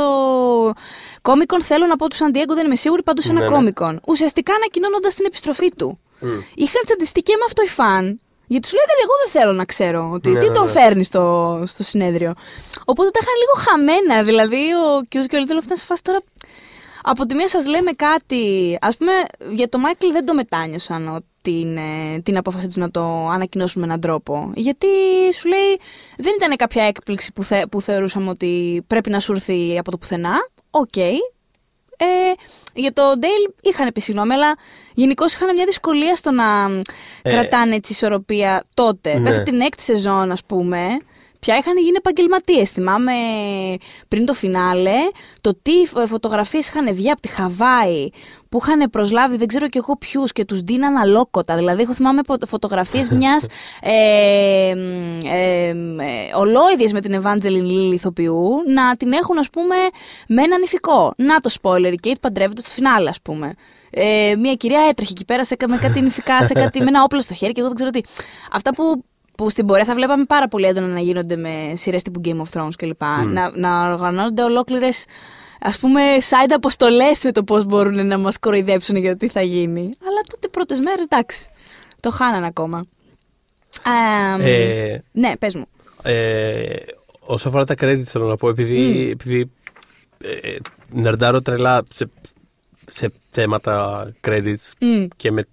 [1.22, 1.60] Comic Con.
[1.62, 3.70] Θέλω να πω του Σαντιέγκο, δεν είμαι σίγουρη, πάντως ένα Ναι, ναι.
[3.76, 3.96] Comic Con.
[4.08, 6.00] Ουσιαστικά ανακοινώνοντας την επιστροφή του.
[6.56, 8.20] Είχαν τσαντιστεί και με αυτό οι φαν.
[8.48, 10.72] Γιατί σου λέγανε, Εγώ δεν θέλω να ξέρω ότι Ναι, τι ναι, τον ναι.
[10.72, 11.24] φέρνει στο,
[11.66, 12.34] στο συνέδριο.
[12.86, 14.24] Οπότε τα είχαν λίγο χαμένα.
[14.24, 16.20] Δηλαδή, ο Κιούζ και ο Λίτελοφ ήταν σε φάση τώρα.
[17.04, 18.78] Από τη μία σας λέμε κάτι.
[18.82, 19.12] Ας πούμε,
[19.52, 23.82] για τον Μάικλ δεν το μετάνιωσαν ο- την, ε, την απόφαση τους να το ανακοινώσουν
[23.82, 24.52] με έναν τρόπο.
[24.56, 24.88] Γιατί
[25.34, 25.80] σου λέει,
[26.18, 29.98] δεν ήταν κάποια έκπληξη που, θε, που θεωρούσαμε ότι πρέπει να σου έρθει από το
[29.98, 30.36] πουθενά.
[30.70, 30.98] Οκ.
[32.02, 32.06] Ε,
[32.74, 34.56] για το Dale είχαν πει συγγνώμη, αλλά
[34.94, 36.44] γενικώς είχαν μια δυσκολία στο να
[37.22, 39.14] Ε, κρατάνε έτσι ισορροπία τότε.
[39.14, 39.20] ναι.
[39.20, 40.88] Μέχρι την έκτη σεζόν, ας πούμε,
[41.40, 42.70] πια είχαν γίνει επαγγελματίες.
[42.70, 43.12] Θυμάμαι
[44.08, 44.98] πριν το φινάλε,
[45.42, 48.10] το τι φωτογραφίες είχαν βγει από τη Χαβάη
[48.50, 51.56] που είχαν προσλάβει δεν ξέρω κι εγώ ποιους και τους δίναν αλόκοτα.
[51.56, 53.46] Δηλαδή, έχω θυμάμαι φωτογραφίες μιας
[53.82, 55.76] ε, ε, ε,
[56.36, 59.76] ολόιδιες με την Evangeline Lilly ηθοποιού να την έχουν, ας πούμε,
[60.28, 61.14] με έναν ηθικό.
[61.18, 63.54] Να το spoiler, η Kate παντρεύεται στο φινάλε, ας πούμε.
[63.92, 67.22] Ε, μια κυρία έτρεχε εκεί πέρα σε, με κάτι νηφικά, σε κάτι, με ένα όπλο
[67.22, 68.02] στο χέρι και εγώ δεν ξέρω τι.
[68.52, 69.04] Αυτά που,
[69.40, 72.60] που στην πορεία θα βλέπαμε πάρα πολύ έντονα να γίνονται με σειρές τύπου Game of
[72.60, 73.02] Thrones κλπ.
[73.26, 75.06] Να, να οργανώνονται ολόκληρες
[75.60, 79.42] ας πούμε side αποστολές με το πώς μπορούν να μας κοροϊδέψουν για το τι θα
[79.42, 79.82] γίνει.
[79.82, 81.50] Αλλά τότε πρώτες μέρες εντάξει.
[82.00, 82.78] Το χάνανε ακόμα.
[83.84, 85.66] Α, Ε, ναι, πες μου.
[86.04, 86.76] Ε,
[87.20, 89.52] όσο αφορά τα credits θέλω να πω, επειδή, επειδή
[90.24, 90.56] ε,
[90.90, 92.10] νερντάρω τρελά σε,
[92.92, 95.06] σε θέματα credits Μμ.
[95.16, 95.48] και με,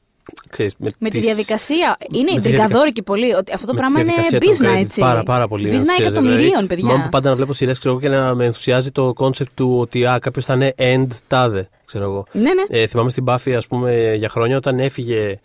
[0.51, 1.97] ξέρεις, με, Με τη τις- διαδικασία.
[2.13, 3.35] Είναι με τη ιντριγκαδόρικη πολύ.
[3.35, 4.85] Ότι αυτό το με τη πράγμα είναι διαδικασία των μπίζνα, credits.
[4.85, 5.01] έτσι.
[5.01, 5.63] Πάρα, πάρα πολύ.
[5.69, 6.67] Μπίζνα ενθουσιάζει, εκατομμυρίων, δηλαδή.
[6.67, 6.89] παιδιά.
[6.91, 10.55] Θυμάμαι πάντα να βλέπω σειρές και να με ενθουσιάζει το concept του ότι κάποιος θα
[10.55, 11.69] είναι and τάδε.
[11.85, 12.27] Ξέρω εγώ.
[12.33, 12.79] Ναι, ναι.
[12.81, 15.39] Ε, θυμάμαι στην Buffy, ας πούμε, για χρόνια όταν έφυγε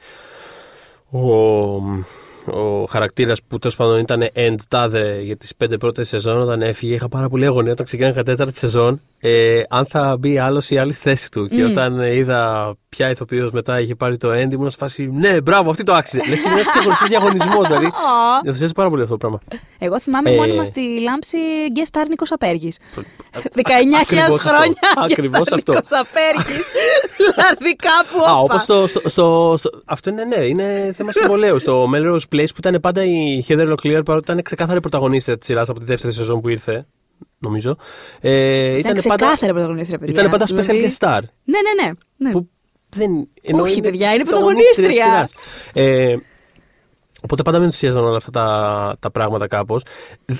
[1.09, 1.19] ο,
[2.45, 6.93] ο χαρακτήρας που τέλος πάντων ήταν and τάδε για τις πέντε πρώτες σεζόν, όταν έφυγε,
[6.93, 9.01] είχα πάρα πολύ αγωνία όταν ξεκίνησα τέταρτη σεζόν.
[9.23, 11.47] Ε, αν θα μπει άλλος ή άλλη στη θέση του.
[11.47, 15.41] Και όταν ε, είδα ποια ηθοποιός μετά είχε πάρει το and, ήμουν σε φάση Ναι,
[15.41, 16.21] μπράβο, αυτή το άξιζε.
[16.29, 17.85] Λες και μια ξεχωριστή διαγωνισμό, δηλαδή.
[17.85, 17.89] Α.
[17.89, 19.39] Με ενθουσιάζει πάρα πολύ αυτό το πράγμα.
[19.79, 21.37] Εγώ θυμάμαι Ε, μόνιμα στη λάμψη
[21.75, 22.77] guest star Νίκος Απέργης.
[22.93, 24.49] 19.000 Ακριβώς αυτό.
[24.49, 24.73] χρόνια
[25.11, 25.73] Ακριβώς guest star αυτό.
[25.73, 26.65] Νίκος Απέργης.
[27.17, 28.41] δηλαδή κάπου Α, όπα.
[28.53, 31.59] όπως στο, στο, στο, στο- Αυτό είναι ναι, είναι θέμα συμβολέου.
[31.59, 35.69] στο Melrose Place που ήταν πάντα η Heather Locklear παρότι ήταν ξεκάθαρη πρωταγωνίστρια της σειράς
[35.69, 36.85] από τη δεύτερη σεζόν που ήρθε.
[37.41, 37.75] Νομίζω.
[38.19, 40.19] Ε, Ήταν ξεκάθαρα πρωταγωνίστρια, παιδιά.
[40.19, 41.19] Ήταν πάντα special Δηλαδή- guest star.
[41.43, 41.91] Ναι, ναι, ναι.
[42.17, 42.31] ναι.
[42.31, 42.49] Που
[42.89, 43.27] δεν.
[43.41, 45.27] ενώ Όχι, παιδιά, είναι πρωταγωνίστρια της πρωταγωνίστρια.
[45.27, 45.33] σειράς.
[45.73, 46.15] Ε,
[47.23, 49.83] οπότε πάντα με ενθουσίαζαν όλα αυτά τα, τα πράγματα κάπως.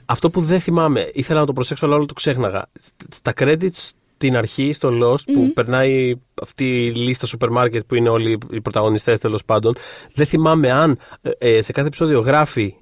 [0.05, 2.65] Αυτό που δεν θυμάμαι, ήθελα να το προσέξω, αλλά όλο το ξέχναγα.
[3.09, 3.69] Στα credits
[4.15, 8.61] στην αρχή, στο Lost, που περνάει αυτή η λίστα σούπερ μάρκετ που είναι όλοι οι
[8.61, 9.75] πρωταγωνιστές τέλος πάντων,
[10.13, 12.75] δεν θυμάμαι αν ε, ε, σε κάθε επεισόδιο γράφει.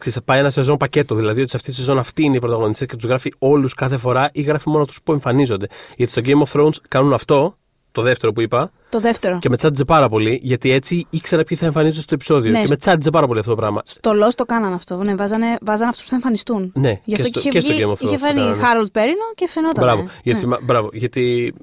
[0.00, 2.86] Ξέρεις, πάει ένα σεζόν πακέτο, δηλαδή ότι σε αυτή τη σεζόν αυτοί είναι οι πρωταγωνιστές
[2.86, 5.66] και τους γράφει όλους κάθε φορά ή γράφει μόνο τους που εμφανίζονται.
[5.96, 7.56] Γιατί στο Game of Thrones κάνουν αυτό,
[7.92, 9.38] το δεύτερο που είπα, Το δεύτερο.
[9.38, 12.50] Και με τσάντιζε πάρα πολύ, γιατί έτσι ήξερα ποιοι θα εμφανίζονται στο επεισόδιο.
[12.50, 12.60] Ναι.
[12.62, 13.82] Και με τσάντιζε πάρα πολύ αυτό το πράγμα.
[14.00, 14.96] Το Lost το κάνανε αυτό.
[14.96, 16.72] Ναι, βάζανε, βάζανε αυτούς που θα εμφανιστούν.
[16.74, 18.24] Ναι, Γι' αυτό και και, στο- είχε, και στο βγει, Game of Thrones είχε το
[18.26, 18.56] φανεί κάνανε.
[18.62, 19.84] Χάρολτ Πέρινο και φαινόταν.
[19.84, 20.02] Μπράβο.
[20.02, 20.08] ναι.
[20.22, 21.54] Γιατί, θυμά- μπράβο, γιατί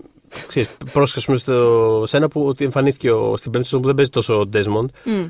[0.48, 3.88] ξέρεις, πρόσεχα ας πούμε, στο, σε ένα που ότι εμφανίστηκε ο, στην πέμπτη σεζόν που
[3.88, 4.86] δεν παίζει τόσο ο Desmond.
[5.04, 5.26] Μμ.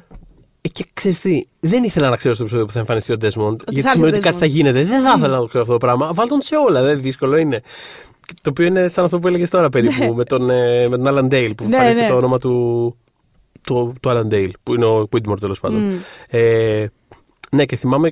[0.68, 3.58] Ε, και ξέρεις τι, δεν ήθελα να ξέρω στο επεισόδιο που θα εμφανιστεί ο Desmond.
[3.68, 4.40] γιατί θα έρθει σημαίνει ο ότι κάτι Desmond.
[4.40, 4.84] θα γίνεται.
[4.84, 6.14] Δεν θα ήθελα να το ξέρω αυτό το πράγμα.
[6.14, 7.62] Βάλ τον σε όλα, δεν δύσκολο είναι.
[8.26, 11.06] Και Το οποίο είναι σαν αυτό που έλεγες τώρα περίπου με τον, ε, με τον
[11.08, 12.12] Alan Dale που Ναι, εμφανίστηκε ναι.
[12.12, 12.96] το όνομα του,
[13.64, 15.80] του, του Alan Dale, που είναι ο Quidmore τέλος πάντων.
[15.80, 15.96] Μμ.
[16.30, 16.92] Ε,
[17.52, 18.10] ναι, και θυμάμαι.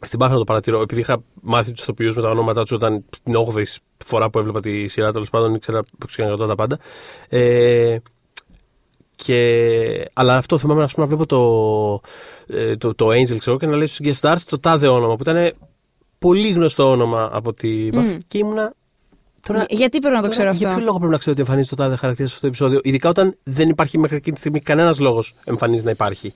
[0.00, 3.04] Στην Πάφη να το παρατηρώ, επειδή είχα μάθει τους ηθοποιού με τα ονόματά τους όταν
[3.24, 3.62] την 8η
[4.04, 6.78] φορά που έβλεπα τη σειρά, τέλος πάντων ήξερα που τα πάντα.
[7.28, 7.96] Ε,
[9.16, 13.66] και, αλλά αυτό θυμάμαι ας πούμε, να βλέπω το, ε, το, το Angel ξέρω, και
[13.66, 15.52] να λέει στους guest stars το τάδε όνομα που ήταν
[16.18, 18.16] πολύ γνωστό όνομα από τη Buffy Μμ.
[18.28, 18.72] και ήμουνα.
[19.46, 21.32] Τώρα, Για- Γιατί πρέπει να το τώρα, ξέρω Για αυτό; ποιο λόγο πρέπει να ξέρω
[21.32, 24.34] ότι εμφανίζεται το τάδε χαρακτήρα σε αυτό το επεισόδιο, ειδικά όταν δεν υπάρχει μέχρι εκείνη
[24.34, 26.34] τη στιγμή κανένας λόγος εμφανίζει να υπάρχει.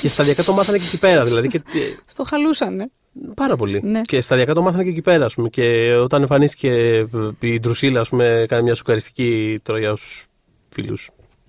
[0.00, 1.24] Και σταδιακά το μάθανε και εκεί πέρα.
[1.24, 1.60] Δηλαδή, και,
[2.04, 2.90] Στο χαλούσανε.
[3.34, 3.80] Πάρα πολύ.
[3.84, 4.00] Ναι.
[4.00, 5.48] Και σταδιακά το μάθανε και εκεί πέρα, ας πούμε.
[5.48, 7.06] Και όταν εμφανίστηκε ε,
[7.40, 9.58] η Ντρουσίλα, ας πούμε, έκανε μια σοκαριστική.
[9.62, 10.26] Τώρα για όσου
[10.68, 11.08] φίλους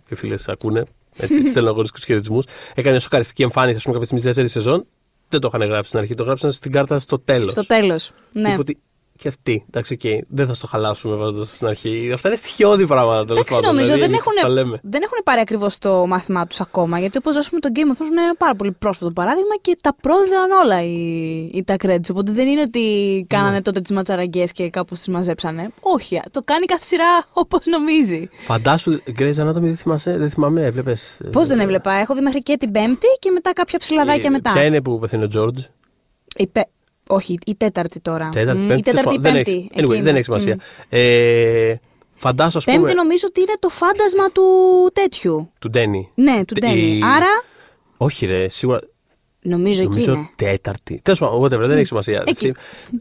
[0.10, 0.84] και φίλες ακούνε.
[1.18, 2.46] Έτσι, στέλνω εγώ τους χαιρετισμούς.
[2.70, 4.86] Έκανε μια σοκαριστική εμφάνιση, ας πούμε, κάποια στιγμή στη δεύτερη σεζόν.
[5.30, 6.16] Δεν το είχαν γράψει στην αρχή.
[6.16, 7.52] Το γράψαν στην κάρτα στο τέλος.
[7.52, 8.12] Στο τέλος.
[8.32, 8.56] Ναι.
[9.22, 12.12] Και αυτή, εντάξει, οκ, δεν θα στο χαλάσουμε βάζοντας στην αρχή.
[12.14, 13.70] Αυτά είναι στοιχειώδη πράγματα τέλος Εντάξει, πάντων.
[13.70, 14.80] νομίζω δηλαδή, δεν εμείς τα έχουν, λέμε.
[14.84, 17.00] δεν έχουν πάρει ακριβώς το μάθημά τους ακόμα.
[17.00, 19.78] Γιατί όπως ας πούμε το Game of Thrones είναι ένα πάρα πολύ πρόσφατο παράδειγμα και
[19.82, 20.96] τα πρόδιδαν όλα οι,
[21.54, 22.10] οι τα credits.
[22.12, 22.86] Οπότε δεν είναι ότι
[23.30, 23.62] κάνανε Ναι.
[23.62, 25.70] τότε τις ματσαράγκες και κάπως τις μαζέψανε.
[25.82, 28.30] Όχι, το κάνει κάθε σειρά όπως νομίζει.
[28.46, 32.58] Φαντάσου, Grey's Anatomy δεν, θυμάσαι, δεν θυμάμαι, έβλεπες; Πώς δεν έβλεπα, έχω δει μέχρι και
[32.58, 34.50] την Πέμπτη και μετά κάποια ψηλαδάκια μετά.
[34.50, 35.64] Ε, Ποια είναι που πεθαίνει ο George;
[36.36, 36.68] Η πε-
[37.12, 38.30] Όχι, η τέταρτη τώρα.
[38.30, 38.80] Τέταρτη, Μμ, πέμπτη.
[38.80, 39.52] Η τέταρτη ή τέλος πάντων, πέμπτη.
[39.52, 40.02] Δεν έχει, anyway, εκείνη.
[40.02, 40.56] δεν έχει σημασία.
[40.56, 40.60] Μμ.
[40.90, 41.80] Ε,
[42.16, 42.78] φαντάσου, ας πούμε.
[42.78, 44.44] Πέμπτη νομίζω ότι είναι το φάντασμα του
[44.94, 45.52] τέτοιου.
[45.60, 46.10] Του Ντένι.
[46.16, 46.82] Ναι, του Τε- Ντένι.
[46.98, 47.44] η- Άρα
[47.98, 48.80] Όχι, ρε, σίγουρα.
[49.50, 50.30] Νομίζω εκεί Νομίζω είναι.
[50.36, 51.00] τέταρτη.
[51.04, 52.24] Τέλος πάντων, whatever, δεν έχει σημασία.
[52.26, 52.52] Εκεί.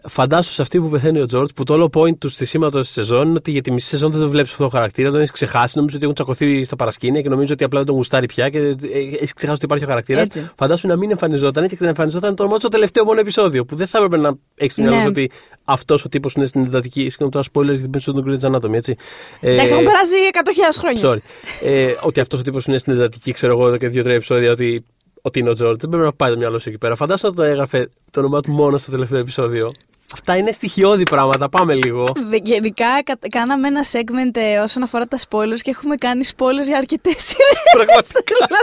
[0.08, 2.86] Φαντάσου σε αυτή που πεθαίνει ο Τζορτ, που το όλο point του στη σήματο τη
[2.86, 5.30] σεζόν είναι ότι για τη μισή σεζόν δεν το βλέπεις αυτό το χαρακτήρα, τον έχεις
[5.30, 5.72] ξεχάσει.
[5.76, 8.58] Νομίζω ότι έχουν τσακωθεί στα παρασκήνια και νομίζω ότι απλά δεν τον γουστάρει πια και
[8.58, 10.22] έχεις ξεχάσει ότι υπάρχει ο χαρακτήρας.
[10.24, 10.50] Έτσι.
[10.56, 13.64] Φαντάσου να μην εμφανιζόταν και να εμφανιζόταν το μόνο το τελευταίο μόνο επεισόδιο.
[13.64, 15.02] Που δεν θα έπρεπε να έχεις στο μυαλό Ναι.
[15.02, 15.30] σου ότι
[15.64, 17.00] αυτός ο τύπος είναι στην εντατική.
[17.10, 18.96] Συγγνώμη τώρα, spoilers για την πέμπτη του Grey's Anatomy, έτσι.
[19.40, 21.02] Εντάξει, Ε, έχουν περάσει 100.000 χρόνια.
[21.04, 21.18] Sorry.
[21.62, 24.84] Ε, ότι αυτός ο τύπος είναι στην εντατική, ξέρω εγώ, εδώ και δύο-τρία επεισόδια, ότι,
[25.28, 25.80] ότι είναι ο Τζόρτ.
[25.80, 26.94] Δεν πρέπει να πάει το μυαλό σου εκεί πέρα.
[26.94, 29.72] Φαντάζομαι ότι το έγραφε το όνομά του μόνο στο τελευταίο επεισόδιο.
[30.14, 31.48] Αυτά είναι στοιχειώδη πράγματα.
[31.48, 32.04] Πάμε λίγο.
[32.28, 36.64] Δε- Γενικά, κα- κάναμε ένα segment ε, όσον αφορά τα spoilers και έχουμε κάνει spoilers
[36.66, 37.62] για αρκετές σειρές.
[37.72, 38.46] Πραγματικά.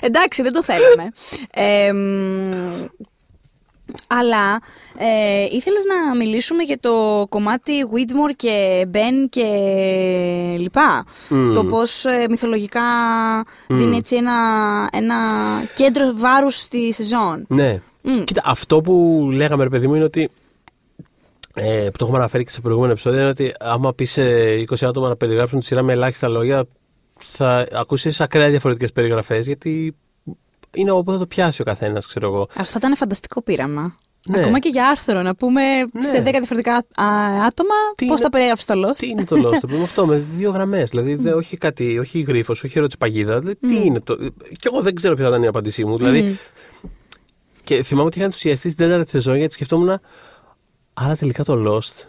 [0.00, 1.12] Εντάξει, δεν το θέλαμε.
[1.52, 2.84] Ε, μ,
[4.06, 4.60] αλλά
[4.98, 9.46] ε, ήθελες να μιλήσουμε για το κομμάτι Whitmore και Ben και
[10.58, 11.54] λοιπά; Μμ.
[11.54, 12.82] Το πώς ε, μυθολογικά
[13.68, 14.32] δίνει έτσι ένα,
[14.92, 15.16] ένα
[15.74, 17.44] κέντρο βάρους στη σεζόν.
[17.48, 17.80] ναι.
[18.02, 18.24] Μμ.
[18.24, 20.30] Κοίτα, αυτό που λέγαμε, ρε παιδί μου, είναι ότι.
[21.58, 24.22] Ε, που το έχουμε αναφέρει και σε προηγούμενο επεισόδιο, είναι ότι άμα πεις σε
[24.54, 26.64] 20 άτομα να περιγράψουν τη σειρά με ελάχιστα λόγια,
[27.18, 29.96] θα ακούσεις ακραία διαφορετικές περιγραφές, γιατί
[30.76, 32.42] είναι όπου θα το πιάσει ο καθένας, ξέρω εγώ.
[32.50, 33.96] Αυτό θα ήταν φανταστικό πείραμα.
[34.28, 34.40] Ναι.
[34.40, 35.62] Ακόμα και για άρθρο, να πούμε
[35.92, 36.04] Ναι.
[36.04, 36.84] σε 10 διαφορετικά α,
[37.46, 38.96] άτομα Τι πώς είναι- θα περιέγραψε το Lost.
[38.96, 40.90] Τι είναι το Lost, το πούμε αυτό, με δύο γραμμές.
[40.90, 43.38] Δηλαδή, δεν- όχι κάτι, όχι γρίφος, όχι ερώτηση παγίδα.
[43.38, 44.16] Δηλαδή, Τι είναι το.
[44.58, 45.96] Κι εγώ δεν ξέρω ποια θα ήταν η απάντησή μου.
[45.96, 46.34] Δηλαδή, Μμμ.
[47.64, 50.00] και θυμάμαι ότι είχα ενθουσιαστεί στην τέταρτη σεζόν γιατί σκεφτόμουν.
[50.94, 52.04] Άρα τελικά το Lost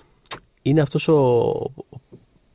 [0.61, 1.43] είναι αυτός ο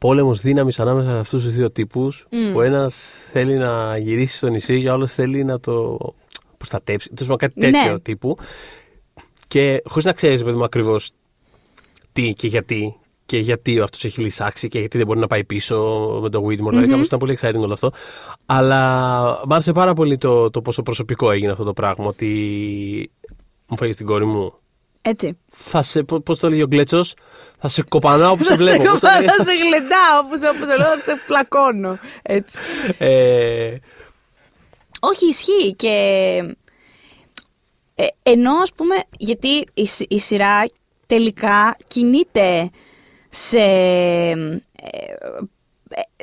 [0.03, 2.27] πόλεμος δύναμης ανάμεσα σε αυτούς τους δύο τύπους.
[2.31, 2.53] Μμ.
[2.53, 2.95] Που ένας
[3.31, 5.99] θέλει να γυρίσει στο νησί και ο άλλος θέλει να το
[6.57, 7.09] προστατέψει.
[7.09, 7.99] Τέλος πάντων, κάτι τέτοιο Ναι.
[7.99, 8.37] τύπου.
[9.49, 11.11] Και χωρίς να ξέρεις, παιδί μου, ακριβώς
[12.13, 12.97] τι και γιατί.
[13.27, 15.77] Και γιατί αυτός έχει λυσάξει και γιατί δεν μπορεί να πάει πίσω
[16.23, 16.69] με το Whitmore.
[16.69, 17.93] Δηλαδή, κάπως ήταν πολύ exciting όλο αυτό.
[18.47, 18.81] Αλλά
[19.47, 22.07] μ' άρεσε πάρα πολύ το, το πόσο προσωπικό έγινε αυτό το πράγμα.
[22.07, 23.11] Ότι
[23.67, 24.53] μου φάγει την κόρη μου.
[25.03, 25.39] Έτσι.
[25.51, 27.15] Θα σε, πώς το λέγει ο Γκλέτσος,
[27.59, 28.83] θα σε κοπανάω που σε Θα βλέπω.
[28.83, 31.99] Πώς το σε, λέει; θα σε γλεντάω, όπως, όπως λέω, θα σε πλακώνω.
[32.23, 32.59] Έτσι.
[32.99, 33.77] Ε,
[35.01, 35.89] Όχι, ισχύει και...
[37.95, 40.65] Ε, ενώ ας πούμε, γιατί η, σ- η σειρά
[41.07, 42.71] τελικά κινείται
[43.29, 44.59] σε, ε,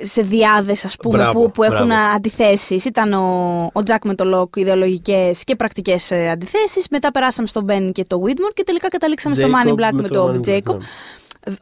[0.02, 2.16] σε διάδες ας πούμε Μπράβο, που, που έχουν μπράβο.
[2.16, 2.86] αντιθέσεις.
[2.86, 6.88] Ήταν ο, ο Jack με το Locke, ιδεολογικές και πρακτικές ε, αντιθέσεις.
[6.90, 10.08] Μετά περάσαμε στο Ben και το Whitmore και τελικά καταλήξαμε στο Jacob Money Black με,
[10.08, 10.78] το Money Black, Jacob.
[10.78, 10.86] ναι.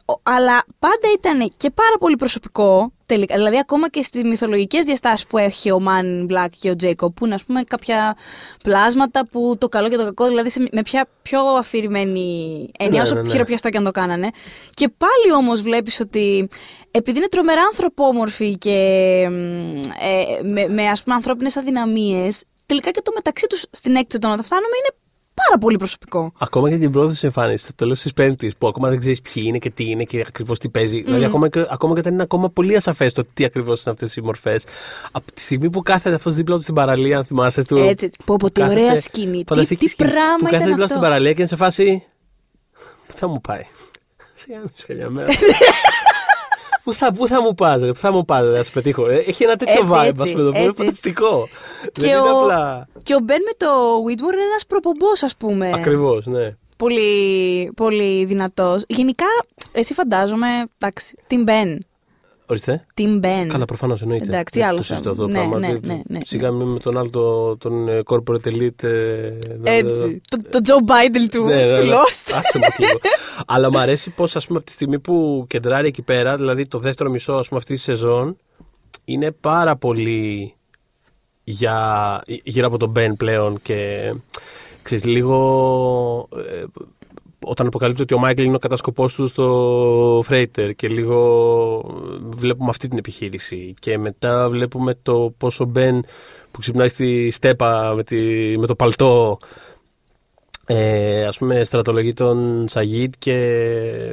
[0.04, 3.34] Ο- Αλλά πάντα ήταν και πάρα πολύ προσωπικό τελικά.
[3.36, 7.24] Δηλαδή, ακόμα και στις μυθολογικές διαστάσεις που έχει ο Μαν Μπλακ και ο Τζέικοπ, που
[7.24, 8.16] είναι ας πούμε κάποια
[8.62, 13.02] πλάσματα που το καλό και το κακό, δηλαδή σε, με ποια πιο αφηρημένη έννοια, Ναι,
[13.02, 13.28] όσο ναι, ναι.
[13.28, 14.30] χειροπιαστό και αν το κάνανε.
[14.70, 16.48] Και πάλι όμως βλέπεις ότι
[16.90, 18.72] επειδή είναι τρομερά ανθρωπόμορφοι και
[19.30, 19.34] μ,
[20.00, 24.30] ε, με, με ας πούμε ανθρώπινες αδυναμίες, τελικά και το μεταξύ τους στην έκθεση των
[24.30, 24.96] να τα φτάνουμε είναι
[25.46, 26.32] πάρα πολύ προσωπικό.
[26.38, 29.58] Ακόμα και την πρώτη εμφάνισης, στο τέλος της Πέμπτης, που ακόμα δεν ξέρεις ποιοι είναι
[29.58, 31.02] και τι είναι και ακριβώς τι παίζει.
[31.02, 34.16] Δηλαδή, ακόμα και, ακόμα και όταν είναι ακόμα πολύ ασαφές το τι ακριβώς είναι αυτές
[34.16, 34.64] οι μορφές.
[35.12, 37.76] Από τη στιγμή που κάθεται αυτός δίπλα του στην παραλία, αν θυμάστε του.
[37.76, 39.38] Έτσι, πω, πω, τι κάθεται- ωραία σκηνή.
[39.38, 40.96] Τι, φανταστική τι σκηνή, πράγμα Που κάθεται ήταν δίπλα αυτό.
[40.96, 42.02] στην παραλία και είναι σε φάση.
[43.06, 43.62] Πού θα μου πάει.
[44.34, 45.28] Σε μια- σε μια μέρα.
[46.88, 49.08] Πού θα, πού θα μου πας, ρε, πού θα μου πας, ρε, να σου πετύχω.
[49.08, 50.82] Ε, Έχει ένα τέτοιο Έτσι, vibe, έτσι, ας πούμε, το οποίο είναι έτσι, έτσι.
[50.82, 51.48] φανταστικό.
[51.82, 52.88] Δεν Και είναι ο, απλά.
[53.02, 53.66] και ο Μπεν με το
[54.06, 55.70] Whitmore είναι ένας προπομπός ας πούμε.
[55.74, 56.54] Ακριβώς, ναι.
[56.76, 58.84] Πολύ, πολύ δυνατός.
[58.88, 59.26] Γενικά,
[59.72, 60.46] εσύ φαντάζομαι,
[60.78, 61.76] εντάξει, Team Ben.
[62.50, 62.86] Ορίστε.
[62.98, 63.46] Team Ben.
[63.48, 64.24] Καλά, προφανώς εννοείται.
[64.24, 65.58] Εντάξει, τι Δεν άλλο Το θα- συζητώ αυτό το ναι, πράγμα.
[65.58, 68.82] ναι, Δεν- ναι, ναι, Σιγά μην με τον άλλο το- τον ε, corporate elite.
[68.82, 70.20] ε, να- Έτσι.
[70.28, 71.92] Το, το Joe Biden του, Ναι, ναι, του ναι.
[71.94, 72.32] Lost.
[72.34, 72.98] Άσε μας λίγο.
[73.46, 77.32] Αλλά μου αρέσει πως από τη στιγμή που κεντράρει εκεί πέρα, δηλαδή το δεύτερο μισό
[77.32, 78.36] ας πούμε, αυτής της σεζόν,
[79.04, 80.54] είναι πάρα πολύ
[81.44, 84.12] για, γύρω από τον Ben πλέον και
[84.82, 86.64] ξέρεις, λίγο ε,
[87.44, 91.18] όταν αποκαλύπτει ότι ο Μάικλ είναι ο κατασκοπός του στο Φρέιτερ και λίγο
[92.12, 96.04] ε, βλέπουμε αυτή την επιχείρηση και μετά βλέπουμε το πόσο Μπεν
[96.50, 98.16] που ξυπνάει στη στέπα με, τη,
[98.58, 99.38] με το παλτό
[100.70, 103.34] ε, ας πούμε στρατολογεί τον Σαγίτ και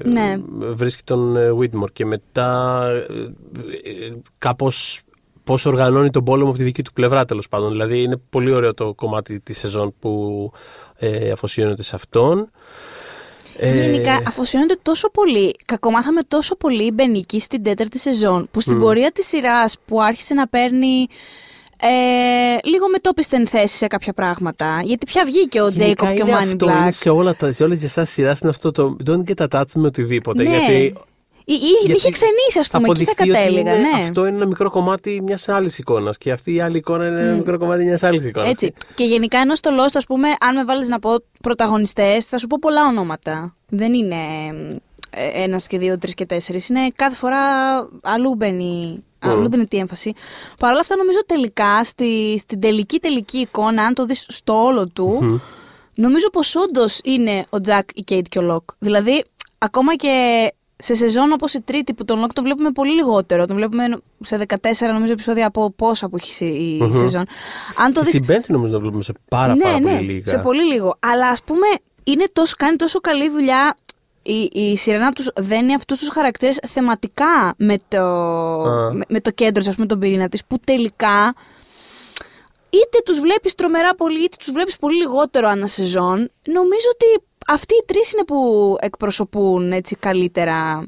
[0.03, 0.35] Ναι.
[0.73, 5.01] βρίσκει τον ε, Whitmore και μετά ε, ε, κάπως
[5.43, 7.71] πώς οργανώνει τον πόλεμο από τη δική του πλευρά τέλος πάντων.
[7.71, 10.51] Δηλαδή είναι πολύ ωραίο το κομμάτι της σεζόν που
[10.97, 12.49] ε, αφοσιώνεται σε αυτόν.
[13.57, 18.75] Ε, Γενικά, αφοσιώνεται τόσο πολύ, κακομάθαμε τόσο πολύ η Μπενίκη στην τέταρτη σεζόν, που στην
[18.75, 18.79] Μμ.
[18.79, 21.07] πορεία της σειράς που άρχισε να παίρνει
[21.81, 21.87] ε,
[22.67, 24.81] λίγο μετόπισθεν θέση σε κάποια πράγματα.
[24.83, 26.81] Γιατί πια βγήκε ο γενικά Τζέικοπ και ο είναι Μάνι αυτό, Μπλακ.
[26.81, 29.71] είναι σε, όλα τα, σε όλες τις εσάς σειράς είναι αυτό το don't get attached
[29.75, 30.43] με οτιδήποτε.
[30.43, 30.49] Ναι.
[30.49, 30.93] Γιατί
[31.47, 33.73] Ή, ή, με γιατί είχε ξενήσει, ας θα πούμε, εκεί θα αποδειχθεί ότι κατέληγα.
[33.79, 34.03] είναι- Ναι.
[34.03, 36.17] Αυτό είναι ένα μικρό κομμάτι μιας άλλης εικόνας.
[36.17, 37.37] Και αυτή η άλλη εικόνα είναι ένα Μμ.
[37.37, 38.49] μικρό κομμάτι μιας άλλης εικόνας.
[38.49, 38.73] Έτσι.
[38.95, 42.47] Και γενικά ενώ στο Lost, ας πούμε, αν με βάλεις να πω πρωταγωνιστές, θα σου
[42.47, 43.55] πω πολλά ονόματα.
[43.69, 44.15] Δεν είναι
[45.33, 46.69] ένα και δύο, τρεις και τέσσερις.
[46.69, 47.37] Είναι κάθε φορά
[48.01, 49.03] αλλού μπαίνει.
[49.19, 50.13] Αλλού δίνει τη έμφαση.
[50.59, 54.87] Παρ' όλα αυτά, νομίζω τελικά στη, στην τελική τελική εικόνα, αν το δεις στο όλο
[54.87, 55.35] του, Μμ.
[55.95, 58.69] νομίζω πως όντως είναι ο Τζακ, η Κέιτ και ο Λοκ.
[58.79, 59.23] Δηλαδή,
[59.57, 60.13] ακόμα και
[60.77, 63.45] σε σεζόν όπως η τρίτη που τον Λοκ τον βλέπουμε πολύ λιγότερο.
[63.45, 63.83] Τον βλέπουμε
[64.19, 64.55] σε 14
[64.93, 66.93] νομίζω επεισόδια από πόσα που έχει η Μμμ.
[66.93, 67.25] σεζόν.
[67.77, 70.05] Αν το Και δεις Στην Πέμπτη νομίζω να βλέπουμε σε πάρα, ναι, πάρα ναι, πολύ
[70.11, 70.31] λίγα.
[70.31, 70.95] σε πολύ λίγο.
[70.99, 71.65] Αλλά ας πούμε,
[72.03, 73.75] είναι τόσο, κάνει τόσο καλή δουλειά
[74.21, 78.01] η, η σειρά να τους δένει αυτούς τους χαρακτήρες θεματικά με το,
[78.61, 78.93] Α.
[78.93, 81.33] με, με το κέντρο, ας πούμε, τον πυρήνα της, που τελικά
[82.69, 86.31] είτε τους βλέπεις τρομερά πολύ, είτε τους βλέπεις πολύ λιγότερο ανά σεζόν.
[86.45, 90.85] Νομίζω ότι αυτοί οι τρεις είναι που εκπροσωπούν έτσι καλύτερα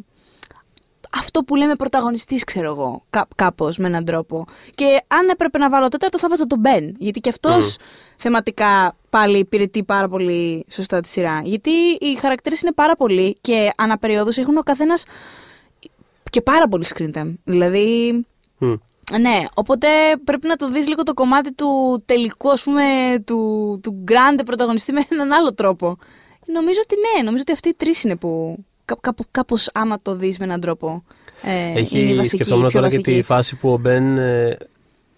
[1.17, 4.45] αυτό που λέμε πρωταγωνιστής, ξέρω εγώ, κά, κάπως με έναν τρόπο.
[4.75, 7.77] Και αν έπρεπε να βάλω τέταρτο θα βάζα τον Μπεν, γιατί και αυτός
[8.17, 11.41] θεματικά πάλι υπηρετεί πάρα πολύ σωστά τη σειρά.
[11.43, 15.03] Γιατί οι χαρακτήρες είναι πάρα πολλοί και αναπεριόδους έχουν ο καθένας
[16.29, 17.33] και πάρα πολύ screen time.
[17.43, 18.11] Δηλαδή,
[18.57, 18.73] Μμ.
[19.19, 19.87] ναι, οπότε
[20.23, 22.83] πρέπει να το δεις λίγο το κομμάτι του τελικού, ας πούμε,
[23.25, 25.97] του, του grande πρωταγωνιστή με έναν άλλο τρόπο.
[26.53, 30.15] Νομίζω ότι ναι, νομίζω ότι αυτοί οι τρεις είναι που κά, κάπου- κάπως άμα το
[30.15, 31.03] δεις με έναν τρόπο
[31.43, 33.15] ε, είναι η Έχει βασική, σκεφτόμουν πιο τώρα και βασική.
[33.15, 34.17] τη φάση που ο Μπεν.
[34.17, 34.57] ε,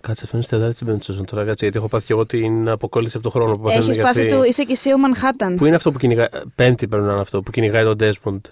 [0.02, 1.46] Κάτσε, αυτό είναι στη τετάρτη στην πέμπτη σεζόν τώρα.
[1.46, 4.04] Κάτσε, γιατί έχω πάθει και εγώ την αποκόλληση από το χρόνο που παθαίνω Έχεις για
[4.04, 4.34] πάθει αυτή.
[4.36, 5.56] του, είσαι και εσύ ο Μανχάταν.
[5.56, 6.28] Πού είναι αυτό που κυνηγάει.
[6.56, 8.46] Πέμπτη πρέπει να είναι αυτό που κυνηγάει τον Ντέσμοντ.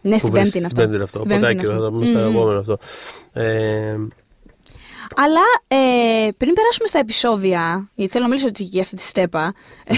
[0.00, 0.80] Ναι, στην Που πέμπτη βρίσκεται είναι στην αυτό.
[0.80, 1.18] Πέμπτη είναι αυτό.
[1.18, 1.84] Στην πέμπτη Ποτάκι, είναι θα αυτό.
[1.84, 2.36] το πούμε στο Μμμ.
[2.36, 2.78] επόμενο αυτό.
[3.32, 3.96] Ε,
[5.16, 9.54] Αλλά ε, πριν περάσουμε στα επεισόδια, γιατί θέλω να μιλήσω έτσι για αυτή τη στέπα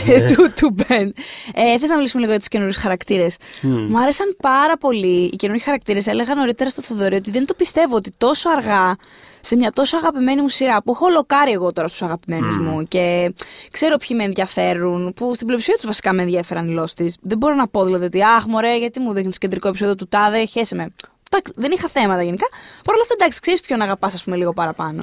[0.07, 0.13] Ναι.
[0.15, 1.15] ε, του, του Μπεν,
[1.55, 3.37] ε, θες να μιλήσουμε λίγο για τους καινούριους χαρακτήρες.
[3.63, 3.69] μμ.
[3.91, 6.07] Μου άρεσαν πάρα πολύ οι καινούριοι χαρακτήρες.
[6.07, 8.97] Έλεγα νωρίτερα στο Θοδωρή ότι δεν το πιστεύω ότι τόσο αργά
[9.41, 13.35] σε μια τόσο αγαπημένη μου σειρά που έχω λοκάρει εγώ τώρα στους αγαπημένους μου και
[13.71, 17.17] ξέρω ποιοι με ενδιαφέρουν, που στην πλειοψηφία τους βασικά με ενδιαφέραν οι λόστις.
[17.21, 20.45] Δεν μπορώ να πω δηλαδή ότι αχ μωρέ γιατί μου δείχνεις κεντρικό επεισόδιο του τάδε,
[20.45, 20.93] χέσε με.
[21.31, 22.49] Εντάξει, δεν είχα θέματα γενικά.
[22.85, 25.03] Παρ' όλα αυτά, εντάξει, ξέρεις ποιον αγαπάς, ας πούμε, λίγο παραπάνω.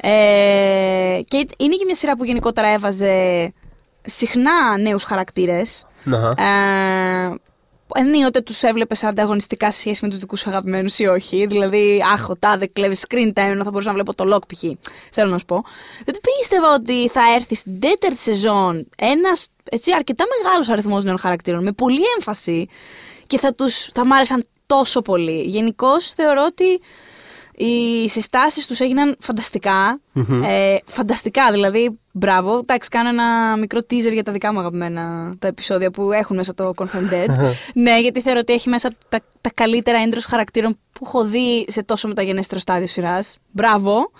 [0.00, 3.52] Ε, και είναι και μια σειρά που γενικότερα έβαζε
[4.02, 5.86] συχνά νέους χαρακτήρες.
[6.04, 6.34] Να.
[6.38, 7.34] Ε,
[7.94, 11.46] ενίοτε τους έβλεπες ανταγωνιστικά σε σχέση με τους δικούς σου αγαπημένους ή όχι.
[11.46, 14.64] Δηλαδή, αχ, ο τάδε κλέβει screen time, ενώ θα μπορούσα να βλέπω το lock π.χ.
[15.10, 15.64] Θέλω να σου πω.
[16.04, 19.48] Δεν πίστευα ότι θα έρθει στην τέταρτη σεζόν ένας
[19.96, 22.68] αρκετά μεγάλος αριθμός νέων χαρακτήρων με πολλή έμφαση
[23.26, 25.40] και θα, τους, θα μ' άρεσαν τόσο πολύ.
[25.42, 26.80] Γενικώς θεωρώ ότι
[27.60, 30.00] οι συστάσεις τους έγιναν φανταστικά.
[30.44, 32.58] Ε, φανταστικά, δηλαδή, μπράβο.
[32.58, 36.54] Εντάξει, κάνω ένα μικρό teaser για τα δικά μου αγαπημένα τα επεισόδια που έχουν μέσα
[36.54, 37.28] το Confirmed Dead.
[37.74, 41.82] ναι, γιατί θεωρώ ότι έχει μέσα τα, τα καλύτερα έντρος χαρακτήρων που έχω δει σε
[41.82, 43.36] τόσο μεταγενέστερο στάδιο σειράς.
[43.50, 44.10] Μπράβο.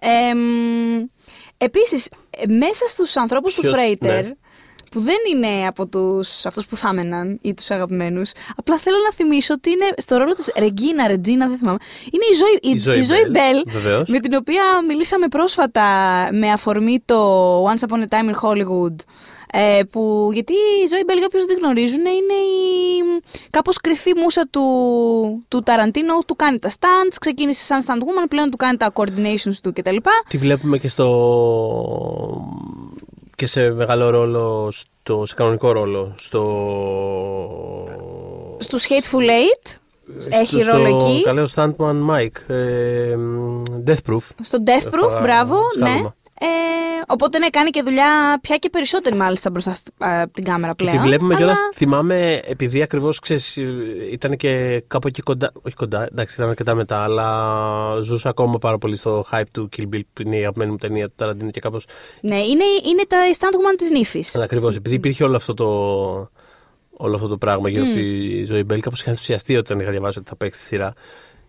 [0.00, 1.04] Ε, μ,
[1.56, 4.32] επίσης, ε, μέσα στους ανθρώπους του Ποιος- Φρέιτερ, ναι.
[4.90, 9.12] Που δεν είναι από τους, αυτούς που θα έμεναν ή τους αγαπημένους, απλά θέλω να
[9.12, 11.78] θυμίσω ότι είναι στο ρόλο της Ρεγκίνα, Ρετζίνα, δεν θυμάμαι,
[12.12, 14.08] είναι η Ζωή, η, Η Zoe η Zoe Bell, Bell, βεβαίως.
[14.08, 15.82] με την οποία μιλήσαμε πρόσφατα
[16.32, 18.96] με αφορμή το Once Upon a Time in Hollywood.
[19.52, 24.48] Ε, που, γιατί η Ζωή Μπέλ, για όποιους δεν γνωρίζουν, είναι η κάπως κρυφή μουσα
[24.50, 24.64] του,
[25.48, 26.18] του Ταραντίνο.
[26.26, 29.96] Του κάνει τα stunts, ξεκίνησε σαν stunt woman, πλέον του κάνει τα coordinations του κτλ.
[30.28, 31.08] Τη βλέπουμε και στο.
[33.36, 36.14] Και σε μεγάλο ρόλο, στο, σε κανονικό ρόλο.
[36.18, 36.44] Στο.
[38.58, 39.76] Στους Hateful Eight
[40.28, 41.22] έχει στο, ρόλο στο εκεί.
[41.22, 42.54] Καλό Stuntman Mike.
[42.54, 43.16] Ε,
[43.86, 44.22] Death Proof.
[44.42, 46.02] Στο Death Proof, Έφαγα μπράβο, ναι.
[46.38, 46.54] Σκάλωμα.
[46.98, 50.44] Ε, οπότε ναι, κάνει και δουλειά πια και περισσότερη μάλιστα μπροστά στη- α, από την
[50.44, 50.96] κάμερα Και πλέον.
[51.02, 51.44] τη βλέπουμε αλλά...
[51.44, 51.58] κιόλας.
[51.74, 53.20] Θυμάμαι, επειδή ακριβώς
[54.12, 55.52] ήταν και κάπου εκεί κοντά.
[55.62, 59.94] Όχι κοντά, εντάξει, ήταν αρκετά μετά, αλλά ζούσα ακόμα πάρα πολύ στο hype του Kill
[59.94, 61.86] Bill, που είναι η αγαπημένη μου ταινία του Ταραντίνο και κάπως.
[62.20, 64.36] Ναι, είναι, είναι τα stunt woman της νύφης.
[64.36, 66.30] Ακριβώς, επειδή υπήρχε όλο αυτό το.
[66.98, 70.18] Όλο αυτό το πράγμα γύρω από τη ζωή Μπέλ, κάπως είχα ενθουσιαστεί όταν είχα διαβάσει
[70.18, 70.92] ότι θα παίξει τη σειρά.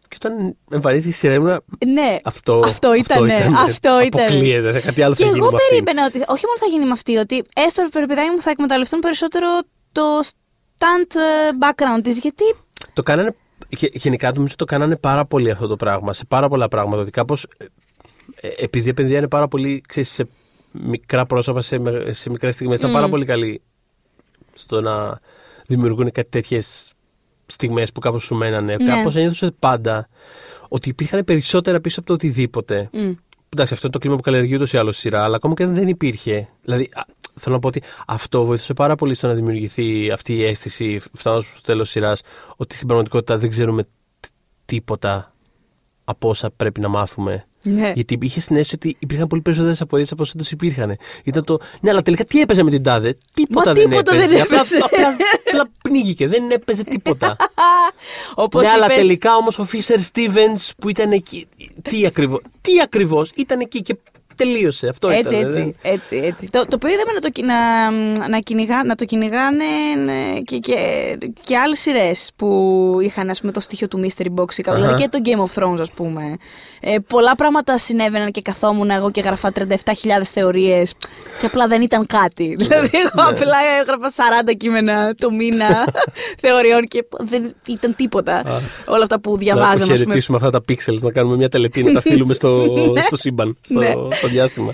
[0.08, 1.62] Και όταν εμφανίστηκε η σειρά ήμουνα.
[1.86, 3.30] Ναι, Αυτό, αυτό ήταν.
[3.66, 4.22] Αυτό ήταν.
[4.22, 4.80] Αποκλείεται.
[4.80, 5.84] Κάτι άλλο Και θα γίνει εγώ με αυτήν.
[5.84, 9.00] περίμενα ότι όχι μόνο θα γίνει με αυτή, ότι έστω ρε παιδάκι μου θα εκμεταλλευτούν
[9.00, 9.48] περισσότερο
[9.92, 12.44] το stunt ε, background της, γιατί
[12.94, 13.36] Το κάνανε.
[13.70, 16.14] γε- Γενικά νομίζω το κάνανε πάρα πολύ αυτό το πράγμα.
[16.14, 17.02] Σε πάρα πολλά πράγματα.
[17.02, 17.48] Ότι κάπως.
[18.58, 20.28] επειδή επενδύανε πάρα πολύ ξέρεις, σε
[20.72, 23.62] μικρά πρόσωπα, σε, με- σε μικρές στιγμές, ήταν πάρα πολύ καλοί
[24.54, 25.20] στο να
[25.68, 26.92] δημιουργούν κάτι τέτοιες
[27.48, 28.76] στιγμές που κάπως σου μένανε.
[28.76, 28.86] Ναι.
[28.96, 30.10] Κάπως ένιωθε πάντα
[30.68, 32.90] ότι υπήρχαν περισσότερα πίσω από το οτιδήποτε.
[32.94, 33.12] Μμ.
[33.50, 35.64] Εντάξει, αυτό είναι το κλίμα που καλλιεργεί ούτως ή άλλως η σειρά, αλλά ακόμα και
[35.64, 36.48] αν δεν υπήρχε.
[36.64, 37.02] Δηλαδή, α,
[37.40, 41.46] θέλω να πω ότι αυτό βοήθησε πάρα πολύ στο να δημιουργηθεί αυτή η αίσθηση, φτάνοντας
[41.52, 42.22] στο τέλος τη σειράς,
[42.56, 43.90] ότι στην πραγματικότητα δεν ξέρουμε τ-
[44.66, 45.34] τίποτα
[46.04, 47.46] από όσα πρέπει να μάθουμε.
[47.64, 47.92] Ναι.
[47.96, 50.98] Γιατί είχες την αίσθηση ότι υπήρχαν πολύ περισσότερες αποδείξει από όσε όντω υπήρχαν.
[51.24, 51.60] Ήταν το.
[51.82, 54.28] Ναι, αλλά τελικά τι έπαιζε με την τάδε; Τίποτα, Μα δεν, τίποτα έπαιζε.
[54.34, 54.76] δεν Απλά, έπαιζε.
[54.84, 55.18] απλά, απλά
[55.82, 56.28] πνίγηκε.
[56.28, 57.36] Δεν έπαιζε τίποτα.
[58.36, 61.48] όπως ναι, αλλά είπες- τελικά όμως ο Φίσερ Στίβενς που ήταν εκεί.
[61.82, 62.42] Τι ακριβώς.
[62.62, 63.96] Τι ακριβώς ήταν εκεί και
[64.38, 64.88] τελείωσε.
[64.88, 65.48] Αυτό Έτσι, ήταν.
[65.48, 66.50] έτσι, δεν- έτσι, έτσι.
[66.52, 69.64] Το, το οποίο είδαμε να το, κι- να, να, κυνηγά, να το κυνηγάνε
[70.06, 70.76] ναι, και, και,
[71.44, 72.48] και άλλες σειρές που
[73.02, 74.54] είχαν ας πούμε, το στοιχείο του Mystery Box.
[74.58, 74.86] ή κάπου, Αχα.
[74.96, 76.22] Δηλαδή και το Game of Thrones, ας πούμε.
[76.80, 79.66] Ε, πολλά πράγματα συνέβαιναν και καθόμουν εγώ και γραφά 37.000
[80.24, 80.94] θεωρίες
[81.40, 82.56] και απλά δεν ήταν κάτι.
[82.60, 84.10] δηλαδή, εγώ απλά έγραφα
[84.50, 85.94] 40 κείμενα το μήνα
[86.44, 88.62] θεωριών και δεν ήταν τίποτα.
[88.88, 89.72] Όλα αυτά που Να διαβάζαμε.
[89.74, 89.94] ας πούμε.
[89.94, 93.02] αποχαιρετήσουμε αυτά τα pixels, να κάνουμε μια τελετή, να τα στείλουμε στο, Ναι.
[93.06, 93.94] στο σύμπαν, στο, Ναι.
[94.28, 94.74] Στο διάστημα.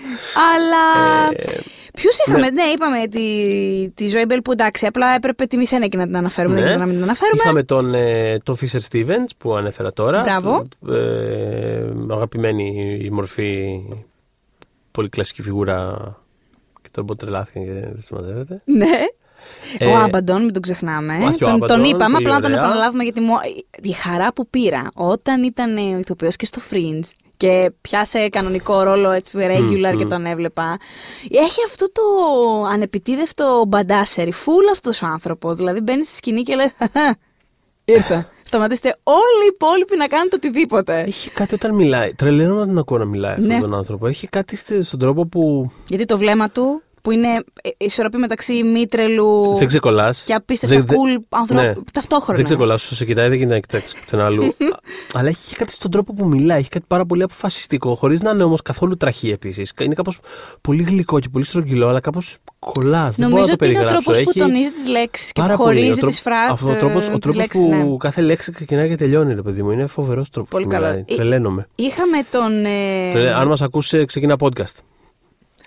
[0.55, 1.29] Αλλά.
[1.35, 1.59] Ε,
[1.93, 2.63] Ποιου είχαμε, ναι.
[2.63, 6.55] είπαμε τη, τη Ζωή Μπέλ που εντάξει, απλά έπρεπε τη μισή και να την αναφέρουμε,
[6.55, 6.69] δεν Ναι.
[6.69, 7.41] ήταν να μην την αναφέρουμε.
[7.43, 10.21] Είχαμε τον, ε, τον Fisher Stevens που ανέφερα τώρα.
[10.21, 10.67] Μπράβο.
[10.89, 13.79] Ε, αγαπημένη η μορφή,
[14.91, 15.97] πολύ κλασική φιγούρα
[16.81, 18.59] και τώρα που τρελάθηκαν και δεν συμμαζεύεται.
[18.65, 18.89] Ναι.
[19.77, 21.13] Ε, ο Άμπαντον, μην τον ξεχνάμε.
[21.17, 22.63] Μάθιο τον, Άμπαντον, τον είπαμε, πολύ απλά να τον ωραία.
[22.63, 23.33] επαναλάβουμε γιατί μου,
[23.81, 27.09] η χαρά που πήρα όταν ήταν ο ηθοποιός και στο Fringe
[27.43, 30.77] και πιάσε κανονικό ρόλο έτσι regular και τον έβλεπα.
[31.29, 32.01] Έχει αυτό το
[32.71, 35.55] ανεπιτίδευτο μπαντάσερι, full αυτός ο άνθρωπος.
[35.55, 36.71] Δηλαδή μπαίνει στη σκηνή και λέει
[37.85, 38.29] Ήρθα.
[38.43, 40.99] Σταματήστε όλοι οι υπόλοιποι να κάνετε οτιδήποτε.
[40.99, 42.13] Έχει κάτι όταν μιλάει.
[42.13, 43.59] Τρελαίνω να τον ακούω να μιλάει αυτόν Ναι.
[43.59, 44.07] τον άνθρωπο.
[44.07, 47.27] Έχει κάτι στε- στον τρόπο που Γιατί το βλέμμα του, που είναι
[47.61, 50.23] ε, ισορροπή μεταξύ μήτρελου δεν ξεκολλάς.
[50.23, 52.35] και απίστευτα cool ανθρώπου ταυτόχρονα.
[52.35, 52.83] Δεν ξεκολλάς.
[52.83, 54.43] Όσο σε κοιτάει, δεν γίνεται να κοιτάξεις πουθενά αλλού.
[54.43, 54.49] Α,
[55.17, 56.59] Αλλά έχει και κάτι στον τρόπο που μιλάει.
[56.59, 57.95] Έχει κάτι πάρα πολύ αποφασιστικό.
[57.95, 59.71] Χωρίς να είναι όμως καθόλου τραχή επίσης.
[59.81, 60.19] Είναι κάπως
[60.61, 63.15] πολύ γλυκό και πολύ στρογγυλό, αλλά κάπως κολλάς.
[63.15, 64.11] Δεν μπορώ Νομίζω να το ότι είναι ο περιγράψω.
[64.11, 65.69] τρόπος που Έχει τονίζει τις λέξεις και που πάρα πολύ.
[65.69, 66.51] Ο χωρίζει τρόπο- τι φράσεις.
[66.51, 67.97] Αυτό ο τρόπο ο τρόπος που ναι.
[67.97, 69.71] κάθε λέξη ξεκινάει και τελειώνει, ρε παιδί μου.
[69.71, 70.49] Είναι φοβερός τρόπος.
[70.51, 70.85] Πολύ καλό.
[70.85, 71.67] Ε, Τρελαίνομαι.
[71.75, 72.65] Είχαμε τον.
[72.65, 74.75] ε, Τρελα- Αν μας ακούσει, ξεκινά podcast.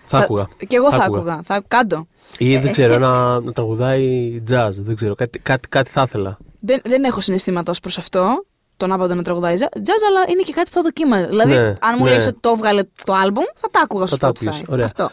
[0.06, 0.46] Θα άκουγα.
[0.66, 1.40] Και εγώ θα άκουγα.
[1.44, 2.06] Θα κάτω.
[2.38, 4.70] Ή δεν ξέρω, να, να τραγουδάει jazz.
[4.72, 5.14] Δεν ξέρω.
[5.14, 6.38] Κάτι, κάτι, κάτι θα ήθελα.
[6.60, 8.44] Δεν, δεν έχω συναισθήματα ως προς αυτό.
[8.76, 11.26] Τον άπαντο να τραγουδάει jazz, αλλά είναι και κάτι που θα δοκίμαζα.
[11.26, 12.10] Δηλαδή, Ναι, αν μου ναι.
[12.16, 14.46] λέει ότι το έβγαλε το album, θα τα άκουγα στο Θα τα Spotify.
[14.46, 14.84] άκουγες, ωραία.
[14.84, 15.10] Αυτό.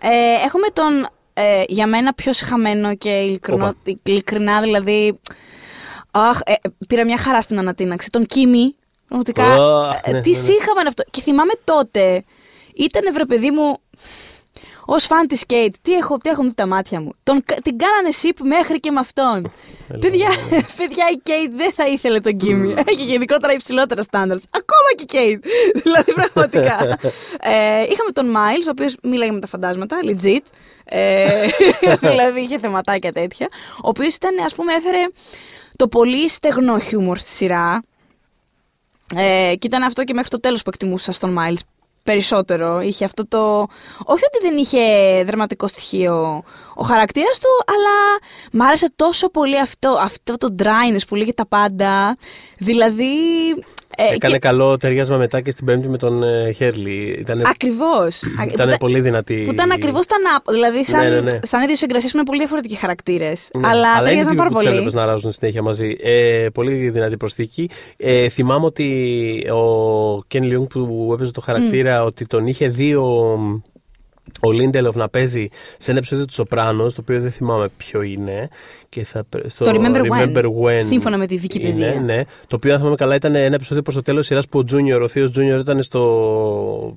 [0.00, 3.74] Ε, έχουμε τον ε, για μένα πιο συχαμένο και ειλικρινό, Όπα.
[4.02, 5.20] ειλικρινά, δηλαδή.
[6.10, 6.52] Αχ, ε,
[6.88, 8.10] πήρα μια χαρά στην ανατείναξη.
[8.10, 8.74] Τον Κίμη.
[9.08, 9.44] Πραγματικά.
[9.44, 10.42] Αχ, ε, ναι, τι ναι, ναι.
[10.42, 11.02] σύγχαμα είναι αυτό.
[11.10, 12.24] Και θυμάμαι τότε,
[12.74, 13.76] ήταν βρε παιδί μου.
[14.84, 17.12] Ως φαν της Κέιτ, τι, έχω, τι έχουν δει τα μάτια μου.
[17.22, 19.52] Τον, κα- την κάνανε σιπ μέχρι και με αυτόν.
[20.00, 20.28] παιδιά,
[20.78, 22.74] παιδιά, η Κέιτ δεν θα ήθελε τον Κίμι.
[22.86, 24.42] Έχει γενικότερα υψηλότερα στάνταρτ.
[24.50, 25.44] Ακόμα και η Κέιτ.
[25.82, 26.98] δηλαδή, πραγματικά.
[27.52, 30.44] ε, είχαμε τον Μάιλς, ο οποίος μίλαγε με τα φαντάσματα, legit.
[30.84, 31.48] Ε,
[32.00, 33.48] δηλαδή είχε θεματάκια τέτοια.
[33.76, 34.98] Ο οποίος ήταν, ας πούμε, έφερε
[35.76, 37.82] το πολύ στεγνό χιούμορ στη σειρά.
[39.16, 41.58] Ε, και ήταν αυτό και μέχρι το τέλος που εκτιμούσα στον Miles
[42.02, 42.80] περισσότερο.
[42.80, 43.58] Είχε αυτό το...
[44.04, 44.80] Όχι ότι δεν είχε
[45.24, 46.42] δραματικό στοιχείο
[46.74, 48.18] ο χαρακτήρας του, αλλά
[48.52, 52.16] μ' άρεσε τόσο πολύ αυτό, αυτό το dryness που λέγει τα πάντα.
[52.58, 53.14] Δηλαδή...
[54.10, 57.16] ε, Έκανε και- καλό ταιριάσμα μετά και στην Πέμπτη με τον ε, Χέρλι.
[57.18, 58.20] Ήτανε, Ακριβώς.
[58.52, 59.42] ήτανε πολύ δυνατή.
[59.46, 60.52] Που ήταν ακριβώς τα να.
[60.52, 61.38] Δηλαδή, σαν, Ναι, ναι, ναι.
[61.42, 63.48] σαν ίδιο συγκρασίες που είναι πολύ διαφορετικοί χαρακτήρες.
[63.58, 64.76] Ναι, Αλλά είναι ταιριάζαν τύποι πάρα που τους πολύ.
[64.76, 65.96] έβλεπες να ράζουν συνέχεια μαζί.
[66.02, 67.68] Ε, πολύ δυνατή προσθήκη.
[67.96, 68.86] Ε, θυμάμαι ότι
[69.50, 72.94] ο Κεν Λιούγκ που έπαιζε το χαρακτήρα ότι τον είχε δει
[74.40, 75.48] ο, ο Λίντελοφ να παίζει
[75.78, 78.48] σε ένα επεισόδιο του Σοπράνος, το οποίο δεν θυμάμαι ποιο είναι.
[78.88, 81.64] Και θα, στο Το Remember When, When σύμφωνα με τη Wikipedia.
[81.64, 82.22] Είναι, ναι.
[82.46, 85.00] Το οποίο, αν θυμάμαι καλά, ήταν ένα επεισόδιο προς το τέλος σειράς που ο Junior,
[85.02, 86.96] ο Θείος Junior ήταν στο.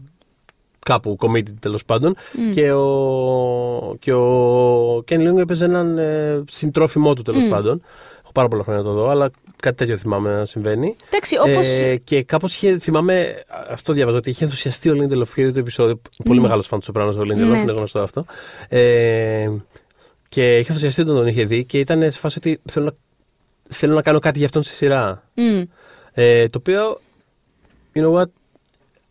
[0.79, 2.15] κάπου, committed τέλος πάντων.
[2.53, 7.81] Και ο, και ο Ken Leung έπαιζε έναν ε, συντρόφιμό του τέλος πάντων.
[8.23, 9.29] Έχω πάρα πολλά χρόνια να το δω, αλλά
[9.63, 10.95] κάτι τέτοιο θυμάμαι να συμβαίνει.
[11.07, 11.67] Εντάξει, όπως...
[11.67, 16.01] Ε, και κάπως θυμάμαι, αυτό διάβαζα, ότι είχε ενθουσιαστεί ο Λίντελοφ και είδε το επεισόδιο.
[16.23, 17.57] Πολύ μεγάλος φαν του Σοπράνο ο Λίντελοφ, Ναι.
[17.57, 18.25] είναι γνωστό αυτό.
[18.69, 19.49] Ε,
[20.29, 22.93] και είχε ενθουσιαστεί όταν τον είχε δει και ήταν σε φάση ότι θέλω να,
[23.69, 25.23] θέλω να κάνω κάτι για αυτόν στη σειρά.
[25.33, 25.61] Μμ.
[26.13, 26.99] Ε, το οποίο,
[27.95, 28.29] you know what,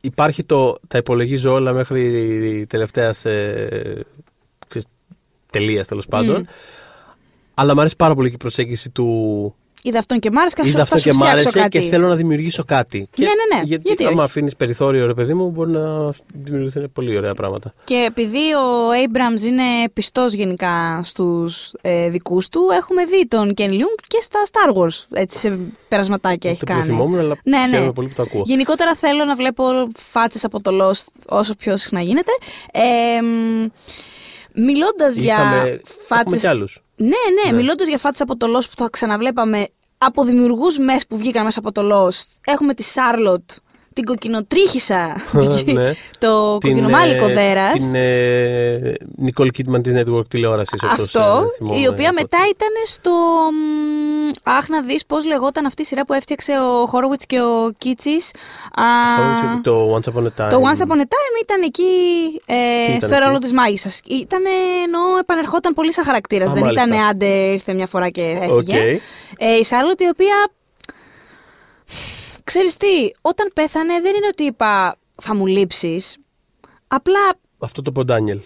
[0.00, 4.00] υπάρχει το, τα υπολογίζω όλα μέχρι τελευταία ε,
[5.50, 6.46] τελεία τέλος πάντων.
[7.54, 9.54] Αλλά μου αρέσει πάρα πολύ και η προσέγγιση του.
[9.84, 11.58] Είδα αυτόν και μ' άρεσε και Είδα θα, αυτό θα και σου μ' φτιάξω άρεσε
[11.58, 11.78] κάτι.
[11.78, 13.08] και θέλω να δημιουργήσω κάτι.
[13.14, 13.62] Και- Ναι, ναι, ναι.
[13.66, 17.74] Γιατί, Γιατί άμα όχι; αφήνεις περιθώριο, ρε παιδί μου, μπορεί να δημιουργηθούν πολύ ωραία πράγματα.
[17.84, 23.70] Και επειδή ο Abrams είναι πιστός γενικά στους ε, δικούς του, έχουμε δει τον Ken
[23.70, 26.94] Leung και στα Star Wars, έτσι σε περασματάκια έχει Δεν το κάνει.
[26.94, 27.68] θυμόμουν, αλλά Ναι, ναι.
[27.68, 28.42] χαίρομαι πολύ που το ακούω.
[28.44, 29.64] Γενικότερα θέλω να βλέπω
[29.96, 32.30] φάτσες από το Lost όσο πιο συχνά γίνεται.
[32.72, 32.80] Ε,
[34.54, 36.40] μ, μιλώντας για Είχαμε, έχουμε φάτσες...
[36.40, 36.82] κι άλλους.
[36.96, 37.08] Ναι,
[37.44, 39.68] ναι, μιλώντας για φάτσες από το Lost που θα ξαναβλέπαμε
[39.98, 42.26] από δημιουργούς μες που βγήκαν μέσα από το Lost.
[42.46, 43.56] Έχουμε τη Charlotte,
[43.94, 45.16] την κοκκινοτρίχισα,
[45.64, 45.92] την- Ναι.
[46.18, 47.72] το Την, κοκκινομάλικο ε, δέρας.
[47.72, 48.92] Την ε,
[49.24, 50.82] Nicole Kidman της Network τηλεόρασης.
[50.82, 51.46] Αυτό,
[51.82, 53.10] η οποία μετά ήταν στο.
[53.52, 57.72] μ, Αχ, να δεις πώς λεγόταν αυτή η σειρά που έφτιαξε ο Χόροβιτ και ο
[57.78, 58.16] Κίτσι.
[59.62, 60.48] Το Once Upon a Time.
[60.50, 61.82] Το Once Upon a Time ήταν εκεί
[62.46, 62.54] ε,
[62.88, 64.00] ήταν στο εκεί; ρόλο της μάγισσας.
[64.08, 64.42] Ήταν
[64.86, 66.50] ενώ επανερχόταν πολύ σαν χαρακτήρας.
[66.50, 66.86] Α, Δεν μάλιστα.
[66.86, 68.52] ήταν άντε ήρθε μια φορά και έφυγε.
[68.52, 68.72] Οκ.
[69.38, 70.34] Ε, η Σάρλοτ η οποία.
[72.44, 76.16] Ξέρεις τι, όταν πέθανε δεν είναι ότι είπα θα μου λείψεις.
[76.88, 77.20] Απλά
[77.58, 78.40] Αυτό το, που ο Ντάνιελ.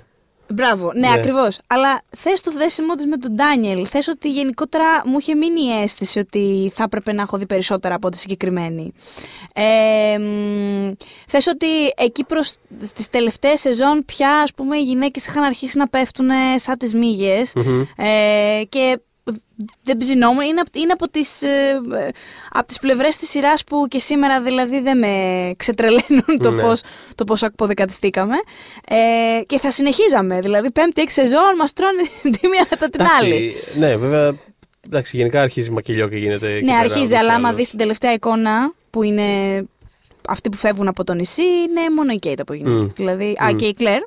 [0.48, 1.12] Μπράβο, ναι, Ναι.
[1.14, 1.58] ακριβώς.
[1.66, 3.86] Αλλά θες το δέσιμό της με τον Ντάνιελ.
[3.90, 7.94] Θες ότι γενικότερα μου είχε μείνει η αίσθηση ότι θα έπρεπε να έχω δει περισσότερα
[7.94, 8.92] από τη συγκεκριμένη.
[9.54, 10.92] Ε, μ,
[11.26, 11.66] θες ότι
[11.96, 16.78] εκεί προς στις τελευταίες σεζόν πια ας πούμε οι γυναίκες είχαν αρχίσει να πέφτουν σαν
[16.78, 17.52] τις μύγες
[17.96, 19.00] ε, και
[19.82, 20.42] δεν ψινόμουν.
[20.44, 22.08] Είναι, απ- είναι από τις, ε, ε,
[22.52, 25.12] από τις πλευρές της σειράς που και σήμερα δηλαδή δεν με
[25.56, 26.62] ξετρελαίνουν το, Ναι.
[26.62, 26.82] πώς,
[27.14, 28.34] το πώς αποδεκατιστήκαμε.
[28.88, 30.40] Ε, και θα συνεχίζαμε.
[30.40, 32.02] Δηλαδή πέμπτη έξι σεζόν μας τρώνε
[32.40, 33.34] τη μία μετά την άλλη.
[33.34, 34.34] Εντάξει, ναι, βέβαια.
[34.86, 36.52] Εντάξει, γενικά αρχίζει μακελιό και γίνεται.
[36.52, 37.58] εκεί Ναι, πέρα, αρχίζει, ούτως ή αλλά άμα άλλως.
[37.60, 39.24] δεις την τελευταία εικόνα που είναι
[40.28, 42.78] αυτοί που φεύγουν από το νησί, είναι μόνο η Κέιτ από γυναίκες.
[42.84, 42.88] Μμ.
[42.96, 44.00] Δηλαδή, α, και η Κλέρ.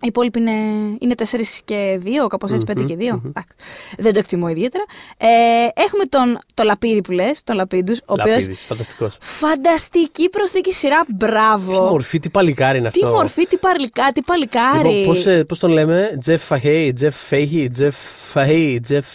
[0.00, 0.50] Οι υπόλοιποι είναι,
[0.98, 1.24] είναι 4
[1.64, 3.00] και 2, κάπως έτσι, 5 και 2.
[3.26, 3.54] Εντάξει,
[3.98, 4.84] Δεν το εκτιμώ ιδιαίτερα.
[5.16, 5.26] Ε,
[5.74, 8.28] έχουμε τον το Λαπίδη που λες, τον Λαπίδου, ο οποίος.
[8.28, 9.16] Λαπίδης, φανταστικός.
[9.20, 11.72] Φανταστική προσθήκη σειρά, μπράβο.
[11.72, 13.16] Τι μορφή, τι παλικάρι είναι Τι αυτό.
[13.16, 14.88] μορφή, τι, παρλικά, τι παλικάρι.
[14.88, 17.96] Λοιπόν, πώς, ε, πώς τον λέμε, Τζεφ Φαχέι, Τζεφ Φέιχι, Τζεφ
[18.32, 19.06] Φαχέι, Τζεφ.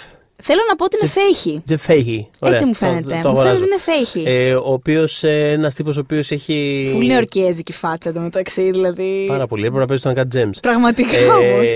[0.45, 1.61] Θέλω να πω ότι είναι φέιχη.
[1.65, 2.27] Τζεφ Φέιχι.
[2.39, 3.01] Ωραία, Έτσι μου το- φαίνεται.
[3.01, 3.55] Το, το μου φαίνεται αγοράζω.
[3.55, 4.23] ότι είναι φέιχη.
[4.27, 6.89] Ε, ο οποίος, ένας τύπος ο οποίος έχει.
[6.93, 9.25] Φουλή ορκιέζικη φάτσα εντωμεταξύ, δηλαδή.
[9.27, 9.65] Πάρα πολύ.
[9.65, 10.57] Έπρεπε να παίζει τον Uncut Gems.
[10.61, 11.69] Πραγματικά Ε, όμως.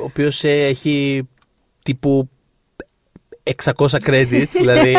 [0.00, 1.28] ο οποίος έχει
[1.82, 2.28] τύπου
[3.64, 3.72] 600
[4.06, 4.94] credits, δηλαδή.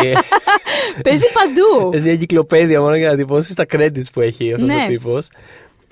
[1.04, 1.90] Παίζει παντού.
[1.94, 4.84] Έχει μια εγκυκλοπαίδεια μόνο για να τυπώσεις τα credits που έχει αυτός Ναι.
[4.84, 5.28] ο τύπος.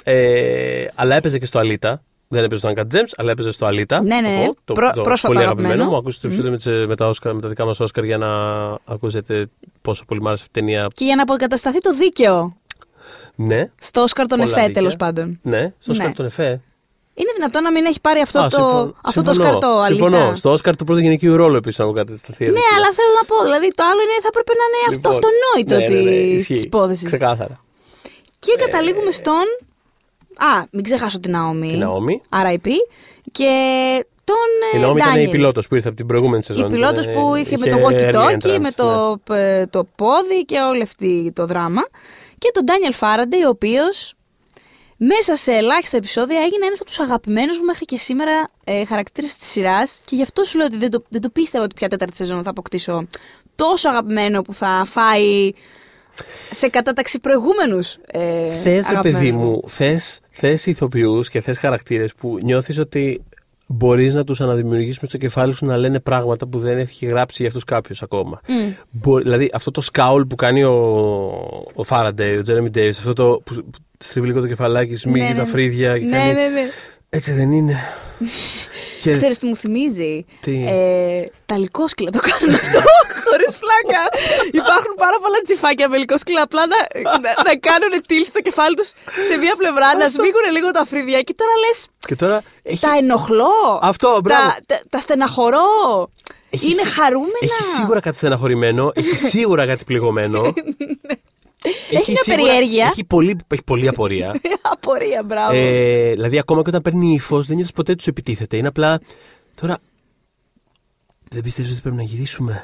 [0.04, 2.04] Ε, αλλά έπαιζε και στο Αλίτα.
[2.28, 4.02] Δεν έπαιζε στο Uncut Gems, αλλά έπαιζε στο Αλίτα.
[4.02, 4.50] Ναι, ναι, ναι.
[4.66, 5.68] το, Προ- το πρόσφατα πολύ αγαπημένο.
[5.74, 5.98] αγαπημένο μου.
[5.98, 8.28] Ακούσετε το επεισόδιο με, τις- με, τα Oscar, με τα δικά μας Όσκαρ για να
[8.94, 9.50] ακούσετε
[9.82, 10.88] πόσο πολύ μου άρεσε αυτή η ταινία.
[10.94, 12.56] Και για να αποκατασταθεί το δίκαιο
[13.36, 14.74] Ναι, στο Όσκαρ τον Πολλά Εφέ, δίκαια.
[14.74, 15.40] τέλος πάντων.
[15.42, 16.14] ναι, στο Όσκαρ Ναι.
[16.14, 16.62] τον Εφέ.
[17.18, 18.94] Είναι δυνατόν να μην έχει πάρει αυτό, Α, το, συμφωνώ.
[19.04, 19.58] αυτό το Συμφωνώ.
[19.60, 20.18] σκαρτό, Συμφωνώ.
[20.18, 20.36] αλήθεια.
[20.36, 22.46] Στο Όσκαρ του πρώτου γυναικείου ρόλου επίσης να αποκατασταθεί.
[22.46, 25.12] Ναι, αλλά θέλω να πω, δηλαδή το άλλο είναι θα έπρεπε να είναι αυτό Λοιπόν,
[25.16, 26.66] αυτονόητο ναι, ναι, ναι, της ισχύει.
[26.68, 27.06] υπόθεσης.
[27.06, 27.56] Ξεκάθαρα.
[28.40, 29.46] Και καταλήγουμε στον
[30.38, 31.68] Α, μην ξεχάσω την Naomi.
[31.68, 32.46] Την Naomi.
[32.46, 32.68] RIP.
[33.32, 33.52] Και
[34.24, 35.32] τον Η ε, Naomi ήταν η Daniel.
[35.32, 36.66] πιλότος που ήρθε από την προηγούμενη σεζόν.
[36.66, 39.60] Η πιλότος Ήταν, που ε, είχε με το early walkie-talkie, entrance, με το, ναι.
[39.60, 41.82] ε, το πόδι και όλο αυτή το δράμα.
[42.38, 44.16] Και τον Daniel Faraday, ο οποίος
[44.98, 49.36] μέσα σε ελάχιστα επεισόδια έγινε ένας από τους αγαπημένους μου μέχρι και σήμερα ε, χαρακτήρες
[49.36, 51.88] της σειράς και γι' αυτό σου λέω ότι δεν το, δεν το πίστευα ότι πια
[51.88, 53.08] τέταρτη σεζόν θα αποκτήσω
[53.56, 55.52] τόσο αγαπημένο που θα φάει
[56.52, 62.14] σε κατάταξη προηγούμενους ε, Θες, ρε παιδί αγαπημένους μου, θες, θες ηθοποιούς και θες χαρακτήρες
[62.14, 63.22] που νιώθεις ότι
[63.68, 67.36] μπορείς να τους αναδημιουργήσεις μες στο κεφάλι σου να λένε πράγματα που δεν έχει γράψει
[67.40, 68.42] για αυτούς κάποιος ακόμα.
[68.48, 68.54] Μμ.
[68.92, 70.74] Μπο- δηλαδή αυτό το σκάουλ που κάνει ο,
[71.76, 75.32] ο Faraday, ο Jeremy Davis, αυτό το που, που στρίβει λίγο το κεφαλάκι, σμίγει Ναι,
[75.32, 75.36] ναι.
[75.38, 76.62] τα φρύδια και Ναι, κάνει ναι, ναι.
[77.10, 77.76] έτσι δεν είναι.
[79.06, 82.80] και Ξέρεις τι μου θυμίζει; Τι; Ε, τα λικόσκυλα το κάνουν αυτό
[83.28, 84.02] χωρίς φλάκα.
[84.62, 86.80] Υπάρχουν πάρα πολλά τσιφάκια με λικόσκυλα απλά να,
[87.26, 88.90] να, να κάνουν tilt το κεφάλι τους
[89.28, 92.92] σε μία πλευρά, να σμίγουν λίγο τα φρύδια και τώρα λες και τώρα έχει, τα
[92.98, 94.44] ενοχλώ, Αυτό, μπράβο.
[94.48, 95.68] τα, τα, τα στεναχωρώ,
[96.50, 97.38] έχει είναι σι- χαρούμενα.
[97.42, 100.54] Έχει σίγουρα κάτι στεναχωρημένο, έχει σίγουρα κάτι πληγωμένο.
[101.92, 102.86] Έχει μια περιέργεια.
[102.86, 104.36] Έχει πολύ, έχει πολλή απορία.
[104.74, 105.56] Απορία, μπράβο.
[105.56, 108.58] Ε, δηλαδή, ακόμα και όταν παίρνει ύφος, δεν νιώθεις ποτέ του επιτίθεται.
[108.58, 109.00] Είναι απλά.
[109.62, 109.78] Τώρα.
[111.30, 112.64] Δεν πιστεύεις ότι πρέπει να γυρίσουμε.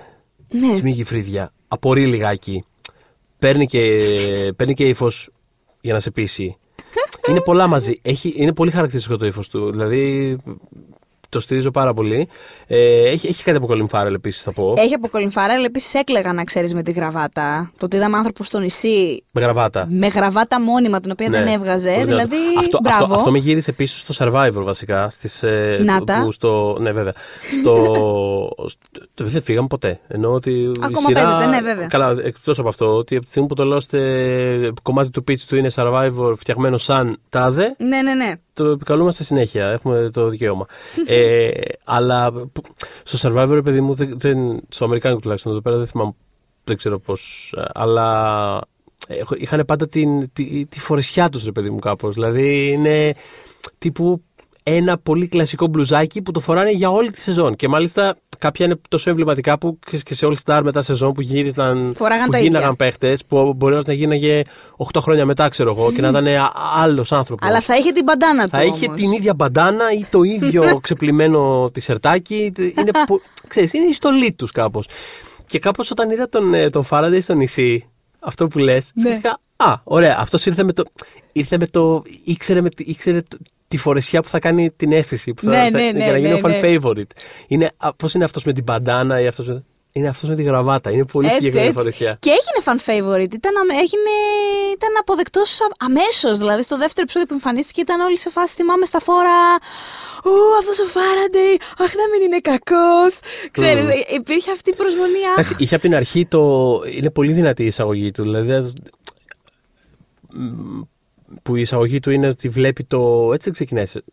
[0.51, 0.75] ναι.
[0.75, 1.53] Σμίγει φρύδια.
[1.67, 2.63] Απορεί λιγάκι.
[3.39, 3.79] Παίρνει και,
[4.55, 5.29] παίρνει και ύφος
[5.81, 6.57] για να σε πείσει.
[7.29, 7.99] είναι πολλά μαζί.
[8.01, 9.71] Έχει, είναι πολύ χαρακτηριστικό το ύφος του.
[9.71, 10.37] Δηλαδή.
[11.31, 12.27] Το στηρίζω πάρα πολύ.
[12.67, 14.73] Ε, έχει, έχει κάτι από Colin Farrell επίσης, θα πω.
[14.77, 17.71] Έχει από Colin Farrell, επίσης έκλεγα να ξέρεις με τη γραβάτα.
[17.77, 19.87] Το ότι είδαμε άνθρωπο στο νησί Με γραβάτα.
[19.89, 21.37] με γραβάτα μόνιμα την οποία Ναι.
[21.37, 21.91] δεν έβγαζε.
[21.93, 22.59] Πολύ δηλαδή, δυνατό.
[22.59, 23.03] αυτό, μπράβο.
[23.03, 25.09] Αυτό, αυτό με γύρισε πίσω στο Survivor βασικά.
[25.09, 26.21] Στις, ε, Να τα.
[26.23, 27.13] που στο, ναι, βέβαια.
[27.59, 27.75] Στο,
[28.71, 29.99] στο, δεν φύγαμε ποτέ.
[30.07, 31.87] Ενώ ότι η Ακόμα σειρά, παίζεται, ναι, βέβαια.
[31.87, 35.39] Καλά, εκτός από αυτό, ότι από τη στιγμή που το λέω στε- κομμάτι του pitch
[35.47, 38.31] του είναι Survivor φτιαγμένο σαν τάδε, Ναι, ναι, ναι.
[38.63, 39.67] Το επικαλούμαστε συνέχεια.
[39.67, 40.65] Έχουμε το δικαίωμα.
[41.05, 41.49] ε,
[41.83, 42.61] αλλά που-
[43.03, 46.13] στο Survivor, ρε παιδί μου, δεν, δεν, στο Αμερικάνικο τουλάχιστον εδώ πέρα δεν θυμάμαι,
[46.63, 47.53] δεν ξέρω πώς.
[47.73, 48.61] Αλλά
[49.07, 52.13] έχω- είχαν πάντα την, τη, τη φορεσιά τους, ρε παιδί μου, κάπως.
[52.13, 53.13] Δηλαδή είναι
[53.77, 54.23] τύπου
[54.63, 57.55] ένα πολύ κλασικό μπλουζάκι που το φοράνε για όλη τη σεζόν.
[57.55, 61.21] Και μάλιστα κάποια είναι τόσο εμβληματικά που ξέρεις, και σε All Star μετά σεζόν που
[61.21, 61.93] γύρισαν.
[61.97, 62.85] Φοράγαν που τα γίναγαν ίδια.
[62.85, 64.41] παίχτες, που μπορεί να γίναγε
[64.93, 66.27] 8 χρόνια μετά, ξέρω εγώ, και να ήταν
[66.75, 67.47] άλλος άνθρωπος.
[67.47, 68.49] Αλλά θα είχε την μπαντάνα του.
[68.49, 68.99] Θα είχε όμως.
[69.01, 72.51] την ίδια μπαντάνα ή το ίδιο ξεπλημμένο τισερτάκι.
[72.57, 74.87] Είναι, πο- ξέρεις, είναι η στολή τους κάπως.
[75.45, 77.89] Και κάπως όταν είδα τον, ε, τον Faraday στο νησί,
[78.19, 79.19] αυτό που λες, Ναι.
[79.55, 80.83] Α, ωραία, αυτός ήρθε με το.
[81.31, 83.37] Ήρθε με το ήξερε, με, τη- ήξερε το-
[83.71, 85.33] τη φορεσιά που θα κάνει την αίσθηση.
[85.33, 86.59] Που θα, Ναι, θα- ναι, ναι, για να γίνει ναι, ο fan ναι.
[86.63, 87.11] favorite.
[87.47, 89.47] Είναι, Πώς είναι αυτός με την μπαντάνα ή αυτός.
[89.47, 90.91] Με, είναι αυτός με τη γραβάτα.
[90.91, 91.79] Είναι πολύ Έτσι, συγκεκριμένη έτσι.
[91.81, 92.17] φορεσιά.
[92.19, 93.33] Και έγινε fan favorite.
[93.33, 94.13] Ήταν, αμε- έγινε,
[94.75, 96.37] ήταν αποδεκτός αμέσως.
[96.37, 98.55] Δηλαδή, στο δεύτερο επεισόδιο που εμφανίστηκε ήταν όλοι σε φάση.
[98.55, 99.39] Θυμάμαι στα φόρα.
[100.23, 101.59] Ου, αυτός ο Φάραντεϊ.
[101.77, 103.13] Αχ, να μην είναι κακός.
[103.51, 103.91] Ξέρεις, Μμμ.
[104.15, 105.23] υπήρχε αυτή η προσμονή.
[105.27, 106.41] Αχ, Εντάξει, είχε από την αρχή το.
[106.95, 108.21] Είναι πολύ δυνατή η εισαγωγή του.
[108.23, 108.73] Δηλαδή.
[111.31, 113.29] Μ, Που η εισαγωγή του είναι ότι βλέπει το.
[113.33, 113.85] Έτσι δεν ξεκινάει.
[113.85, 114.03] σε-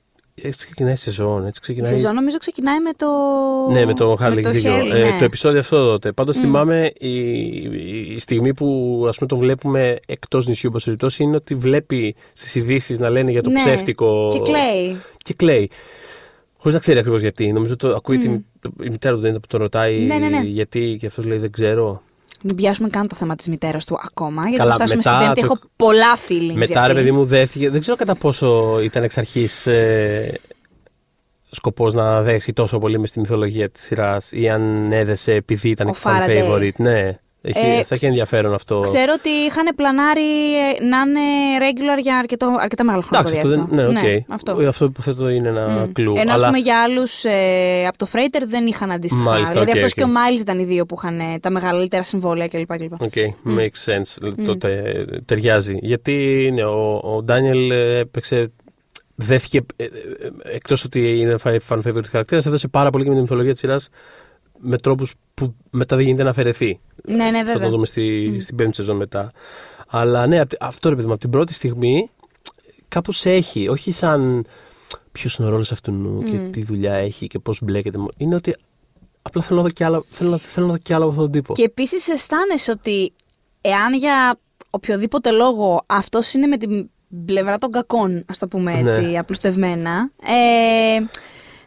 [0.43, 1.39] Έτσι ξεκινάει η σεζόν.
[1.47, 1.91] Έτσι η ξεκινάει.
[1.93, 3.07] σεζόν νομίζω ξεκινάει με το.
[3.73, 4.77] Ναι, με το Harley το δίκιο.
[4.77, 5.17] Harley, Ε, ναι.
[5.19, 6.13] το επεισόδιο αυτό τότε.
[6.13, 7.17] Πάντως θυμάμαι η,
[8.15, 12.55] η στιγμή που ας πούμε, το βλέπουμε εκτός νησιού, όπως περιπτώσει, είναι ότι βλέπει στις
[12.55, 14.29] ειδήσεις να λένε για το Ναι, ψεύτικο.
[14.33, 14.97] Και κλαίει.
[15.19, 15.71] Και κλαίει.
[16.57, 17.53] Χωρίς να ξέρει ακριβώς γιατί.
[17.53, 20.29] Νομίζω το ακούει την, το- η μητέρα του δεν είναι που τον ρωτάει Ναι, ναι,
[20.29, 20.41] ναι.
[20.45, 22.03] γιατί και αυτός λέει δεν ξέρω.
[22.43, 24.43] Μην πιάσουμε καν το θέμα της μητέρας του ακόμα.
[24.43, 25.41] Γιατί Καλά, θα φτάσουμε μετά στην Πέμπτη.
[25.41, 26.41] το- Έχω πολλά feelings.
[26.51, 26.93] για Μετά, αυτή.
[26.93, 27.71] ρε παιδί μου, δέθηκε.
[27.71, 30.41] Δεν ξέρω κατά πόσο ήταν εξ αρχής ε,
[31.51, 35.89] σκοπός να δέσει τόσο πολύ μες στη μυθολογία της σειράς ή αν έδεσε επειδή ήταν
[35.89, 36.45] Ο fan Faraday.
[36.53, 36.75] favorite.
[36.77, 38.81] Ναι, έχει, Ε, θα έχει ενδιαφέρον αυτό.
[38.81, 41.21] Ξέρω ότι είχαν πλανάρει ε, να είναι
[41.59, 43.83] regular για αρκετό, αρκετά μεγάλο χρονικό Εντάξει, αυτό διάστημα.
[43.83, 43.93] δεν.
[44.03, 44.33] Ναι, οκ.
[44.33, 44.61] αυτό.
[44.61, 45.93] Ε, αυτό υποθέτω είναι ένα Μμ.
[45.93, 46.13] clue.
[46.17, 49.23] Ενώ, ας αλλά πούμε, για άλλους ε, από το Freighter δεν είχαν αντίστοιχα.
[49.23, 49.97] Μάλιστα, δηλαδή οκ, αυτός οκ.
[49.99, 52.77] και ο Miles ήταν οι δύο που είχαν ε, τα μεγαλύτερα συμβόλαια κλπ.
[52.77, 52.93] κλπ.
[53.03, 53.13] Οκ,
[53.47, 54.33] makes sense.
[54.45, 54.83] Τότε
[55.25, 55.79] ταιριάζει.
[55.81, 58.53] Γιατί ναι, ο, ο Ντάνιελ ε, έπαιξε.
[59.21, 59.61] Δέθηκε.
[59.77, 59.89] Ε, ε,
[60.55, 63.61] Εκτός ότι είναι fan fan favorite χαρακτήρας, έδωσε πάρα πολύ και με τη μυθολογία της
[63.61, 63.89] σειράς
[64.59, 66.81] με τρόπους που μετά δεν γίνεται να αφαιρεθεί.
[67.05, 67.69] Ναι, ναι, Θα το βέβαια.
[67.71, 69.31] δούμε στη, στην πέμπτη σεζόν μετά.
[69.89, 72.11] Αλλά ναι, απ' αυτό ρε παιδί μου, από την πρώτη στιγμή
[72.89, 73.69] κάπως έχει.
[73.69, 74.47] Όχι σαν
[75.13, 77.99] ποιος είναι ο ρόλος αυτού και τι δουλειά έχει και πώς μπλέκεται.
[78.17, 78.55] Είναι ότι
[79.23, 81.25] απλά θέλω να δω κι άλλα, θέλω, να- θέλω να δω κι άλλα από αυτόν
[81.31, 81.55] τον τύπο.
[81.55, 83.13] Και επίσης αισθάνεσαι ότι
[83.61, 84.39] εάν για
[84.71, 86.91] οποιοδήποτε λόγο αυτός είναι με την
[87.25, 89.19] πλευρά των κακών, ας το πούμε έτσι, Ναι.
[89.19, 90.11] απλουστευμένα.
[90.23, 91.01] Ε,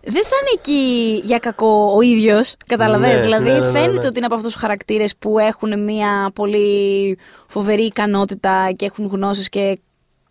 [0.04, 2.56] δεν θα είναι εκεί για κακό ο ίδιος.
[2.68, 3.18] Καταλαβαίνετε.
[3.18, 4.08] Ναι, δηλαδή, ναι, ναι, ναι, φαίνεται ναι.
[4.08, 7.18] ότι είναι από αυτούς τους χαρακτήρες που έχουν μια πολύ
[7.48, 9.80] φοβερή ικανότητα και έχουν γνώσεις και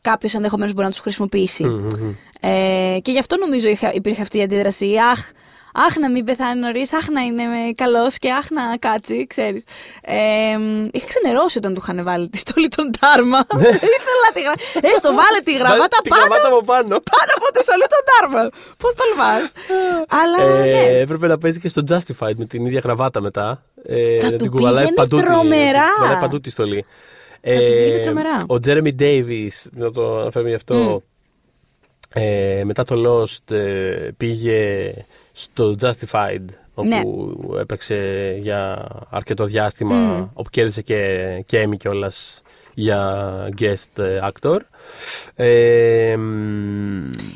[0.00, 1.64] κάποιος ενδεχομένως μπορεί να τους χρησιμοποιήσει.
[1.64, 2.14] Μμμ, μμμ.
[2.40, 4.94] Ε, και γι' αυτό νομίζω είχα, υπήρχε αυτή η αντίδραση.
[5.10, 5.30] Αχ,
[5.74, 9.62] αχ να μην πεθάνει νωρίς, αχ να είναι καλός και αχ να κάτσει, ξέρεις.
[10.02, 10.16] Ε,
[10.92, 13.38] είχα ξενερώσει όταν του είχαν βάλει τη στολή των Τάρμα.
[13.96, 14.62] Ήθελα τη γραβάτα.
[14.82, 16.02] Ε, στο βάλε τη γραβάτα Ναι.
[16.02, 16.88] Την πάνω, γραβάτα από πάνω.
[16.88, 18.48] πάνω από τη στολή των Τάρμα.
[18.76, 19.34] Πώς τολμά.
[20.20, 20.98] Αλλά Ε, ναι.
[20.98, 23.62] Έπρεπε να παίζει και στο Justified με την ίδια γραβάτα μετά.
[23.82, 25.84] Ε, Θα να του την κουβαλάει πήγαινε παντού, τη- τρομερά.
[25.84, 26.84] την κουβαλάει παντού τη στολή.
[27.40, 28.36] Ε, του πήγαινε τρομερά.
[28.36, 31.02] Ο Jeremy Davis, να το αναφέρουμε γι' αυτό,
[32.14, 34.92] ε, μετά το Lost ε, πήγε
[35.42, 36.44] στο Justified
[36.74, 37.60] όπου Ναι.
[37.60, 37.96] έπαιξε
[38.42, 40.26] για αρκετό διάστημα Μμμ.
[40.32, 42.42] όπου κέρδισε και, και Emmy κιόλας
[42.74, 43.24] για
[43.58, 44.58] guest ε, actor.
[45.34, 46.22] Ε, μ,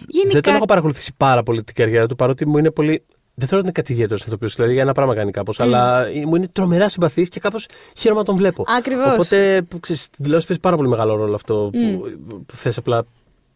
[0.08, 3.04] Γενικά- Δεν τον έχω παρακολουθήσει πάρα πολύ την καριέρα του παρότι μου είναι πολύ.
[3.36, 4.48] Δεν θεωρώ ότι είναι κάτι ιδιαίτερος ηθοποιό.
[4.48, 5.60] Δηλαδή, ένα πράγμα κάνει κάπως.
[5.60, 7.66] Αλλά ε, μου είναι τρομερά συμπαθής και κάπως
[7.96, 8.64] χαίρομαι να τον βλέπω.
[8.78, 9.12] Ακριβώς.
[9.12, 12.00] Οπότε που ξέρεις, στην τηλεόραση παίζει πάρα πολύ μεγάλο ρόλο αυτό που,
[12.46, 13.04] που θες απλά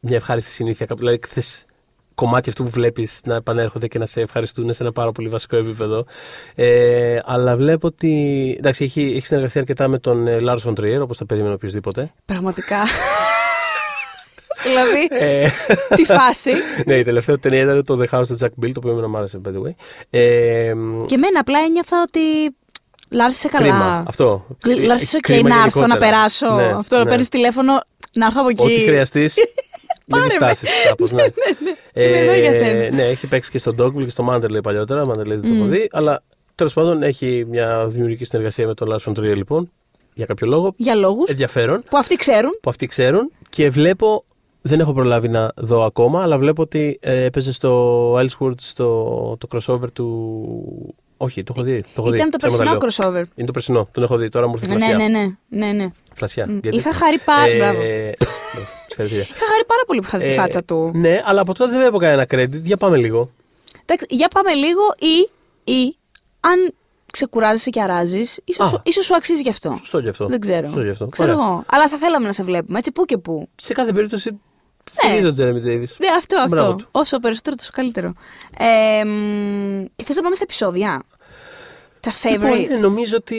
[0.00, 0.86] μια ευχάριστη συνήθεια.
[0.86, 1.64] κάπου- Δηλαδή, θες
[2.18, 5.56] κομμάτια αυτού που βλέπεις να επανέρχονται και να σε ευχαριστούν σε ένα πάρα πολύ βασικό
[5.56, 6.04] επίπεδο.
[6.54, 8.54] Ε, αλλά βλέπω ότι.
[8.58, 12.12] Εντάξει, έχει, έχει συνεργαστεί αρκετά με τον ε, Λάρο Φοντριέρ, όπως θα περίμενε οποιοδήποτε.
[12.24, 12.76] Πραγματικά.
[14.66, 15.48] δηλαδή, Ε,
[15.94, 16.52] τη φάση.
[16.86, 19.08] ναι, η τελευταία του ταινία ήταν το The House of Jack Bill, το οποίο εμένα
[19.08, 19.72] μου άρεσε, by the way.
[20.10, 20.72] Ε,
[21.06, 22.56] Και εμένα απλά ένιωθα ότι.
[23.10, 23.66] Λάρσε καλά.
[23.66, 24.04] Κρίμα.
[24.08, 24.46] Αυτό.
[24.84, 26.10] Λάρσε και Κρίμα να έρθω να γενικότερα.
[26.10, 26.54] περάσω.
[26.54, 27.08] Ναι, Αυτό να ναι.
[27.10, 27.72] παίρνεις τηλέφωνο,
[28.14, 28.62] να έρθω από εκεί.
[28.62, 29.34] Ό,τι χρειαστείς.
[30.10, 30.28] Μην Πάρε με.
[30.52, 31.06] διστάσει κάπω.
[31.10, 31.22] Ναι.
[32.04, 32.94] Είμαι εδώ για σένα.
[32.96, 35.04] ναι, έχει παίξει και στο Dogville και στο Manderley παλιότερα.
[35.04, 35.88] Manderley δεν το έχω δει.
[35.92, 36.22] Αλλά
[36.54, 39.70] τέλος πάντων έχει μια δημιουργική συνεργασία με τον Lars von Trier λοιπόν.
[40.14, 40.72] Για κάποιο λόγο.
[40.76, 41.82] Για λόγους Ενδιαφέρον.
[41.90, 42.58] που αυτοί ξέρουν.
[42.62, 43.32] Που αυτοί ξέρουν.
[43.48, 44.24] Και βλέπω.
[44.62, 49.48] Δεν έχω προλάβει να δω ακόμα, αλλά βλέπω ότι ε, έπαιζε στο Elseworld στο το
[49.54, 50.94] crossover του.
[51.16, 51.80] Όχι, το έχω δει.
[51.80, 52.36] Το έχω Ήταν δει.
[52.38, 53.22] το Ψέματα περσινό λέω.
[53.22, 53.24] crossover.
[53.36, 53.88] Είναι το περσινό.
[53.92, 54.28] Τον έχω δει.
[54.28, 54.96] Τώρα μου ήρθε Ναι, φλασιά.
[54.96, 55.26] ναι, ναι.
[55.66, 55.88] ναι, ναι.
[56.14, 56.46] Φλασιά.
[56.48, 57.50] Μ, Γιατί- Είχα χαρεί πάρα.
[57.50, 57.78] Ε, Μπράβο.
[59.04, 59.36] Συγχαρητήρια.
[59.36, 60.90] Είχα χαρεί πάρα πολύ που είχα δει τη Ε, φάτσα του.
[60.94, 62.62] Ναι, αλλά από τότε δεν βλέπω κανένα credit.
[62.62, 63.30] Για πάμε λίγο.
[63.82, 65.28] Εντάξει, για πάμε λίγο ή,
[65.72, 65.96] ή
[66.40, 66.72] αν
[67.12, 68.80] ξεκουράζεσαι και αράζεις, ίσως Α.
[68.84, 69.74] ίσως σου αξίζει γι' αυτό.
[69.78, 70.26] Σωστό γι' αυτό.
[70.26, 70.66] Δεν ξέρω.
[70.66, 71.06] Σωστό γι' αυτό.
[71.06, 71.44] Ξέρω Ωραία.
[71.44, 71.64] εγώ.
[71.70, 72.78] Αλλά θα θέλαμε να σε βλέπουμε.
[72.78, 73.48] Έτσι, πού και πού.
[73.56, 74.40] Σε κάθε περίπτωση
[74.90, 75.96] στηρίζω τον Τζέρεμι Ντέιβις.
[75.98, 76.76] Ναι, αυτό, Μπράβο αυτό.
[76.84, 76.88] του.
[76.90, 78.12] Όσο περισσότερο, τόσο καλύτερο.
[78.58, 81.02] Ε, μ, και θες να πάμε στα επεισόδια;
[82.00, 82.30] Τα favorites.
[82.30, 83.38] Λοιπόν, ε, νομίζω ότι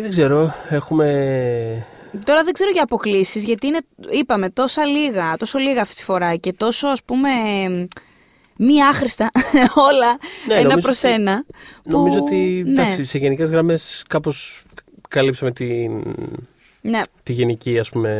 [0.00, 0.54] δεν ξέρω.
[0.68, 1.86] Έχουμε.
[2.24, 3.78] Τώρα δεν ξέρω για αποκλήσεις, γιατί είναι,
[4.10, 7.28] είπαμε, τόσα λίγα, τόσο λίγα αυτή τη φορά και τόσο ας πούμε
[8.56, 9.30] μη άχρηστα
[9.90, 11.44] όλα Ναι, ένα νομίζω προς ότι- ένα.
[11.82, 14.62] που- Νομίζω ότι ναι, εντάξει, σε γενικές γραμμές κάπως
[15.08, 16.02] καλύψαμε την,
[16.80, 17.00] ναι.
[17.22, 18.10] τη γενική, ας πούμε,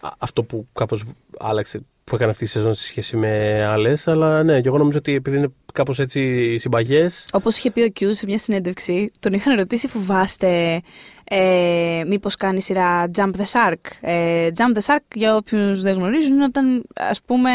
[0.00, 1.04] α- αυτό που κάπως
[1.38, 4.98] άλλαξε που έκανε αυτή η σεζόν σε σχέση με άλλες αλλά ναι, και εγώ νομίζω
[4.98, 9.32] ότι επειδή είναι κάπως έτσι συμπαγές Όπως είχε πει ο Κιούς σε μια συνέντευξη, τον
[9.32, 10.80] είχαν ρωτήσει φοβάστε
[11.24, 13.90] ε, μήπως κάνει σειρά Jump the Shark.
[14.00, 17.50] Ε, Jump the Shark, για όποιους δεν γνωρίζουν, είναι όταν ας πούμε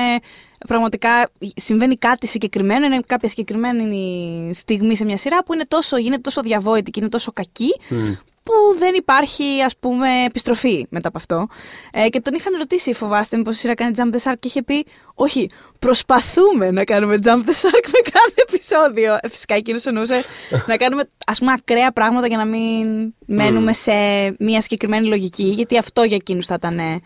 [0.67, 6.21] πραγματικά συμβαίνει κάτι συγκεκριμένο, είναι κάποια συγκεκριμένη στιγμή σε μια σειρά που είναι τόσο, γίνεται
[6.21, 8.11] τόσο διαβόητη και είναι τόσο κακή Μμ.
[8.43, 11.47] που δεν υπάρχει ας πούμε επιστροφή μετά από αυτό.
[11.91, 14.63] Ε, και τον είχαν ρωτήσει φοβάστε μήπως η σειρά κάνει Jump the Shark και είχε
[14.63, 14.85] πει
[15.15, 15.49] όχι,
[15.79, 19.13] προσπαθούμε να κάνουμε Jump the Shark με κάθε επεισόδιο.
[19.21, 20.23] Ε, φυσικά εκείνος εννοούσε
[20.67, 23.91] να κάνουμε ας πούμε ακραία πράγματα για να μην μένουμε σε
[24.39, 26.99] μια συγκεκριμένη λογική γιατί αυτό για εκείνους θα ήταν ε,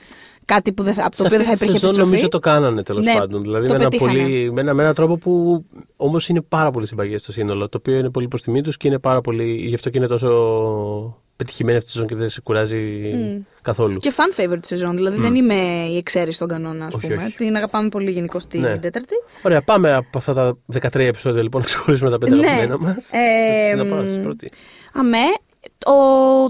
[0.46, 2.10] κάτι που δεν θα, από το Σε οποίο δεν αυτή θα τη υπήρχε σεζόν επιστροφή.
[2.12, 3.42] νομίζω το κάνανε τέλος Ναι, πάντων.
[3.42, 4.20] Δηλαδή το με, ένα πετύχανε.
[4.22, 7.70] πολύ, με, ένα, με έναν τρόπο που όμως είναι πάρα πολύ συμπαγές στο σύνολο.
[7.70, 9.44] Το οποίο είναι πολύ προς τιμή τους και είναι πάρα πολύ.
[9.68, 10.30] Γι' αυτό και είναι τόσο
[11.36, 12.80] πετυχημένη αυτή η σεζόν και δεν σε κουράζει
[13.62, 13.98] καθόλου.
[13.98, 15.54] Και fan favorite τη σεζόν, δηλαδή δεν είμαι
[15.90, 17.24] η εξαίρεση στον κανόνα, ας Όχι, πούμε.
[17.24, 17.36] όχι.
[17.36, 18.78] Την αγαπάμε πολύ γενικώ την Ναι.
[18.78, 19.14] τέταρτη.
[19.42, 22.46] Ωραία, πάμε από αυτά τα 13 επεισόδια λοιπόν να ξεχωρίσουμε τα πέντε Ναι.
[22.46, 23.10] αγαπημένα μας.
[23.12, 24.50] Ε, να μ, πας πρώτη.
[24.94, 25.18] Αμέ,
[25.78, 25.92] το,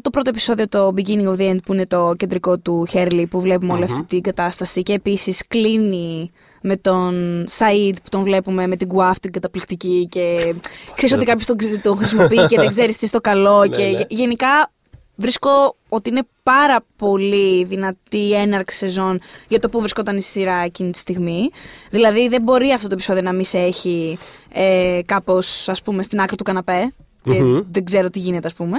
[0.01, 3.41] το πρώτο επεισόδιο, το Beginning of the End, που είναι το κεντρικό του Χέρλι, που
[3.41, 6.31] βλέπουμε όλη αυτή την κατάσταση και επίσης κλείνει
[6.65, 10.53] με τον Σαΐντ που τον βλέπουμε με την Γκουάφ την καταπληκτική και
[10.95, 13.81] ξέρεις ότι κάποιος τον, ξε- τον χρησιμοποιεί και δεν ξέρεις τι στο καλό Ναι, και
[13.83, 13.89] ναι.
[13.89, 14.72] γε- γενικά
[15.15, 20.55] βρίσκω ότι είναι πάρα πολύ δυνατή η έναρξη σεζόν για το που βρισκόταν η σειρά
[20.55, 21.49] εκείνη τη στιγμή.
[21.89, 24.17] Δηλαδή δεν μπορεί αυτό το επεισόδιο να μην σε έχει
[24.49, 27.61] ε, κάπως ας πούμε στην άκρη του καναπέ και Μμμ.
[27.71, 28.77] δεν ξέρω τι γίνεται ας πούμε.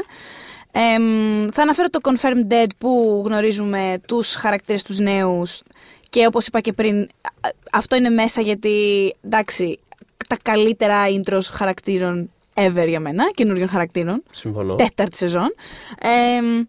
[0.72, 5.62] Εμ, θα αναφέρω το Confirmed Dead που γνωρίζουμε τους χαρακτήρες τους νέους
[6.10, 9.78] και όπως είπα και πριν α- αυτό είναι μέσα γιατί εντάξει
[10.28, 14.74] τα καλύτερα intros χαρακτήρων ever για μένα, καινούριων χαρακτήρων Συμφωνώ.
[14.74, 15.54] τέταρτη σεζόν.
[15.98, 16.62] Εμ,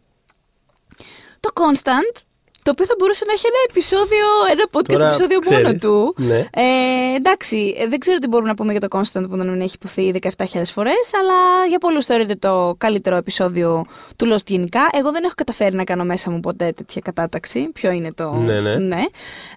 [1.39, 2.21] το Constant
[2.63, 6.13] το οποίο θα μπορούσε να έχει ένα επεισόδιο, ένα podcast Τώρα, επεισόδιο μόνο ξέρεις, του.
[6.17, 6.37] ναι.
[6.37, 9.75] Ε, εντάξει, ε, δεν ξέρω τι μπορούμε να πούμε για το Constant που δεν έχει
[9.75, 13.85] υποθεί 17.000 φορές, αλλά για πολλούς θεωρείται το καλύτερο επεισόδιο
[14.15, 14.89] του Lost γενικά.
[14.91, 17.69] Εγώ δεν έχω καταφέρει να κάνω μέσα μου ποτέ τέτοια κατάταξη.
[17.73, 18.33] Ποιο είναι το.
[18.33, 19.03] Ναι, ναι.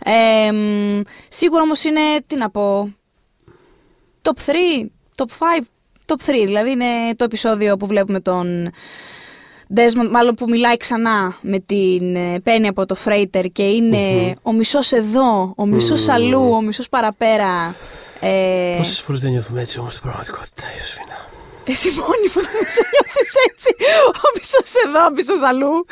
[0.05, 2.95] Ε, μ, σίγουρα όμως είναι, τι να πω,
[4.23, 4.53] top 3,
[5.15, 5.25] top
[5.61, 5.65] 5,
[6.09, 6.33] top 3.
[6.45, 6.85] Δηλαδή είναι
[7.17, 8.71] το επεισόδιο που βλέπουμε τον
[9.77, 14.53] Desmond, μάλλον που μιλάει ξανά με την ε, Penny από το Freighter και ειναι ο
[14.53, 16.15] μισός εδώ, ο μισός Μμμ.
[16.15, 17.75] αλλού, ο μισός παραπέρα.
[18.21, 21.17] Ε, Πόσες φορές δεν νιώθουμε έτσι όμως στην πραγματικότητα, Ιωσήφινα.
[21.67, 23.75] εσύ μόνη που δεν σου νιώθεις έτσι,
[24.07, 25.87] ο μισός εδώ, ο μισός αλλού.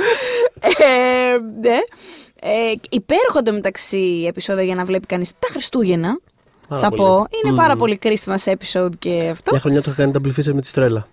[0.60, 1.78] Ε, ναι.
[2.40, 6.18] Ε, υπέροχο μεταξύ επεισόδιο για να βλέπει κανείς τα Χριστούγεννα.
[6.68, 7.00] Πάρα θα πολύ.
[7.02, 7.26] πω.
[7.42, 7.56] Είναι Μμμ.
[7.56, 9.50] πάρα πολύ Christmas episode και αυτό.
[9.50, 11.06] Μια χρονιά το είχα κάνει double feature με τη Στρέλα.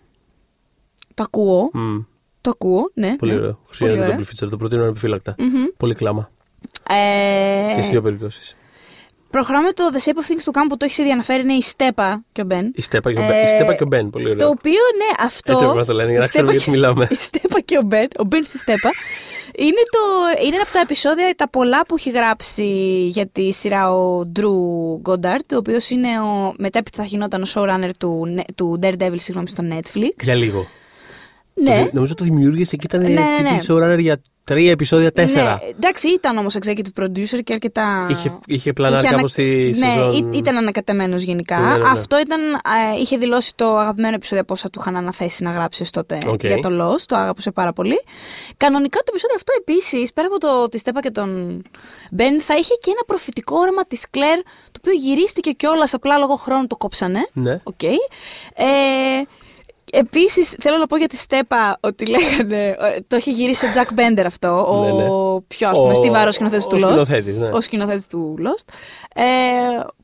[1.14, 1.70] Το ακούω.
[1.74, 1.98] Μμ.
[2.42, 3.16] Το ακούω, ναι.
[3.16, 3.38] Πολύ ναι.
[3.38, 3.52] ωραίο.
[3.52, 4.18] Πολύ Χριστούγεννα ωραία.
[4.18, 4.50] double feature.
[4.50, 5.36] Το προτείνω ανεπιφύλακτα.
[5.38, 5.64] Μμμ.
[5.78, 6.30] Πολύ κλάμα.
[6.90, 6.96] Ε,
[7.76, 8.56] Και στις δύο περιπτώσεις.
[9.30, 11.62] Προχωράμε το The Shape of Things του Camp που το έχεις ήδη αναφέρει είναι η
[11.62, 12.72] Στέπα και ο Μπεν.
[12.76, 13.46] Η Στέπα και ο Ε, Μπεν.
[13.46, 14.10] Η Στέπα και ο Μπεν.
[14.10, 14.48] Πολύ Το ωραίο.
[14.48, 15.52] οποίο, ναι, αυτό.
[15.52, 17.08] Έτσι έπρεπε να το λένε, για να η ξέρουμε Στέπα γιατί μιλάμε.
[17.12, 18.90] Η Στέπα και ο Μπεν, ο Μπεν στη Στέπα.
[19.56, 20.00] Είναι, το,
[20.46, 22.66] είναι ένα από τα επεισόδια τα πολλά που έχει γράψει
[23.08, 27.90] για τη σειρά ο Drew Goddard, ο οποίος είναι ο, μετέπειτα θα γινόταν ο showrunner
[27.98, 30.24] του, του Daredevil συγγνώμη, στο Netflix.
[30.24, 30.68] Για λίγο.
[31.54, 31.84] Ναι.
[31.84, 33.58] Το- Νομίζω το δημιούργησε και ήταν Ναι, ναι, ναι.
[33.68, 35.50] showrunner για τρία επεισόδια, τέσσερα.
[35.64, 38.08] Ναι, εντάξει, ήταν όμως executive producer και αρκετά.
[38.10, 40.12] Είχε, είχε πλανάρει Είχε ανα- κάπως τη ναι, σεζόν.
[40.14, 41.60] ή- ήταν ανακατεμένος γενικά.
[41.60, 41.90] Ναι, ναι, ναι.
[41.90, 45.82] Αυτό ήταν, ε, είχε δηλώσει το αγαπημένο επεισόδιο από όσα του είχαν αναθέσει να γράψει
[45.82, 46.44] ως τότε Οκ.
[46.44, 47.02] για το Lost.
[47.06, 48.04] Το άγαπησε πάρα πολύ.
[48.58, 51.62] Κανονικά το επεισόδιο αυτό επίσης, πέρα από το, τη Στέπα και τον
[52.12, 56.36] Μπεν, θα είχε και ένα προφητικό όραμα της Κλέρ, το οποίο γυρίστηκε κιόλας απλά λόγω
[56.36, 57.28] χρόνου το κόψανε.
[57.34, 57.60] Ναι.
[57.64, 57.84] Οκ.
[57.84, 57.96] Ε,
[59.96, 62.68] Επίσης, θέλω να πω για τη Στέπα ότι λέγανε.
[62.68, 64.66] ε, Το έχει γυρίσει ο Τζακ Μπέντερ αυτό.
[64.68, 65.08] Ο Ναι, ναι.
[65.48, 66.88] πιο ας πούμε, Ο- στιβάρος σκηνοθέτης ο του Lost.
[66.88, 67.50] σκηνοθέτης, ναι.
[67.54, 68.74] Ο σκηνοθέτης του Lost.
[69.16, 69.24] Ε,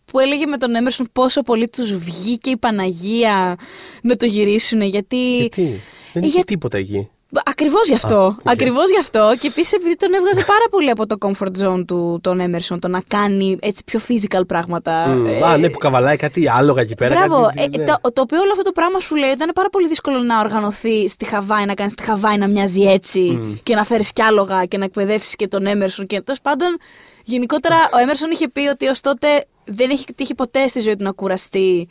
[0.06, 3.56] που έλεγε με τον Έμερσον πόσο πολύ τους βγήκε η Παναγία
[4.02, 4.82] να το γυρίσουν.
[4.82, 5.38] Γιατί.
[5.38, 5.80] Γιατί.
[6.14, 7.10] Δεν είχε Για- τίποτα εκεί.
[7.45, 8.15] Ακριβώς γι' αυτό.
[8.15, 8.39] Α, οκ.
[8.43, 9.35] Ακριβώς γι' αυτό.
[9.39, 12.88] Και επίσης επειδή τον έβγαζε πάρα πολύ από το comfort zone του τον Έμερσον, το
[12.88, 15.07] να κάνει έτσι πιο physical πράγματα.
[15.07, 15.26] Μμ.
[15.26, 17.15] Ε, Α, ναι, που καβαλάει κάτι άλογα εκεί πέρα.
[17.15, 17.41] Μπράβο.
[17.45, 17.84] κάτι- Ε, ναι.
[17.84, 20.39] το, το οποίο όλο αυτό το πράγμα σου λέει ότι ήταν πάρα πολύ δύσκολο να
[20.39, 23.53] οργανωθεί στη Χαβάη, να κάνεις τη Χαβάη να μοιάζει έτσι Μμ.
[23.64, 26.06] και να φέρεις κι άλογα και να εκπαιδεύσεις και τον Έμερσον.
[26.07, 26.77] Και τέλος πάντων,
[27.23, 29.27] γενικότερα ο Έμερσον είχε πει ότι ως τότε
[29.65, 31.88] δεν έχει τύχει ποτέ στη ζωή του να κουραστεί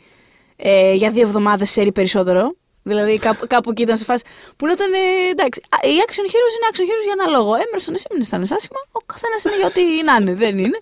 [0.55, 2.55] ε, για δύο εβδομάδες σε περισσότερο.
[2.83, 4.23] Δηλαδή κάπου, κάπου εκεί ήταν σε φάση
[4.57, 4.91] που να ήταν.
[4.93, 7.51] ε, εντάξει, Α, οι action heroes είναι action heroes για ένα λόγο.
[7.65, 8.79] Έμερσον, εσύ μην αισθάνεσαι άσχημα.
[8.91, 10.33] Ο καθένας είναι για ό,τι να είναι.
[10.43, 10.77] Δεν είναι.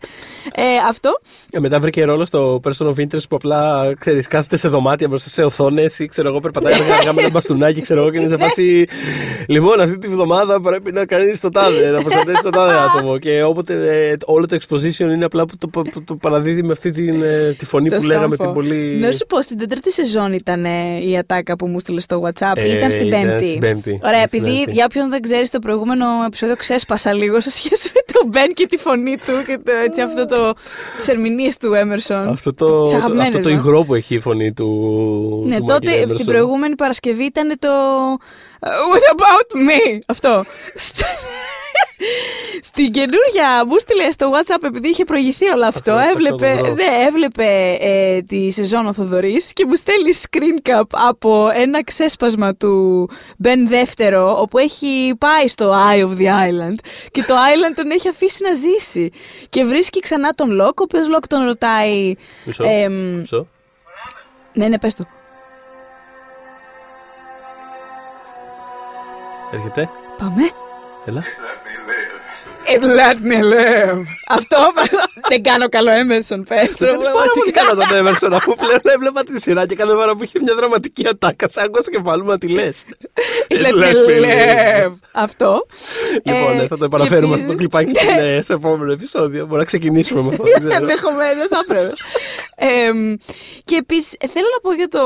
[0.55, 1.19] Ε, αυτό.
[1.51, 5.29] Ε, μετά βρήκε ρόλο στο person of interest που απλά ξέρεις, κάθεται σε δωμάτια μπροστά
[5.29, 8.27] σε οθόνες ή ξέρω εγώ, περπατάει αργά, αργά με ένα μπαστούνάκι, ξέρω εγώ, και είναι
[8.29, 8.85] σε φάση.
[9.47, 13.17] Λοιπόν, αυτή τη βδομάδα πρέπει να κάνεις το τάδε, να προστατεύεις το τάδε άτομο.
[13.17, 13.73] Και όποτε
[14.09, 17.55] ε, όλο το exposition είναι απλά που το, που το παραδίδει με αυτή την, ε,
[17.57, 18.53] τη φωνή Το που λέγαμε στόμφο.
[18.53, 18.97] την πολύ.
[18.97, 22.51] Να σου πω, στην τέταρτη σεζόν ήταν ε, η ατάκα που μου στείλε στο WhatsApp.
[22.55, 23.45] Ε, ήταν στην ήταν πέμπτη.
[23.47, 23.99] στην Πέμπτη.
[24.03, 24.71] Ωραία, Ήταν στην επειδή Πέμπτη.
[24.71, 28.67] για όποιον δεν ξέρει, το προηγούμενο επεισόδιο ξέσπασα λίγο σε σχέση με τον Μπεν και
[28.67, 30.53] τη φωνή του και το, έτσι, αυτό το.
[30.97, 32.27] τις ερμηνείες του Έμερσον.
[32.27, 33.57] Αυτό το, Τις το, αγαπημένες αυτό το μας.
[33.65, 35.43] υγρό που έχει η φωνή του.
[35.47, 36.25] Ναι, του τότε Michael την Emerson.
[36.25, 37.67] προηγούμενη Παρασκευή ήταν το.
[38.59, 39.97] uh, What about me?
[40.07, 40.43] Αυτό.
[42.61, 45.93] Στην καινούργια μου στείλε στο WhatsApp επειδή είχε προηγηθεί όλο αυτό.
[45.93, 46.73] Αυτό, έβλεπε, να το βρω.
[46.73, 52.55] ναι, έβλεπε ε, τη σεζόν ο Θοδωρής και μου στέλνει screen cap από ένα ξέσπασμα
[52.55, 53.09] του
[53.43, 56.75] Ben δεύτερο όπου έχει πάει στο Eye of the Island
[57.11, 59.11] και το Island τον έχει αφήσει να ζήσει.
[59.49, 62.13] Και βρίσκει ξανά τον Λοκ, ο οποίος Λοκ τον ρωτάει.
[62.45, 62.63] Μισό.
[62.63, 63.47] εμ, Μισό.
[64.53, 65.05] ναι, ναι, πες το.
[69.53, 69.89] Έρχεται.
[70.17, 70.41] Πάμε.
[71.05, 71.23] Έλα.
[72.73, 74.03] It let me live.
[74.27, 74.57] Αυτό
[75.29, 76.75] δεν κάνω καλό Emerson, πες.
[76.75, 80.15] Το κάνεις πάρα πολύ καλά τον Έμερσον αφού πλέον έβλεπα τη σειρά και κάθε φορά
[80.15, 81.47] που είχε μια δραματική ατάκα.
[81.47, 82.85] Σ' άκουσα και βάλουμε να τη λες.
[83.47, 83.73] It let
[84.09, 84.93] me live.
[85.11, 85.65] Αυτό.
[86.23, 88.91] Λοιπόν, Ε, ε, θα το επαναφέρουμε και αυτό το επίσης- κλιπάκι στην, ε, στο επόμενο
[88.91, 89.45] επεισόδιο.
[89.45, 90.43] Μπορεί να ξεκινήσουμε με αυτό.
[90.43, 90.73] δεν ξέρω.
[90.73, 91.93] Ενδεχομένως θα έπρεπε.
[92.55, 93.13] Εμ,
[93.63, 95.01] και επίσης θέλω να πω για το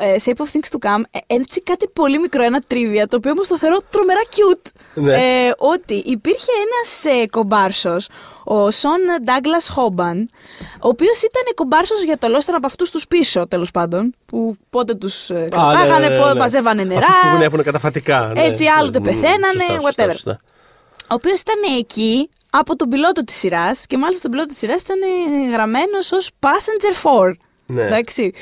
[0.00, 3.30] ε, Shape of Things to Come ε, έτσι κάτι πολύ μικρό, ένα τρίβια, το οποίο
[3.30, 4.70] όμως το θεωρώ τρομερά cute.
[4.94, 5.12] Ναι.
[5.14, 8.08] Ε, ότι υπήρχε ένας ε, κομπάρσος,
[8.44, 10.30] ο Σον Ντάγκλας Χόμπαν,
[10.80, 14.14] ο οποίος ήταν κομπάρσος για το Lost από αυτούς τους πίσω, τέλος πάντων.
[14.26, 16.38] Που πότε τους Α, ναι, κρατάγανε, ναι, πότε ναι.
[16.38, 17.06] μαζεύανε νερά.
[17.06, 18.30] Αυτούς που γνέφουν καταφατικά.
[18.34, 18.42] ναι.
[18.42, 20.10] Έτσι, άλλοτε Μμ, πεθαίνανε, σωστά, σωστά, whatever.
[20.12, 20.40] σωστά.
[21.02, 24.80] Ο οποίος ήταν εκεί από τον πιλότο της σειράς και μάλιστα τον πιλότο της σειράς
[24.80, 24.98] ήταν
[25.52, 27.32] γραμμένος ως Passenger 4.
[27.74, 27.82] Ναι.
[27.86, 28.32] Εντάξει.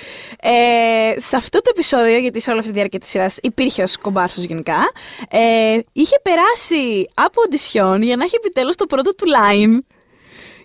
[0.41, 3.97] Ε, σε αυτό το επεισόδιο, γιατί σε όλη αυτή τη διάρκεια της σειράς υπήρχε ως
[3.99, 4.91] κομπάρσος γενικά,
[5.31, 9.79] ε, είχε περάσει από οντισιόν για να έχει επιτέλους το πρώτο του line.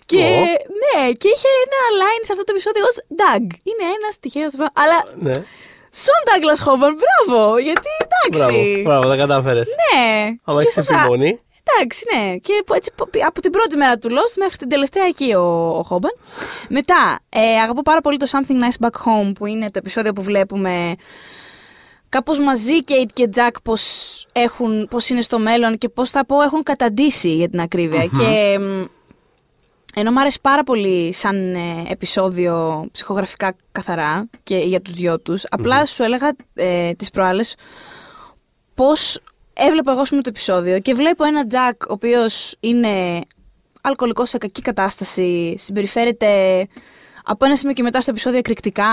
[0.06, 0.38] Και, Ω.
[0.82, 3.46] ναι, και είχε ένα line σε αυτό το επεισόδιο ως Doug.
[3.62, 4.52] Είναι ένας τυχαίος.
[4.72, 5.32] Αλλά Ναι.
[6.02, 7.58] Σον Douglas Hoban, μπράβο!
[7.58, 7.88] Γιατί
[8.30, 8.82] Μπράβο, εντάξει.
[8.84, 9.68] μπράβο, τα κατάφερες.
[9.68, 10.30] Ναι.
[10.44, 11.40] Άμα Και έχει σας- επιμονή.
[11.74, 12.36] Εντάξει, ναι.
[12.36, 12.90] Και από- έτσι,
[13.26, 16.10] από την πρώτη μέρα του Lost μέχρι την τελευταία εκεί ο, ο Χόμπαν.
[16.68, 20.22] Μετά, ε, αγαπώ πάρα πολύ το Something Nice Back Home που είναι το επεισόδιο που
[20.22, 20.94] βλέπουμε
[22.08, 23.82] κάπως μαζί Kate και Jack πώς,
[24.32, 28.06] έχουν, πώς είναι στο μέλλον και πώς θα πω έχουν καταντήσει για την ακρίβεια.
[28.06, 28.84] Και μ,
[29.94, 35.44] ενώ μου άρεσε πάρα πολύ σαν ε, επεισόδιο ψυχογραφικά καθαρά και για τους δυο τους,
[35.50, 37.54] απλά σου έλεγα ε, τις προάλλες
[38.74, 39.18] πώς
[39.56, 43.20] έβλεπα εγώ με το επεισόδιο και βλέπω ένα Τζακ ο οποίος είναι
[43.80, 46.66] αλκοολικός σε κακή κατάσταση, συμπεριφέρεται
[47.28, 48.84] από ένα σημείο και μετά στο επεισόδιο εκρηκτικά,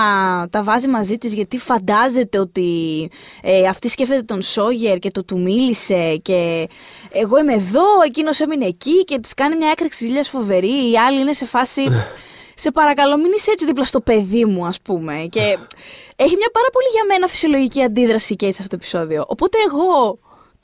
[0.50, 3.10] τα βάζει μαζί της γιατί φαντάζεται ότι
[3.42, 6.68] ε, αυτή σκέφτεται τον Σόγερ και το του μίλησε και
[7.10, 11.20] εγώ είμαι εδώ, εκείνος έμεινε εκεί και της κάνει μια έκρηξη ζήλιας φοβερή, η άλλη
[11.20, 11.82] είναι σε φάση...
[12.56, 15.26] Σε παρακαλώ, μην είσαι έτσι δίπλα στο παιδί μου, ας πούμε.
[15.30, 15.40] Και
[16.24, 19.24] έχει μια πάρα πολύ για μένα φυσιολογική αντίδραση η Kate σε αυτό το επεισόδιο.
[19.26, 20.18] Οπότε εγώ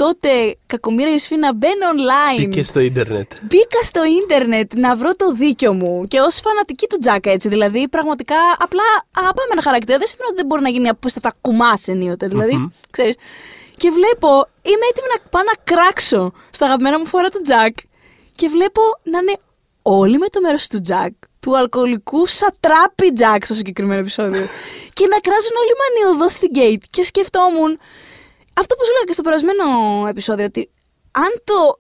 [0.05, 2.39] τότε, κακομοίρα Ιωσήφινα, μπαίνω online.
[2.45, 3.33] Μπήκε στο ίντερνετ.
[3.43, 7.49] Μπήκα στο ίντερνετ να βρω το δίκιο μου και ως φανατική του Τζάκα έτσι.
[7.49, 8.83] Δηλαδή, πραγματικά απλά
[9.17, 9.99] αγαπάμε ένα χαρακτήρα.
[9.99, 12.27] Δεν σημαίνει ότι δεν μπορεί να γίνει απίστευτα κουμάς ενίοτε.
[12.27, 12.67] Δηλαδή, Μμμ.
[12.91, 13.15] ξέρεις.
[13.77, 14.29] Και βλέπω,
[14.63, 17.75] είμαι έτοιμη να πάω να κράξω στα αγαπημένα μου φορά του Τζακ
[18.35, 19.37] και βλέπω να είναι
[19.83, 21.13] όλοι με το μέρος του Τζακ.
[21.41, 24.45] Του αλκοολικού σατράπι Τζακ στο συγκεκριμένο επεισόδιο.
[24.97, 26.85] και να κράζουν όλοι μανιωδώ στην gate.
[26.91, 27.79] Και σκεφτόμουν,
[28.59, 29.65] αυτό που σου λέγα και στο περασμένο
[30.09, 30.71] επεισόδιο, ότι
[31.11, 31.79] αν το,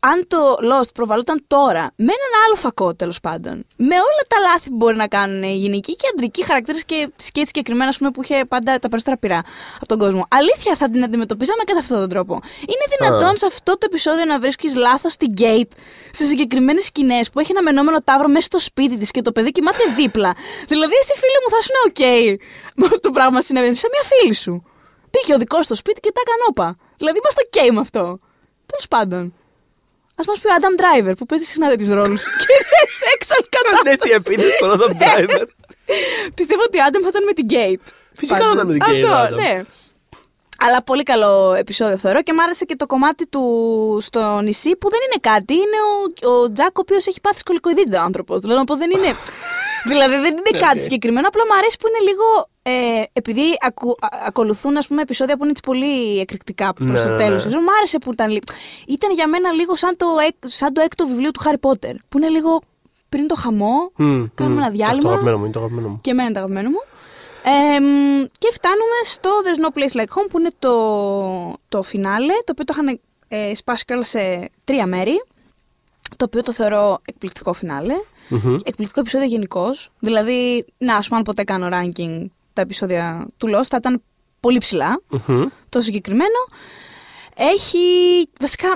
[0.00, 0.38] αν το
[0.70, 4.96] Lost προβαλόταν τώρα με έναν άλλο φακό τέλος πάντων, με όλα τα λάθη που μπορεί
[4.96, 8.44] να κάνουν οι γυναικοί και αντρικοί χαρακτήρες και τη Kate συγκεκριμένα, ας πούμε, που είχε
[8.44, 9.42] πάντα τα περισσότερα πειρά
[9.76, 10.26] από τον κόσμο.
[10.30, 12.40] Αλήθεια θα την αντιμετωπίζαμε κατά αυτόν τον τρόπο.
[12.60, 13.36] Είναι δυνατόν Α.
[13.36, 15.72] σε αυτό το επεισόδιο να βρίσκεις λάθος την Gate
[16.10, 19.50] σε συγκεκριμένες σκηνές που έχει ένα μενόμενο τάβρο μέσα στο σπίτι της και το παιδί
[19.50, 20.34] κοιμάται δίπλα.
[20.68, 22.02] δηλαδή, εσύ φίλε μου θα ήσουν OK
[22.74, 24.64] με αυτό το πράγμα συνέβαινε σε μια φίλη σου.
[25.10, 26.76] Πήγε ο δικός στο σπίτι και τα έκανε όπα.
[26.96, 28.02] Δηλαδή, είμαστε OK με αυτό.
[28.66, 29.34] Τέλος πάντων.
[30.20, 32.22] Α μας πει ο Adam Driver που παίζει συχνά τέτοιους ρόλους.
[32.40, 33.40] και είναι σεξουαλ
[33.84, 34.12] Ναι, τι κατάσταση.
[34.14, 35.44] επίνει στον Adam Driver.
[36.34, 37.84] Πιστεύω ότι ο Adam θα ήταν με την Gate.
[38.16, 38.54] Φυσικά Πάντως.
[38.54, 39.38] θα ήταν με την Kate, ο Αυτό, Adam.
[39.40, 39.62] ναι.
[40.62, 43.42] Αλλά πολύ καλό επεισόδιο θεωρώ και μ' άρεσε και το κομμάτι του
[44.00, 45.52] στο νησί που δεν είναι κάτι.
[45.54, 45.78] Είναι
[46.26, 48.40] ο, ο Τζακ ο οποίος έχει πάθει σκολικοειδίτη ο άνθρωπος.
[48.40, 49.14] Δηλαδή να πω δεν είναι.
[49.86, 51.26] δηλαδή δεν είναι κάτι συγκεκριμένο.
[51.28, 52.48] Απλά μου αρέσει που είναι λίγο.
[52.62, 57.02] Ε, επειδή ακου, α- ακολουθούν ας πούμε, επεισόδια που είναι έτσι πολύ εκρηκτικά προς Ναι,
[57.02, 57.44] το ναι, τέλος.
[57.44, 57.60] ναι.
[57.60, 58.30] Μου άρεσε που ήταν.
[58.30, 58.42] λι-
[58.86, 61.94] Ήταν για μένα λίγο σαν το, εκ- σαν το έκτο βιβλίο του Χάρι Πότερ.
[62.08, 62.60] Που είναι λίγο
[63.08, 63.90] πριν το χαμό.
[63.96, 64.58] Μμ, Κάνουμε μμ.
[64.62, 64.86] ένα διάλειμμα.
[64.88, 65.98] Αυτό το αγαπημένο μου, είναι το αγαπημένο μου.
[66.00, 66.82] Και εμένα είναι το αγαπημένο μου.
[67.44, 70.74] Εμ, και φτάνουμε στο There's No Place Like Home που είναι το,
[71.68, 75.22] το φινάλε, το οποίο το είχαν ε, σπάσει κιόλας σε τρία μέρη.
[76.16, 77.94] Το οποίο το θεωρώ εκπληκτικό φινάλε.
[78.30, 78.54] Μμμ.
[78.64, 79.64] Εκπληκτικό επεισόδιο γενικώ.
[79.98, 84.02] Δηλαδή, να, ας πούμε, αν ποτέ κάνω ranking τα επεισόδια του Lost, θα ήταν
[84.40, 85.00] πολύ ψηλά.
[85.26, 85.46] Μμμ.
[85.68, 86.38] Το συγκεκριμένο
[87.36, 87.78] έχει.
[88.40, 88.68] Βασικά.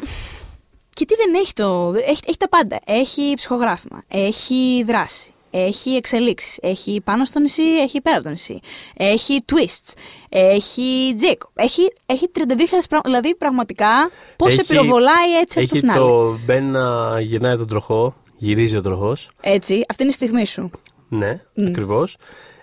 [0.91, 1.93] Και τι δεν έχει το.
[2.07, 2.79] Έχει, έχει τα πάντα.
[2.85, 4.03] Έχει ψυχογράφημα.
[4.09, 5.29] Έχει δράση.
[5.51, 6.59] Έχει εξελίξεις.
[6.63, 8.61] Έχει πάνω στο νησί, έχει πέρα από το νησί.
[8.97, 9.93] Έχει twists.
[10.29, 11.49] Έχει Jacob.
[11.55, 12.43] Έχει, έχει 32.000
[12.89, 13.01] πράγματα.
[13.05, 16.01] Δηλαδή, πραγματικά, πώς Έχει- σε πυροβολάει έτσι αυτό το Έχει φινάλε.
[16.01, 18.15] το Μπεν να γυρνάει τον τροχό,
[18.45, 19.29] γυρίζει ο τροχός.
[19.41, 20.71] Έτσι, αυτή είναι η στιγμή σου.
[21.09, 22.17] Ναι, ακριβώς.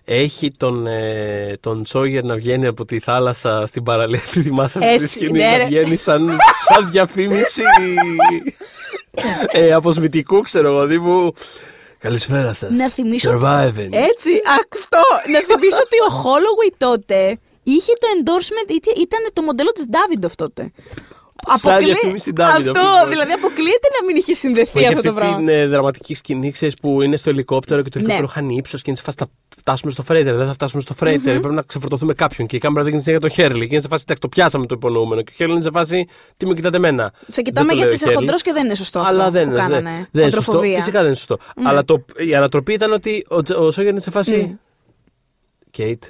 [0.03, 4.19] Έχει τον, ε, τον Τσόγερ να βγαίνει από τη θάλασσα στην παραλία.
[4.31, 5.65] Τη θυμάσαι αυτή τη Έτσι, σκηνή ναι, να ρε.
[5.65, 6.37] βγαίνει σαν,
[6.69, 7.61] σαν διαφήμιση
[9.51, 11.33] ε, αποσμητικού, ξέρω εγώ, τύπου.
[11.99, 12.71] Καλησπέρα σας.
[12.77, 13.31] Να θυμίσω.
[13.31, 13.89] Surviving.
[13.91, 14.99] Έτσι, αυτό.
[15.31, 20.31] να θυμίσω ότι ο Holloway τότε είχε το endorsement, είτε- ήταν το μοντέλο της Davidoff
[20.35, 20.71] τότε.
[21.47, 23.09] Σαν Αποκλεί- διαφήμιση Davidoff, Αυτό, λοιπόν.
[23.09, 25.37] δηλαδή αποκλείεται να μην είχε Που συνδεθεί έχει αυτό αυτή το πράγμα.
[25.37, 28.03] την ε, δραματική σκηνή, ξέρεις, που είναι στο ελικόπτερο και το Ναι.
[28.03, 29.27] ελικόπτερο χάνει ύψος και είναι σε φάση θα
[29.57, 30.35] φτάσουμε στο φρέιτερ.
[30.35, 31.39] Δεν θα φτάσουμε στο φρέιτερ.
[31.39, 32.47] Πρέπει να ξεφορτωθούμε κάποιον.
[32.47, 33.67] Και η κάμερα δείχνει για τον Χέρλι.
[33.67, 35.21] Και είναι σε φάση εντάξει, το πιάσαμε το υπονοούμενο.
[35.21, 36.07] Και ο Χέρλι είναι σε φάση
[36.37, 38.19] τι με κοιτάτε εμένα; Σε κοιτάμε Δεν το λέει γιατί ο είσαι Χέρλι.
[38.19, 39.57] χοντρός και δεν είναι σωστό αυτό Αλλά δεν που είναι.
[39.59, 39.89] κάνανε.
[39.89, 40.41] Δεν, δεν είναι σωστό.
[40.51, 40.77] Χοντροφοβία.
[40.79, 41.37] Φυσικά δεν είναι σωστό.
[41.63, 44.37] Αλλά το, η ανατροπή ήταν ότι ο, Τζ- ο Σόγερ είναι σε φάση.
[44.37, 44.55] Ναι.
[45.71, 46.03] Κέιτ.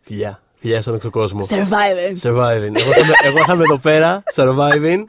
[0.00, 0.42] Φιλιά.
[0.60, 1.46] Φιλιά στον εξωκόσμο.
[1.50, 2.28] Survivor.
[2.28, 2.74] Surviving.
[2.74, 5.02] Εγώ θα, είμαι- εγώ θα είμαι εδώ πέρα, surviving.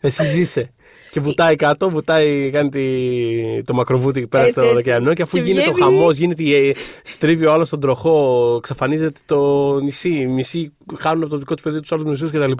[0.00, 0.72] Εσύ ζήσε.
[1.10, 4.76] Και βουτάει κάτω, βουτάει, κάνει τη, το μακροβούτι πέρα Έτσι, στον έτσι.
[4.76, 8.54] ωκεανό και αφού Και γίνεται ο βγαίνει- χαμός, γίνεται η- στρίβει ο άλλος τον τροχό,
[8.58, 12.52] εξαφανίζεται το νησί, οι μισοί χάνουν από το δικό τους παιδί τους άλλου μισούς κτλ.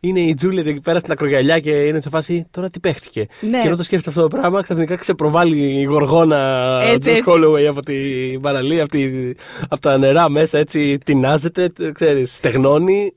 [0.00, 3.26] Είναι η Τζούλια εκεί πέρα στην ακρογιαλιά και είναι σε φάση τώρα τι παίχτηκε.
[3.40, 3.60] Ναι.
[3.60, 7.22] Και ενώ το σκέφτεται αυτό το πράγμα, ξαφνικά ξεπροβάλλει η γοργόνα Έτσι, του έτσι.
[7.26, 9.32] Holloway από την παραλία, από, τη-
[9.68, 13.12] από τα νερά μέσα, έτσι τεινάζεται, ξέρεις, στεγνώνει.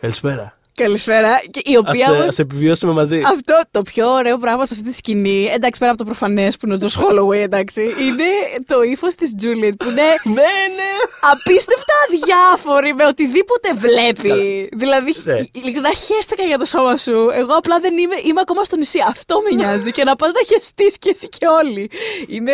[0.00, 0.58] Καλησπέρα.
[0.74, 1.40] Καλησπέρα.
[1.50, 3.22] Και η οποία Ας, ε, όμως- ας επιβιώσουμε μαζί.
[3.26, 6.66] Αυτό το πιο ωραίο πράγμα σε αυτή τη σκηνή, εντάξει πέρα από το προφανές που
[6.66, 8.24] είναι ο Τζος Holloway, εντάξει, είναι
[8.66, 10.32] το ύφος της Τζούλιετ που είναι ναι,
[10.78, 10.90] ναι.
[11.32, 14.68] απίστευτα αδιάφορη με οτιδήποτε βλέπει.
[14.72, 15.36] δηλαδή, Ναι.
[15.52, 17.28] ειλικρινά χαίστηκα για το σώμα σου.
[17.32, 18.98] Εγώ απλά δεν είμαι, είμαι ακόμα στο νησί.
[19.08, 19.92] Αυτό με νοιάζει.
[19.92, 21.90] και να πας να χεστεί και εσύ και όλοι.
[22.28, 22.52] Είναι,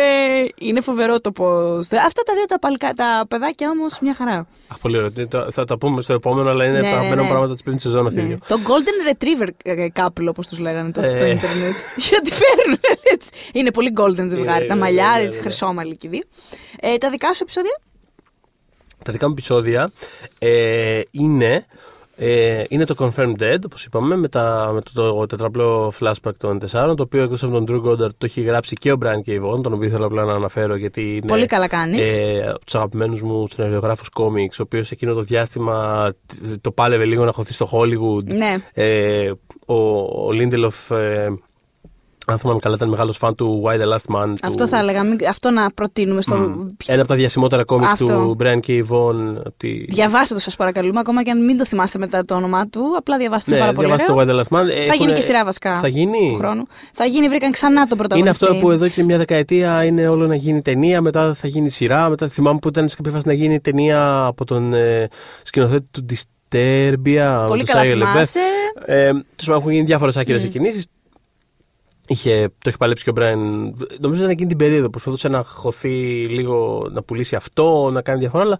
[0.57, 1.47] είναι φοβερό το πώ.
[1.79, 4.47] Αυτά τα δύο τα, παλικά, τα παιδάκια όμως μια χαρά.
[4.71, 5.11] Αχ, πολύ ωραίο.
[5.27, 7.27] Το- Θα τα πούμε στο επόμενο, αλλά είναι Ναι, τα ναι, αγαπημένα ναι.
[7.27, 8.19] πράγματα της πρώτης σεζόν αυτή.
[8.19, 8.27] οι Ναι.
[8.27, 8.37] δύο.
[8.47, 11.29] Το Golden Retriever ε, couple, όπως τους λέγανε τότε στο Ε.
[11.29, 11.73] Ιντερνετ.
[12.09, 12.79] Γιατί φέρνουν
[13.13, 13.29] έτσι.
[13.53, 14.61] Είναι πολύ golden ζευγάρι.
[14.61, 15.41] Ναι, τα ναι, μαλλιά, ναι, ναι, έτσι ναι.
[15.43, 16.21] χρυσόμαλοι και οι δύο.
[16.79, 17.79] Ε, τα δικά σου επεισόδια;
[19.03, 19.91] Τα δικά μου επεισόδια
[20.39, 21.65] ε, είναι,
[22.21, 26.59] ε, είναι το Confirmed Dead, όπως είπαμε, με, τα, με το, το, τετραπλό flashback των
[26.59, 29.41] τεσσάρων, το οποίο εκτός από τον Drew Goddard το έχει γράψει και ο Brian K.
[29.43, 32.15] Vaughan, τον οποίο θέλω απλά να αναφέρω γιατί είναι Πολύ καλά κάνεις.
[32.17, 37.05] ε, από τους αγαπημένους μου σεναριογράφους κόμιξ, ο οποίος εκείνο το διάστημα τ- το πάλευε
[37.05, 38.23] λίγο να χωθεί στο Hollywood.
[38.25, 38.55] Ναι.
[38.73, 39.31] Ε,
[39.65, 41.27] ο, ο Lindelof, ε,
[42.31, 44.25] αν θυμάμαι καλά, ήταν μεγάλος φαν του Why the Last Man.
[44.25, 45.03] του- Αυτό θα έλεγα.
[45.03, 46.35] μην- Αυτό να προτείνουμε στο.
[46.85, 48.05] Ένα από τα διασημότερα κόμιξ Αυτό.
[48.05, 48.69] του Brian K.
[48.89, 49.35] Vaughan.
[49.39, 50.99] από τη- Διαβάστε το, σας παρακαλούμε.
[50.99, 52.81] Ακόμα και αν μην το θυμάστε μετά το όνομά του.
[52.97, 53.87] Απλά διαβάστε το Ναι, πάρα πολύ.
[53.87, 54.35] διαβάστε το ωραίο.
[54.35, 54.65] Why the Last Man.
[54.87, 55.75] Θα γίνει και σειρά βασικά.
[55.79, 56.63] Θα γίνει; Του χρόνου.
[56.93, 58.45] Θα γίνει, βρήκαν ξανά τον Είναι πρωταγωνιστή.
[58.45, 62.09] αυτό που εδώ και μια δεκαετία είναι όλο να γίνει ταινία, μετά θα γίνει σειρά.
[62.09, 65.07] Μετά θυμάμαι που ήταν σε κάποια φάση να γίνει ταινία από τον ε,
[65.43, 67.43] σκηνοθέτη του Disturbia.
[67.47, 68.11] Πολύ του καλά Shia LaBeouf.
[68.11, 68.39] θυμάσαι.
[68.85, 70.49] Ε, τέλος πάντων, έχουν γίνει διάφορες άκυρες mm.
[70.49, 70.85] κινήσει.
[72.11, 73.39] Είχε, το έχει παλέψει και ο Μπράιν.
[73.99, 74.89] Νομίζω ήταν εκείνη την περίοδο.
[74.89, 78.43] Προσπαθούσε να χωθεί λίγο, να πουλήσει αυτό, να κάνει διαφορά.
[78.43, 78.59] Αλλά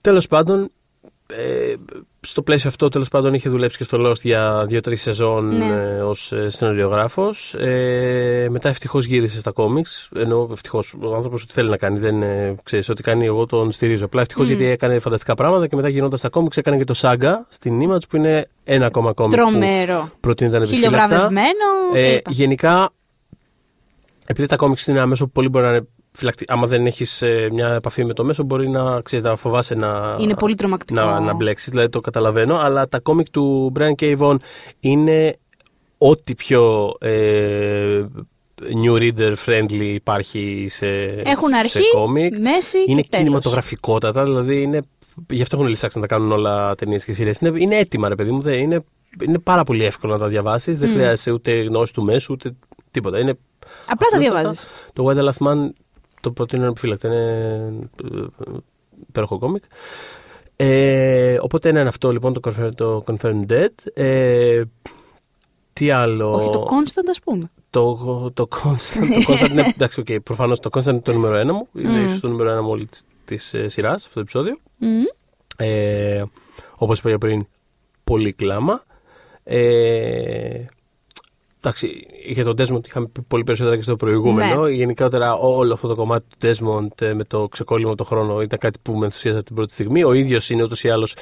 [0.00, 0.70] τέλος πάντων,
[1.38, 1.74] ε,
[2.20, 5.66] στο πλαίσιο αυτό τέλος πάντων είχε δουλέψει και στο Lost για δύο-τρεις σεζόν Ναι.
[5.66, 7.54] ε, ως ε, σεναριογράφος.
[7.54, 10.08] Ε, μετά ευτυχώς γύρισε στα κόμιξ.
[10.16, 11.98] Ενώ ευτυχώς ο άνθρωπος ό,τι θέλει να κάνει.
[11.98, 14.04] Δεν ε, ξέρεις ό,τι κάνει εγώ τον στηρίζω.
[14.04, 17.32] Απλά ευτυχώς γιατί έκανε φανταστικά πράγματα και μετά γυρνώντας στα κόμιξ έκανε και το Saga
[17.48, 20.10] στην Image που είναι ένα ακόμα κόμικ που Τρομερό.
[20.20, 20.98] προτείνεται ανεπιφύλακτα.
[20.98, 21.66] Χιλιοβραβευμένο.
[21.94, 22.30] Ε, κλπ.
[22.34, 22.90] γενικά,
[24.26, 25.86] επειδή τα κόμιξ είναι ένα μέσο που πολύ μπορεί να είναι
[26.16, 26.44] φυλακτή.
[26.48, 27.22] Άμα δεν έχεις
[27.52, 31.00] μια επαφή με το μέσο, μπορεί να, ξέρεις, να φοβάσαι να, Είναι πολύ τρομακτικό.
[31.00, 31.68] να, να μπλέξεις.
[31.70, 32.56] Δηλαδή το καταλαβαίνω.
[32.58, 34.18] Αλλά τα κόμικ του Brian K.
[34.18, 34.36] Vaughan
[34.80, 35.36] είναι
[35.98, 38.04] ό,τι πιο ε,
[38.84, 40.86] new reader friendly υπάρχει σε,
[41.24, 42.38] Έχουν σε αρχή, κόμικ.
[42.38, 43.24] μέση Είναι και τέλος.
[43.24, 44.80] κινηματογραφικότατα, δηλαδή είναι.
[45.30, 47.38] Γι' αυτό έχουν λησάξει να τα κάνουν όλα ταινίες και σειρές.
[47.38, 48.40] Είναι, είναι έτοιμα, ρε παιδί μου.
[48.40, 48.84] δεν- είναι,
[49.26, 50.78] είναι πάρα πολύ εύκολο να τα διαβάσεις.
[50.78, 52.54] Δεν χρειάζεσαι ούτε γνώση του μέσου, ούτε
[52.90, 53.18] τίποτα.
[53.18, 53.38] Είναι Απλά
[53.86, 54.18] τα απλούστατα.
[54.18, 54.66] διαβάζεις.
[54.92, 55.68] Το Why the Last Man
[56.24, 57.08] το προτείνω επιφύλακτα.
[57.08, 58.52] Είναι ε,
[59.08, 59.62] υπέροχο κόμικ.
[60.56, 63.68] Ε, οπότε είναι αυτό λοιπόν το Confirmed, το confirmed Dead.
[63.94, 64.62] Ε,
[65.72, 67.50] τι άλλο; Όχι, το constant, ας πούμε.
[67.70, 71.52] Το, το Constant, το Constant είναι, εντάξει, okay, προφανώς το Constant είναι το νούμερο ένα
[71.52, 71.68] μου.
[71.74, 72.04] Είναι Μμμ.
[72.04, 74.58] ίσως το νούμερο ένα μου όλη της, της ε, σειράς, αυτό το επεισόδιο.
[74.78, 75.02] Μμμ.
[75.56, 76.22] Ε,
[76.76, 77.46] όπως είπα για πριν,
[78.04, 78.84] πολύ κλάμα.
[79.44, 80.64] Ε,
[81.64, 84.62] εντάξει, για τον Desmond είχαμε πει πολύ περισσότερα και στο προηγούμενο.
[84.62, 84.70] Ναι.
[84.70, 88.78] Γενικότερα όλο αυτό το κομμάτι του Desmond ε, με το ξεκόλλημα το χρόνο ήταν κάτι
[88.82, 90.04] που με ενθουσίαζε από την πρώτη στιγμή.
[90.04, 91.14] Ο ίδιος είναι ούτως ή άλλως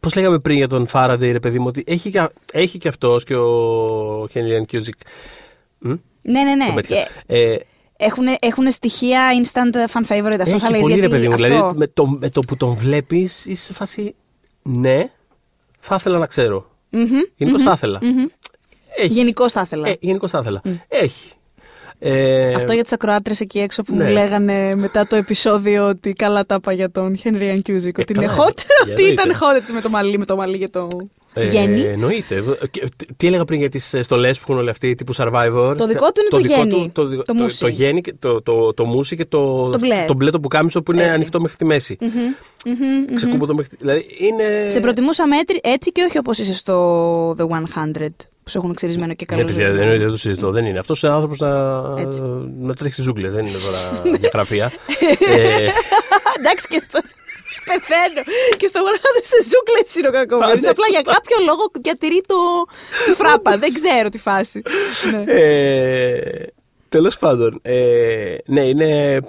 [0.00, 3.24] Πώς λέγαμε πριν για τον Faraday, ρε παιδί μου, ότι έχει, και- έχει και αυτός
[3.24, 5.00] και ο Henry Ian Cusick.
[5.78, 5.88] Μ;
[6.22, 6.66] Ναι, ναι, ναι.
[6.66, 6.96] Το πέτυχα.
[7.26, 7.58] Ε, Ε,
[7.96, 10.38] Έχουν, έχουν στοιχεία instant fan favorite.
[10.40, 11.34] Αυτό θα έχει λέει πολύ ρε γιατί παιδί μου.
[11.34, 11.46] αυτό...
[11.46, 14.14] Δηλαδή με το, με το που τον βλέπεις, είσαι σε φάση.
[14.62, 15.10] Ναι,
[15.78, 16.70] θα ήθελα να ξέρω.
[16.90, 17.04] Μμμ,
[17.36, 17.98] Γενικώς μμμ, θα ήθελα.
[18.02, 18.24] μμμ.
[18.96, 19.12] Έχει.
[19.12, 19.88] Γενικώς θα ήθελα.
[19.88, 20.62] Ε, γενικώς θα ήθελα.
[20.88, 21.30] Έχει.
[21.98, 24.10] Ε, Αυτό για τις ακροάτρες εκεί έξω που μου ναι.
[24.10, 27.94] λέγανε μετά το επεισόδιο ότι καλά τα είπα για τον Henry Ian Cusick.
[27.98, 28.58] ότι είναι καλά, hot.
[28.86, 29.38] ε, ότι ήταν εννοείται.
[29.40, 30.88] hot έτσι με το μαλλί, με το μαλλί για το
[31.34, 31.80] ε, γέννη.
[31.80, 32.42] Εννοείται.
[32.70, 35.86] Και τι- Τι έλεγα πριν για τις στολές που έχουν όλοι αυτοί τύπου Survivor; Το
[35.86, 37.58] δικό του είναι το δικό γέννη, του- το, δικό- το το, μουσι.
[37.58, 40.04] το γέννη, και το, το, το μουσι και το, Το μπλε.
[40.06, 41.14] το μπλε το πουκάμισο που είναι Έτσι.
[41.14, 41.96] ανοιχτό μέχρι τη μέση.
[42.00, 43.14] Μμμ, μμμ, μμμ.
[43.14, 44.68] Ξεκούμπο το μέχρι τη- Δηλαδή είναι.
[44.68, 48.06] Σε προτιμούσαμε έτσι- έτσι και όχι όπως είσαι στο The 100
[48.46, 49.46] που σε έχουν ξερισμένο και Ναι, καλό.
[49.46, 50.50] παιδιά, δεν, εννοείται, δεν το συζητώ.
[50.50, 50.78] Δεν είναι.
[50.78, 51.50] Αυτός είναι άνθρωπος να,
[52.00, 52.20] Έτσι.
[52.58, 53.32] να τρέχει στις ζούγκλες.
[53.32, 54.72] Δεν είναι τώρα για γραφεία.
[55.36, 55.68] ε,
[56.38, 57.00] Εντάξει και στο.
[57.64, 58.22] Πεθαίνω.
[58.56, 60.60] Και στο 100 σε ζούγκλες είναι ο κακομοίρη.
[60.60, 61.12] ναι, Απλά για σωστά.
[61.12, 62.34] κάποιο λόγο διατηρεί το...
[63.06, 63.56] τη φράπα.
[63.58, 64.62] δεν ξέρω τη φάση.
[65.12, 65.32] ναι.
[65.32, 66.46] Ε,
[66.88, 67.58] Τέλος πάντων.
[67.62, 69.20] Ε, ναι, είναι.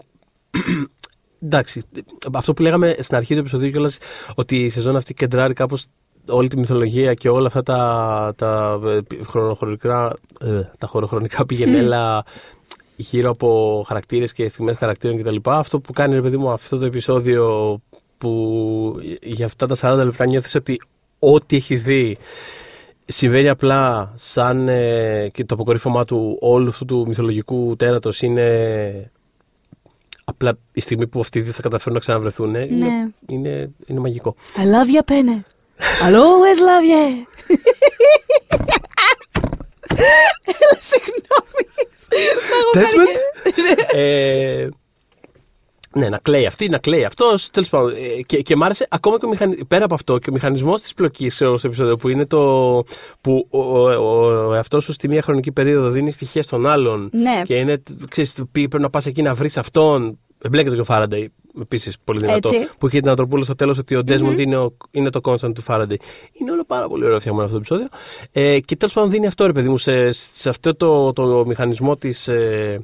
[1.42, 1.84] Εντάξει,
[2.34, 3.98] αυτό που λέγαμε στην αρχή του επεισοδίου κιόλας
[4.36, 5.86] ότι η σεζόν αυτή κεντράρει κάπως
[6.30, 12.26] όλη τη μυθολογία και όλα αυτά τα, τα, ε, χρονοχρονικά, ε, τα χωροχρονικά πηγενέλα
[12.96, 15.36] γύρω από χαρακτήρες και στιγμές χαρακτήρων κτλ.
[15.44, 17.78] Αυτό που κάνει, ρε παιδί μου, αυτό το επεισόδιο
[18.18, 20.82] που για αυτά τα 40 λεπτά νιώθεις ότι
[21.20, 22.18] ό,τι έχεις δει
[23.06, 29.12] συμβαίνει απλά σαν ε, και το αποκορύφωμά του όλου αυτού του μυθολογικού τέρατος είναι
[30.24, 33.08] απλά η στιγμή που αυτοί δεν θα καταφέρουν να ξαναβρεθούν είναι, Ναι.
[33.28, 34.36] είναι, είναι μαγικό.
[34.56, 35.42] I love you, Pene.
[36.04, 37.26] I'll always love you.
[40.44, 41.64] Έλα, συγγνώμη.
[42.48, 43.18] Θα έχω Desmond.
[43.44, 44.70] κάνει και- ε,
[45.94, 47.50] ναι, να κλαίει αυτή, να κλαίει αυτός.
[47.50, 47.90] Τέλος πάντων.
[47.96, 49.66] ε, Και, και μ' άρεσε ακόμα και ο μηχανι...
[49.66, 52.40] πέρα από αυτό και ο μηχανισμός της πλοκής στο επεισόδιο που είναι το.
[53.22, 57.10] που ο, ο, ο, ο εαυτός σου στη μία χρονική περίοδο δίνει στοιχεία στον άλλον.
[57.14, 57.42] Ναι.
[57.46, 60.20] Και είναι, ξέρεις, του πει, πρέπει να πας εκεί να βρεις αυτόν.
[60.44, 61.32] Εμπλέκεται και ο Φάραντεϊ.
[61.62, 62.50] Επίσης πολύ δυνατό.
[62.54, 62.70] Έτσι.
[62.78, 65.62] Που είχε την Ανθρωπούλα στο τέλος ότι ο Ντέσμοντ είναι, ο- είναι το constant του
[65.62, 66.00] Φάραντεϊ.
[66.34, 67.98] Είναι όλο πάρα πολύ ωραίο φτιαγμένο αυτό το επεισόδιο.
[68.32, 71.96] Ε, και τέλος πάντων δίνει αυτό, ρε παιδί μου, σε, σε αυτό το, το μηχανισμό
[71.98, 72.28] της.
[72.28, 72.82] Ε,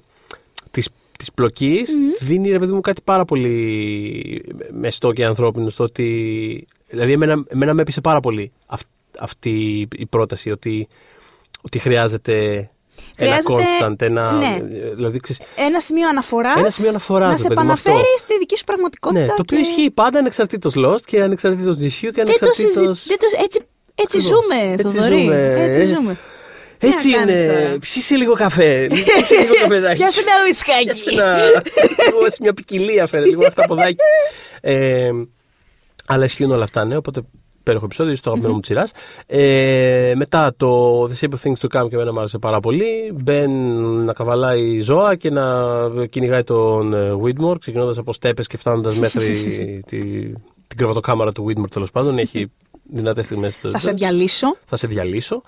[0.72, 1.92] της, της πλοκης
[2.22, 7.74] δίνει ρε παιδί μου κάτι πάρα πολύ μεστό και ανθρώπινο στο ότι δηλαδή εμένα, εμένα
[7.74, 8.88] με έπεισε πάρα πολύ αυ-
[9.20, 10.88] αυτή η πρόταση ότι,
[11.62, 12.70] ότι χρειάζεται, Χρειάζεται-
[13.16, 14.60] ένα constant, ένα, ναι.
[14.96, 16.56] δηλαδή, ξέρεις, Ένα σημείο αναφοράς.
[16.58, 18.18] Ένα σημείο αναφοράς, Να ρε σε παιδί μου, επαναφέρει αυτό.
[18.18, 19.20] στη δική σου πραγματικότητα.
[19.22, 23.00] ναι, το οποίο και- ισχύει πάντα ανεξαρτήτως Lost και ανεξαρτήτως GCU και Δεν το ανεξαρτήτως...
[23.00, 23.60] συζη- δεν το- Έτσι,
[23.96, 24.42] έτσι Ακριβώς.
[24.42, 25.22] ζούμε, Έτσι Θοδωρή.
[25.22, 25.54] ζούμε.
[25.58, 26.18] Έτσι Ε, ζούμε.
[26.78, 27.48] Τι Έτσι να κάνεις είναι.
[27.48, 28.88] τώρα; Ψήσε λίγο καφέ.
[29.22, 29.98] Ψήσε λίγο καφεδάκι.
[30.02, 30.84] Πιάσε ένα ουισκάκι.
[30.86, 31.38] Πιάσε ένα.
[32.06, 33.96] λίγο έτσι μια ποικιλία φέρε, λίγο αυτά ποδάκι.
[34.62, 35.10] Ε,
[36.06, 36.96] αλλά ισχύουν όλα αυτά, ναι.
[36.96, 37.22] Οπότε
[37.64, 38.88] υπέροχο επεισόδιο, στο αγαπημένο μου τη σειρά.
[39.26, 43.14] Ε, μετά το The Simple Things to Come και εμένα μου άρεσε πάρα πολύ.
[43.14, 43.52] Μπεν
[44.04, 45.46] να καβαλάει ζώα και να
[46.10, 49.34] κυνηγάει τον ε, Widmore, ξεκινώντας από στέπες και φτάνοντας μέχρι
[49.90, 50.00] τη,
[50.68, 52.18] την κρεβατοκάμαρα του Widmore τέλος πάντων.
[52.18, 52.52] Έχει
[52.84, 53.58] δυνατές στιγμές.
[53.58, 54.56] Θα σε διαλύσω.
[54.66, 55.42] θα σε διαλύσω.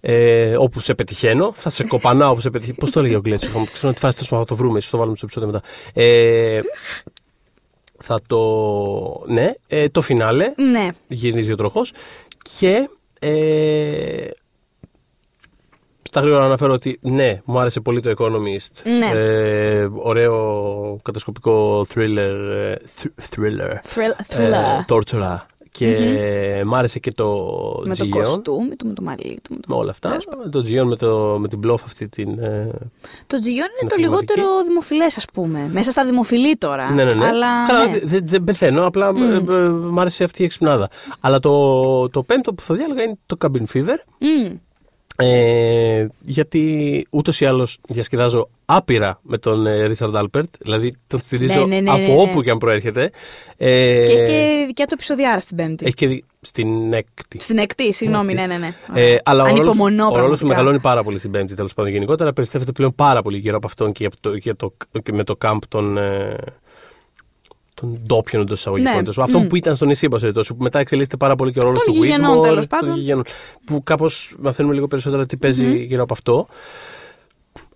[0.00, 2.76] Ε, όπου σε πετυχαίνω, θα σε κοπανάω όπου σε πετυχαίνω.
[2.80, 5.16] Πώς το έλεγε ο Γκλέτσος, ξέρω τη φάση τέλο θα το βρούμε, ίσως το βάλουμε
[5.16, 5.62] στο επεισόδιο μετά.
[5.94, 6.60] Ε,
[8.02, 8.40] θα το.
[9.26, 10.52] Ναι, ε, το φινάλε.
[10.56, 10.88] Ναι.
[11.08, 11.92] Γυρίζει ο τροχός
[12.58, 12.88] και
[13.18, 14.26] ε,
[16.02, 18.82] στα γρήγορα να αναφέρω ότι ναι, μου άρεσε πολύ το Economist.
[18.98, 19.10] Ναι.
[19.20, 22.50] Ε, ωραίο κατασκοπικό thriller.
[22.52, 23.70] ε, thr- thriller.
[23.72, 24.94] Thrill- Ε, thriller.
[24.94, 25.36] tortura.
[25.74, 27.26] Και μ' άρεσε και το
[27.84, 29.54] Με το Gion, κοστούμι του, με το μαλλί του.
[29.54, 30.16] Με το με όλα αυτά.
[30.50, 32.38] Το Gion με, το, με την μπλόφ αυτή την.
[32.38, 32.70] ε,
[33.26, 34.32] Το Τζιγιόν είναι Είναι το πνευματική.
[34.32, 35.68] λιγότερο δημοφιλές, ας πούμε.
[35.72, 36.90] Μέσα στα δημοφιλή τώρα.
[36.90, 37.26] ναι, ναι, ναι.
[37.26, 37.98] Αλλά, Καλά, ναι.
[38.04, 40.90] δεν δεν πεθαίνω, απλά ε, ε, μ' άρεσε αυτή η εξυπνάδα.
[41.20, 43.96] Αλλά το, το πέμπτο που θα διάλεγα είναι το Cabin Fever.
[44.18, 44.54] Μμ.
[45.16, 51.58] Ε, γιατί ούτως ή άλλως διασκεδάζω άπειρα με τον ε, Ρίτσαρντ Άλπερτ, δηλαδή τον στηρίζω
[51.58, 52.16] Ναι, ναι, ναι, από ναι, ναι.
[52.20, 53.10] όπου και αν προέρχεται.
[53.56, 55.84] Ε, Και έχει και δικιά του επεισοδιάρα στην Πέμπτη.
[55.86, 57.40] έχει και δι- στην έκτη.
[57.40, 58.74] Στην εκτη, συγγνώμη, ναι, ναι, ναι.
[58.94, 60.46] Ε, αλλά ο ρόλος, Ανυπομονώ ο ρόλος του πραγματικά.
[60.46, 62.32] μεγαλώνει πάρα πολύ στην Πέμπτη, τέλος πάντων γενικότερα.
[62.32, 64.72] Περιστρέφεται πλέον πάρα πολύ γύρω από αυτόν και, από το, και, το,
[65.02, 66.36] και με το κάμπ των, ε,
[67.74, 68.92] των ντόπιων εντός εισαγωγικών.
[68.92, 68.98] Ναι.
[68.98, 69.30] τέλος πάντων.
[69.30, 69.48] Αυτόν Μμ.
[69.48, 71.94] που ήταν στο νησί, πάση περιπτώσει, που μετά εξελίσσεται πάρα πολύ και ο ρόλο Των
[71.94, 72.96] του γηγενών, Widmore, τέλος των πάντων.
[72.98, 73.24] γηγενών,
[73.64, 76.46] Που κάπως μαθαίνουμε λίγο περισσότερο τι παίζει γύρω από αυτό.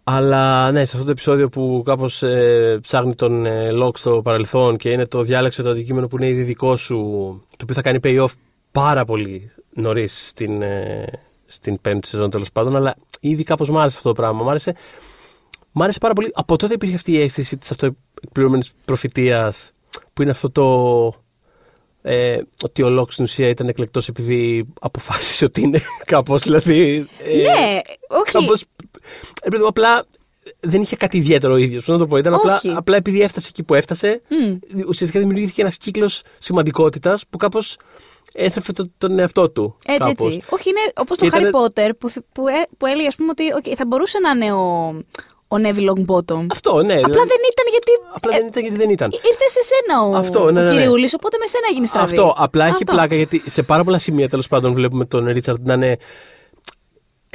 [0.08, 4.76] Αλλά ναι, σε αυτό το επεισόδιο που κάπως ε, ψάχνει τον ε, Λοκ στο παρελθόν
[4.76, 6.96] και είναι το διάλεξε το αντικείμενο που είναι ήδη δικό σου,
[7.50, 8.32] το οποίο θα κάνει payoff
[8.72, 11.04] πάρα πολύ νωρίς στην, ε,
[11.46, 12.76] στην πέμπτη σεζόν τέλος πάντων.
[12.76, 14.42] Αλλά ήδη κάπως μ' άρεσε αυτό το πράγμα.
[14.42, 14.74] Μ' άρεσε,
[15.72, 16.30] μ' άρεσε πάρα πολύ.
[16.34, 19.72] Από τότε υπήρχε αυτή η αίσθηση της αυτοεκπληρωμένης προφητείας
[20.12, 21.24] που είναι αυτό το.
[22.02, 25.80] Ε, ότι ο Λοκ στην ουσία ήταν εκλεκτός επειδή αποφάσισε ότι είναι
[26.12, 27.06] κάπως δηλαδή.
[27.18, 28.32] ε, Ναι, όχι.
[28.32, 28.64] Κάπως,
[29.42, 30.04] επειδή απλά
[30.60, 31.86] δεν είχε κάτι ιδιαίτερο ο ίδιος.
[31.86, 32.16] να το πω.
[32.16, 32.72] Ήταν απλά, Όχι.
[32.76, 34.78] απλά επειδή έφτασε εκεί που έφτασε, Μμ.
[34.88, 37.76] ουσιαστικά δημιουργήθηκε ένας κύκλος σημαντικότητας που κάπως
[38.34, 39.76] έθρεφε το- τον εαυτό του.
[39.86, 40.34] Έτσι, κάπως.
[40.34, 40.48] έτσι.
[40.50, 43.14] Όχι, είναι όπως Και το Harry ήταν- Potter που, θ- που, ε- που έλεγε, ας
[43.16, 44.86] πούμε, ότι οκ, θα μπορούσε να είναι ο,
[45.48, 46.46] ο Neville Longbottom.
[46.50, 46.94] Αυτό, ναι.
[46.94, 47.92] Απλά δηλαδή, δεν ήταν γιατί.
[48.14, 49.10] απλά ε, δεν ήταν γιατί δεν ήταν.
[49.12, 50.78] Ήρθε σε σένα ο, Αυτό, ναι, ναι, ο ναι.
[50.78, 52.18] Κυριούλης, οπότε με σένα έγινε στραβή.
[52.18, 52.34] Αυτό.
[52.36, 52.92] Απλά έχει Αυτό.
[52.92, 55.96] πλάκα γιατί σε πάρα πολλά σημεία τέλος πάντων βλέπουμε τον Ρίτσαρντ να είναι.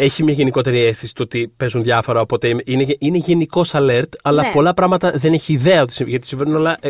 [0.03, 4.47] Έχει μια γενικότερη αίσθηση του ότι παίζουν διάφορα, οπότε είναι, είναι γενικώς alert, αλλά Ναι.
[4.47, 6.89] πολλά πολλά πράγματα δεν έχει ιδέα ότι συμβαίνει, γιατί συμβαίνουν όλα ε,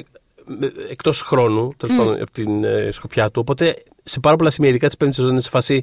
[0.90, 3.40] εκτός χρόνου, τέλος πάντων, από την ε, σκοπιά του.
[3.40, 5.82] Οπότε σε πάρα πολλά σημεία, ειδικά τη πέμπτης σεζόν, είναι σε φάση.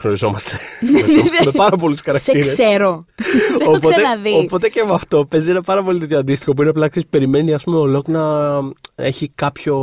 [0.00, 0.56] Γνωριζόμαστε.
[1.44, 2.48] με πάρα πολλούς Σε χαρακτήρες.
[2.52, 3.04] ξέρω.
[3.58, 4.34] Σε έχω ξαναδεί.
[4.34, 7.54] οπότε και με αυτό παίζει ένα πάρα πολύ τέτοιο αντίστοιχο που είναι απλά ξέρεις, περιμένει
[7.54, 8.22] ας πούμε, ο Λοκ να
[8.94, 9.76] έχει κάποιο,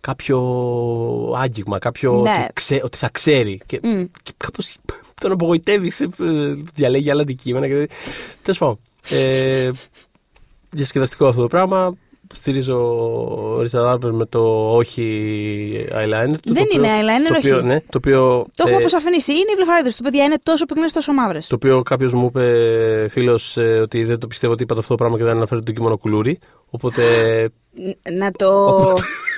[0.00, 0.38] κάποιο
[1.36, 2.30] άγγιγμα, κάποιο Ναι.
[2.44, 3.60] ότι, ξέ- ότι θα ξέρει.
[3.66, 4.04] Και, Μμ.
[4.22, 4.76] και κάπως
[5.20, 7.66] τον απογοητεύει, σε- ε, διαλέγει άλλα αντικείμενα.
[7.68, 7.88] Και...
[8.42, 8.78] Τέλος πάντων.
[9.10, 9.70] Ε,
[10.70, 11.94] διασκεδαστικό αυτό το πράγμα.
[12.34, 12.76] Στηρίζω
[13.56, 15.04] ο Ρίτσαρντ Άρπερ με το όχι
[15.92, 16.34] eyeliner.
[16.42, 17.66] του, Δεν το είναι οποίο- eyeliner, το οποίο, όχι.
[17.66, 18.20] ναι, το οποίο,
[18.56, 19.32] Το έχουμε ε, αποσαφηνίσει.
[19.32, 20.24] Είναι οι βλεφαρίδε του, παιδιά.
[20.24, 21.46] Είναι τόσο πυκνέ, τόσο μαύρες.
[21.46, 25.16] το οποίο κάποιος μου είπε φίλος ότι δεν το πιστεύω ότι είπα αυτό το πράγμα
[25.16, 26.38] και δεν αναφέρει τον κείμενο κουλούρι.
[26.70, 27.02] Οπότε,
[28.12, 28.48] Να το.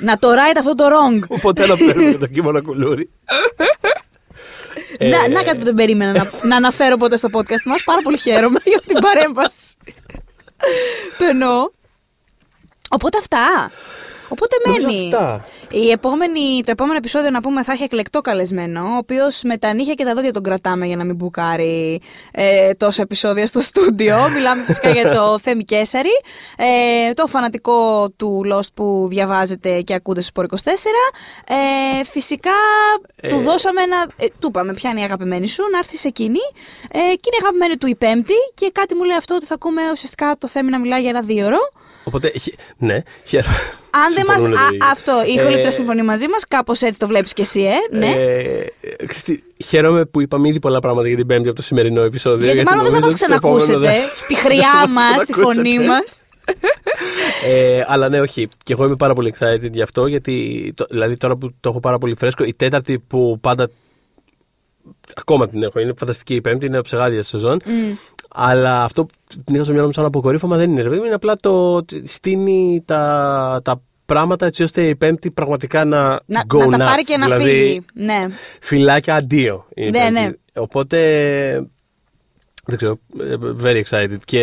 [0.01, 1.25] να το right αυτό το wrong.
[1.29, 3.11] οπότε αναφέρουμε τον κείμενο κουλούρι.
[4.99, 7.83] να, να κάτι που δεν περίμενα να, να αναφέρω ποτέ στο podcast μας.
[7.85, 9.75] Πάρα πολύ χαίρομαι για την παρέμβαση.
[11.19, 11.71] το εννοώ.
[12.93, 13.71] Οπότε αυτά.
[14.33, 15.05] Οπότε Νομίζω μένει.
[15.15, 15.45] αυτά.
[15.71, 19.73] Η επόμενη, το επόμενο επεισόδιο να πούμε θα έχει εκλεκτό καλεσμένο, ο οποίος με τα
[19.73, 22.01] νύχια και τα δόντια τον κρατάμε για να μην μπουκάρει
[22.33, 24.17] ε, τόσα επεισόδια στο στούντιο.
[24.35, 26.21] Μιλάμε φυσικά για το Θέμη Κέσαρη,
[26.57, 30.57] ε, το φανατικό του Lost που διαβάζετε και ακούτε στο Sport 24.
[32.01, 32.51] Ε, φυσικά
[33.29, 34.07] του δώσαμε ένα.
[34.17, 36.41] Ε, του είπαμε, ποια είναι η αγαπημένη σου, να έρθεις σε εκείνη.
[36.91, 38.35] Ε, και είναι η αγαπημένη του η Πέμπτη.
[38.55, 41.21] Και κάτι μου λέει αυτό ότι θα ακούμε ουσιαστικά το Θέμη να μιλάει για ένα
[41.21, 41.81] δύο ώρο.
[42.05, 43.57] Οπότε, χε- ναι, χαίρομαι.
[43.91, 44.35] Αν δεν μα.
[44.39, 44.79] Συμφωνούν οι δύο.
[44.91, 47.97] Αυτό, η Ε, Χολήτρα συμφωνεί μαζί μας, κάπως έτσι το βλέπεις κι εσύ, ε.
[47.97, 48.07] Ναι.
[48.07, 48.65] Ε,
[49.07, 52.53] ξέρεις τι, χαίρομαι που είπαμε ήδη πολλά πράγματα για την Πέμπτη από το σημερινό επεισόδιο.
[52.53, 54.01] Γιατί μάλλον δεν θα μας νομίζω ότι το επόμενο ξανακούσετε.
[54.01, 55.87] δεν- Τη δεν χρειά θα μας μας, τη φωνή ξανακούσετε.
[55.87, 56.21] μας.
[57.47, 58.49] Ε, αλλά ναι, όχι.
[58.65, 61.81] Και εγώ είμαι πάρα πολύ excited γι' αυτό, γιατί το, δηλαδή τώρα που το έχω
[61.81, 63.69] πάρα πολύ φρέσκο, η τέταρτη που πάντα.
[65.15, 67.61] Ακόμα την έχω, είναι φανταστική η πέμπτη, είναι ψεγάδια σεζόν.
[68.35, 69.13] Αλλά αυτό που
[69.45, 70.83] την είχα στο μυαλό μου σαν αποκορύφωμα δεν είναι.
[70.83, 75.31] ρε παιδί μου, Είναι απλά το ότι στείνει τα, τα πράγματα έτσι ώστε η πέμπτη
[75.31, 76.89] πραγματικά να, Να, go να τα nuts.
[76.89, 77.85] πάρει και να δηλαδή, φύγει.
[77.95, 78.27] Ναι.
[78.61, 79.67] Φυλάκια αντίο.
[79.75, 80.21] είναι η Ναι, πέμπτη.
[80.21, 80.31] ναι.
[80.63, 80.99] Οπότε.
[82.67, 82.99] Δεν ξέρω.
[83.21, 84.17] ε, Very excited.
[84.25, 84.43] Και.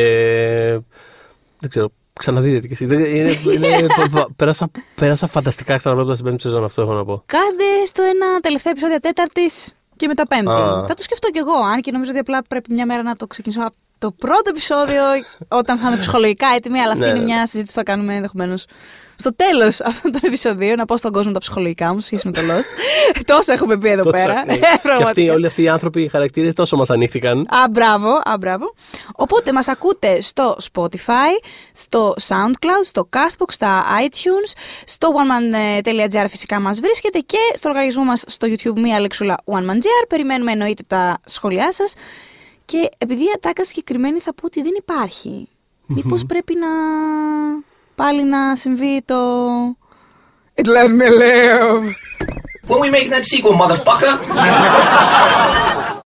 [1.60, 1.92] Δεν ξέρω.
[2.14, 2.88] Ξαναδείτε κι εσείς.
[2.88, 3.08] Είναι,
[3.54, 7.24] είναι, πα- πα- πέρασα, πέρασα φανταστικά ξαναβλέποντα την πέμπτη σεζόν, αυτό έχω να πω.
[7.26, 10.52] Κάντε στο ένα τελευταίο επεισόδιο τέταρτης και μετά πέμπτη.
[10.52, 10.86] Α.
[10.88, 11.54] Θα το σκεφτώ κι εγώ.
[11.74, 15.04] Αν και νομίζω ότι απλά πρέπει μια μέρα να το ξεκινήσω από το πρώτο επεισόδιο
[15.48, 16.80] όταν θα είμαι ψυχολογικά έτοιμη.
[16.80, 17.24] Αλλά αυτή Ναι, είναι ναι.
[17.24, 18.66] μια συζήτηση που θα κάνουμε ενδεχομένως
[19.20, 20.76] στο τέλος αυτών των επεισοδίων.
[20.78, 22.68] Να πω στον κόσμο τα ψυχολογικά μου σε σχέση με το Lost.
[23.26, 24.46] Τόσα έχουμε πει εδώ Τόσο, πέρα.
[24.46, 24.54] ναι.
[24.54, 25.34] Ε, και αυτοί, πραγματικά.
[25.34, 27.40] όλοι αυτοί οι άνθρωποι, οι χαρακτήρες τόσο μας ανοίχθηκαν.
[27.40, 28.74] Α, μπράβο, α, μπράβο.
[29.16, 36.80] Οπότε μας ακούτε στο Spotify, στο SoundCloud, στο Castbox, στα iTunes, στο oneman.gr φυσικά μας
[36.80, 40.06] βρίσκεται και στο λογαριασμό μας στο YouTube μία λεξούλα oneman.gr.
[40.10, 41.94] Περιμένουμε εννοείται τα σχόλιά σας.
[42.66, 45.48] Και επειδή η ατάκα συγκεκριμένη θα πω ότι δεν υπάρχει.
[45.86, 46.68] Μήπως πρέπει να
[48.00, 49.16] πάλι να συμβεί το...
[50.62, 51.84] It let me live.
[52.70, 54.14] When we make that sequel, motherfucker.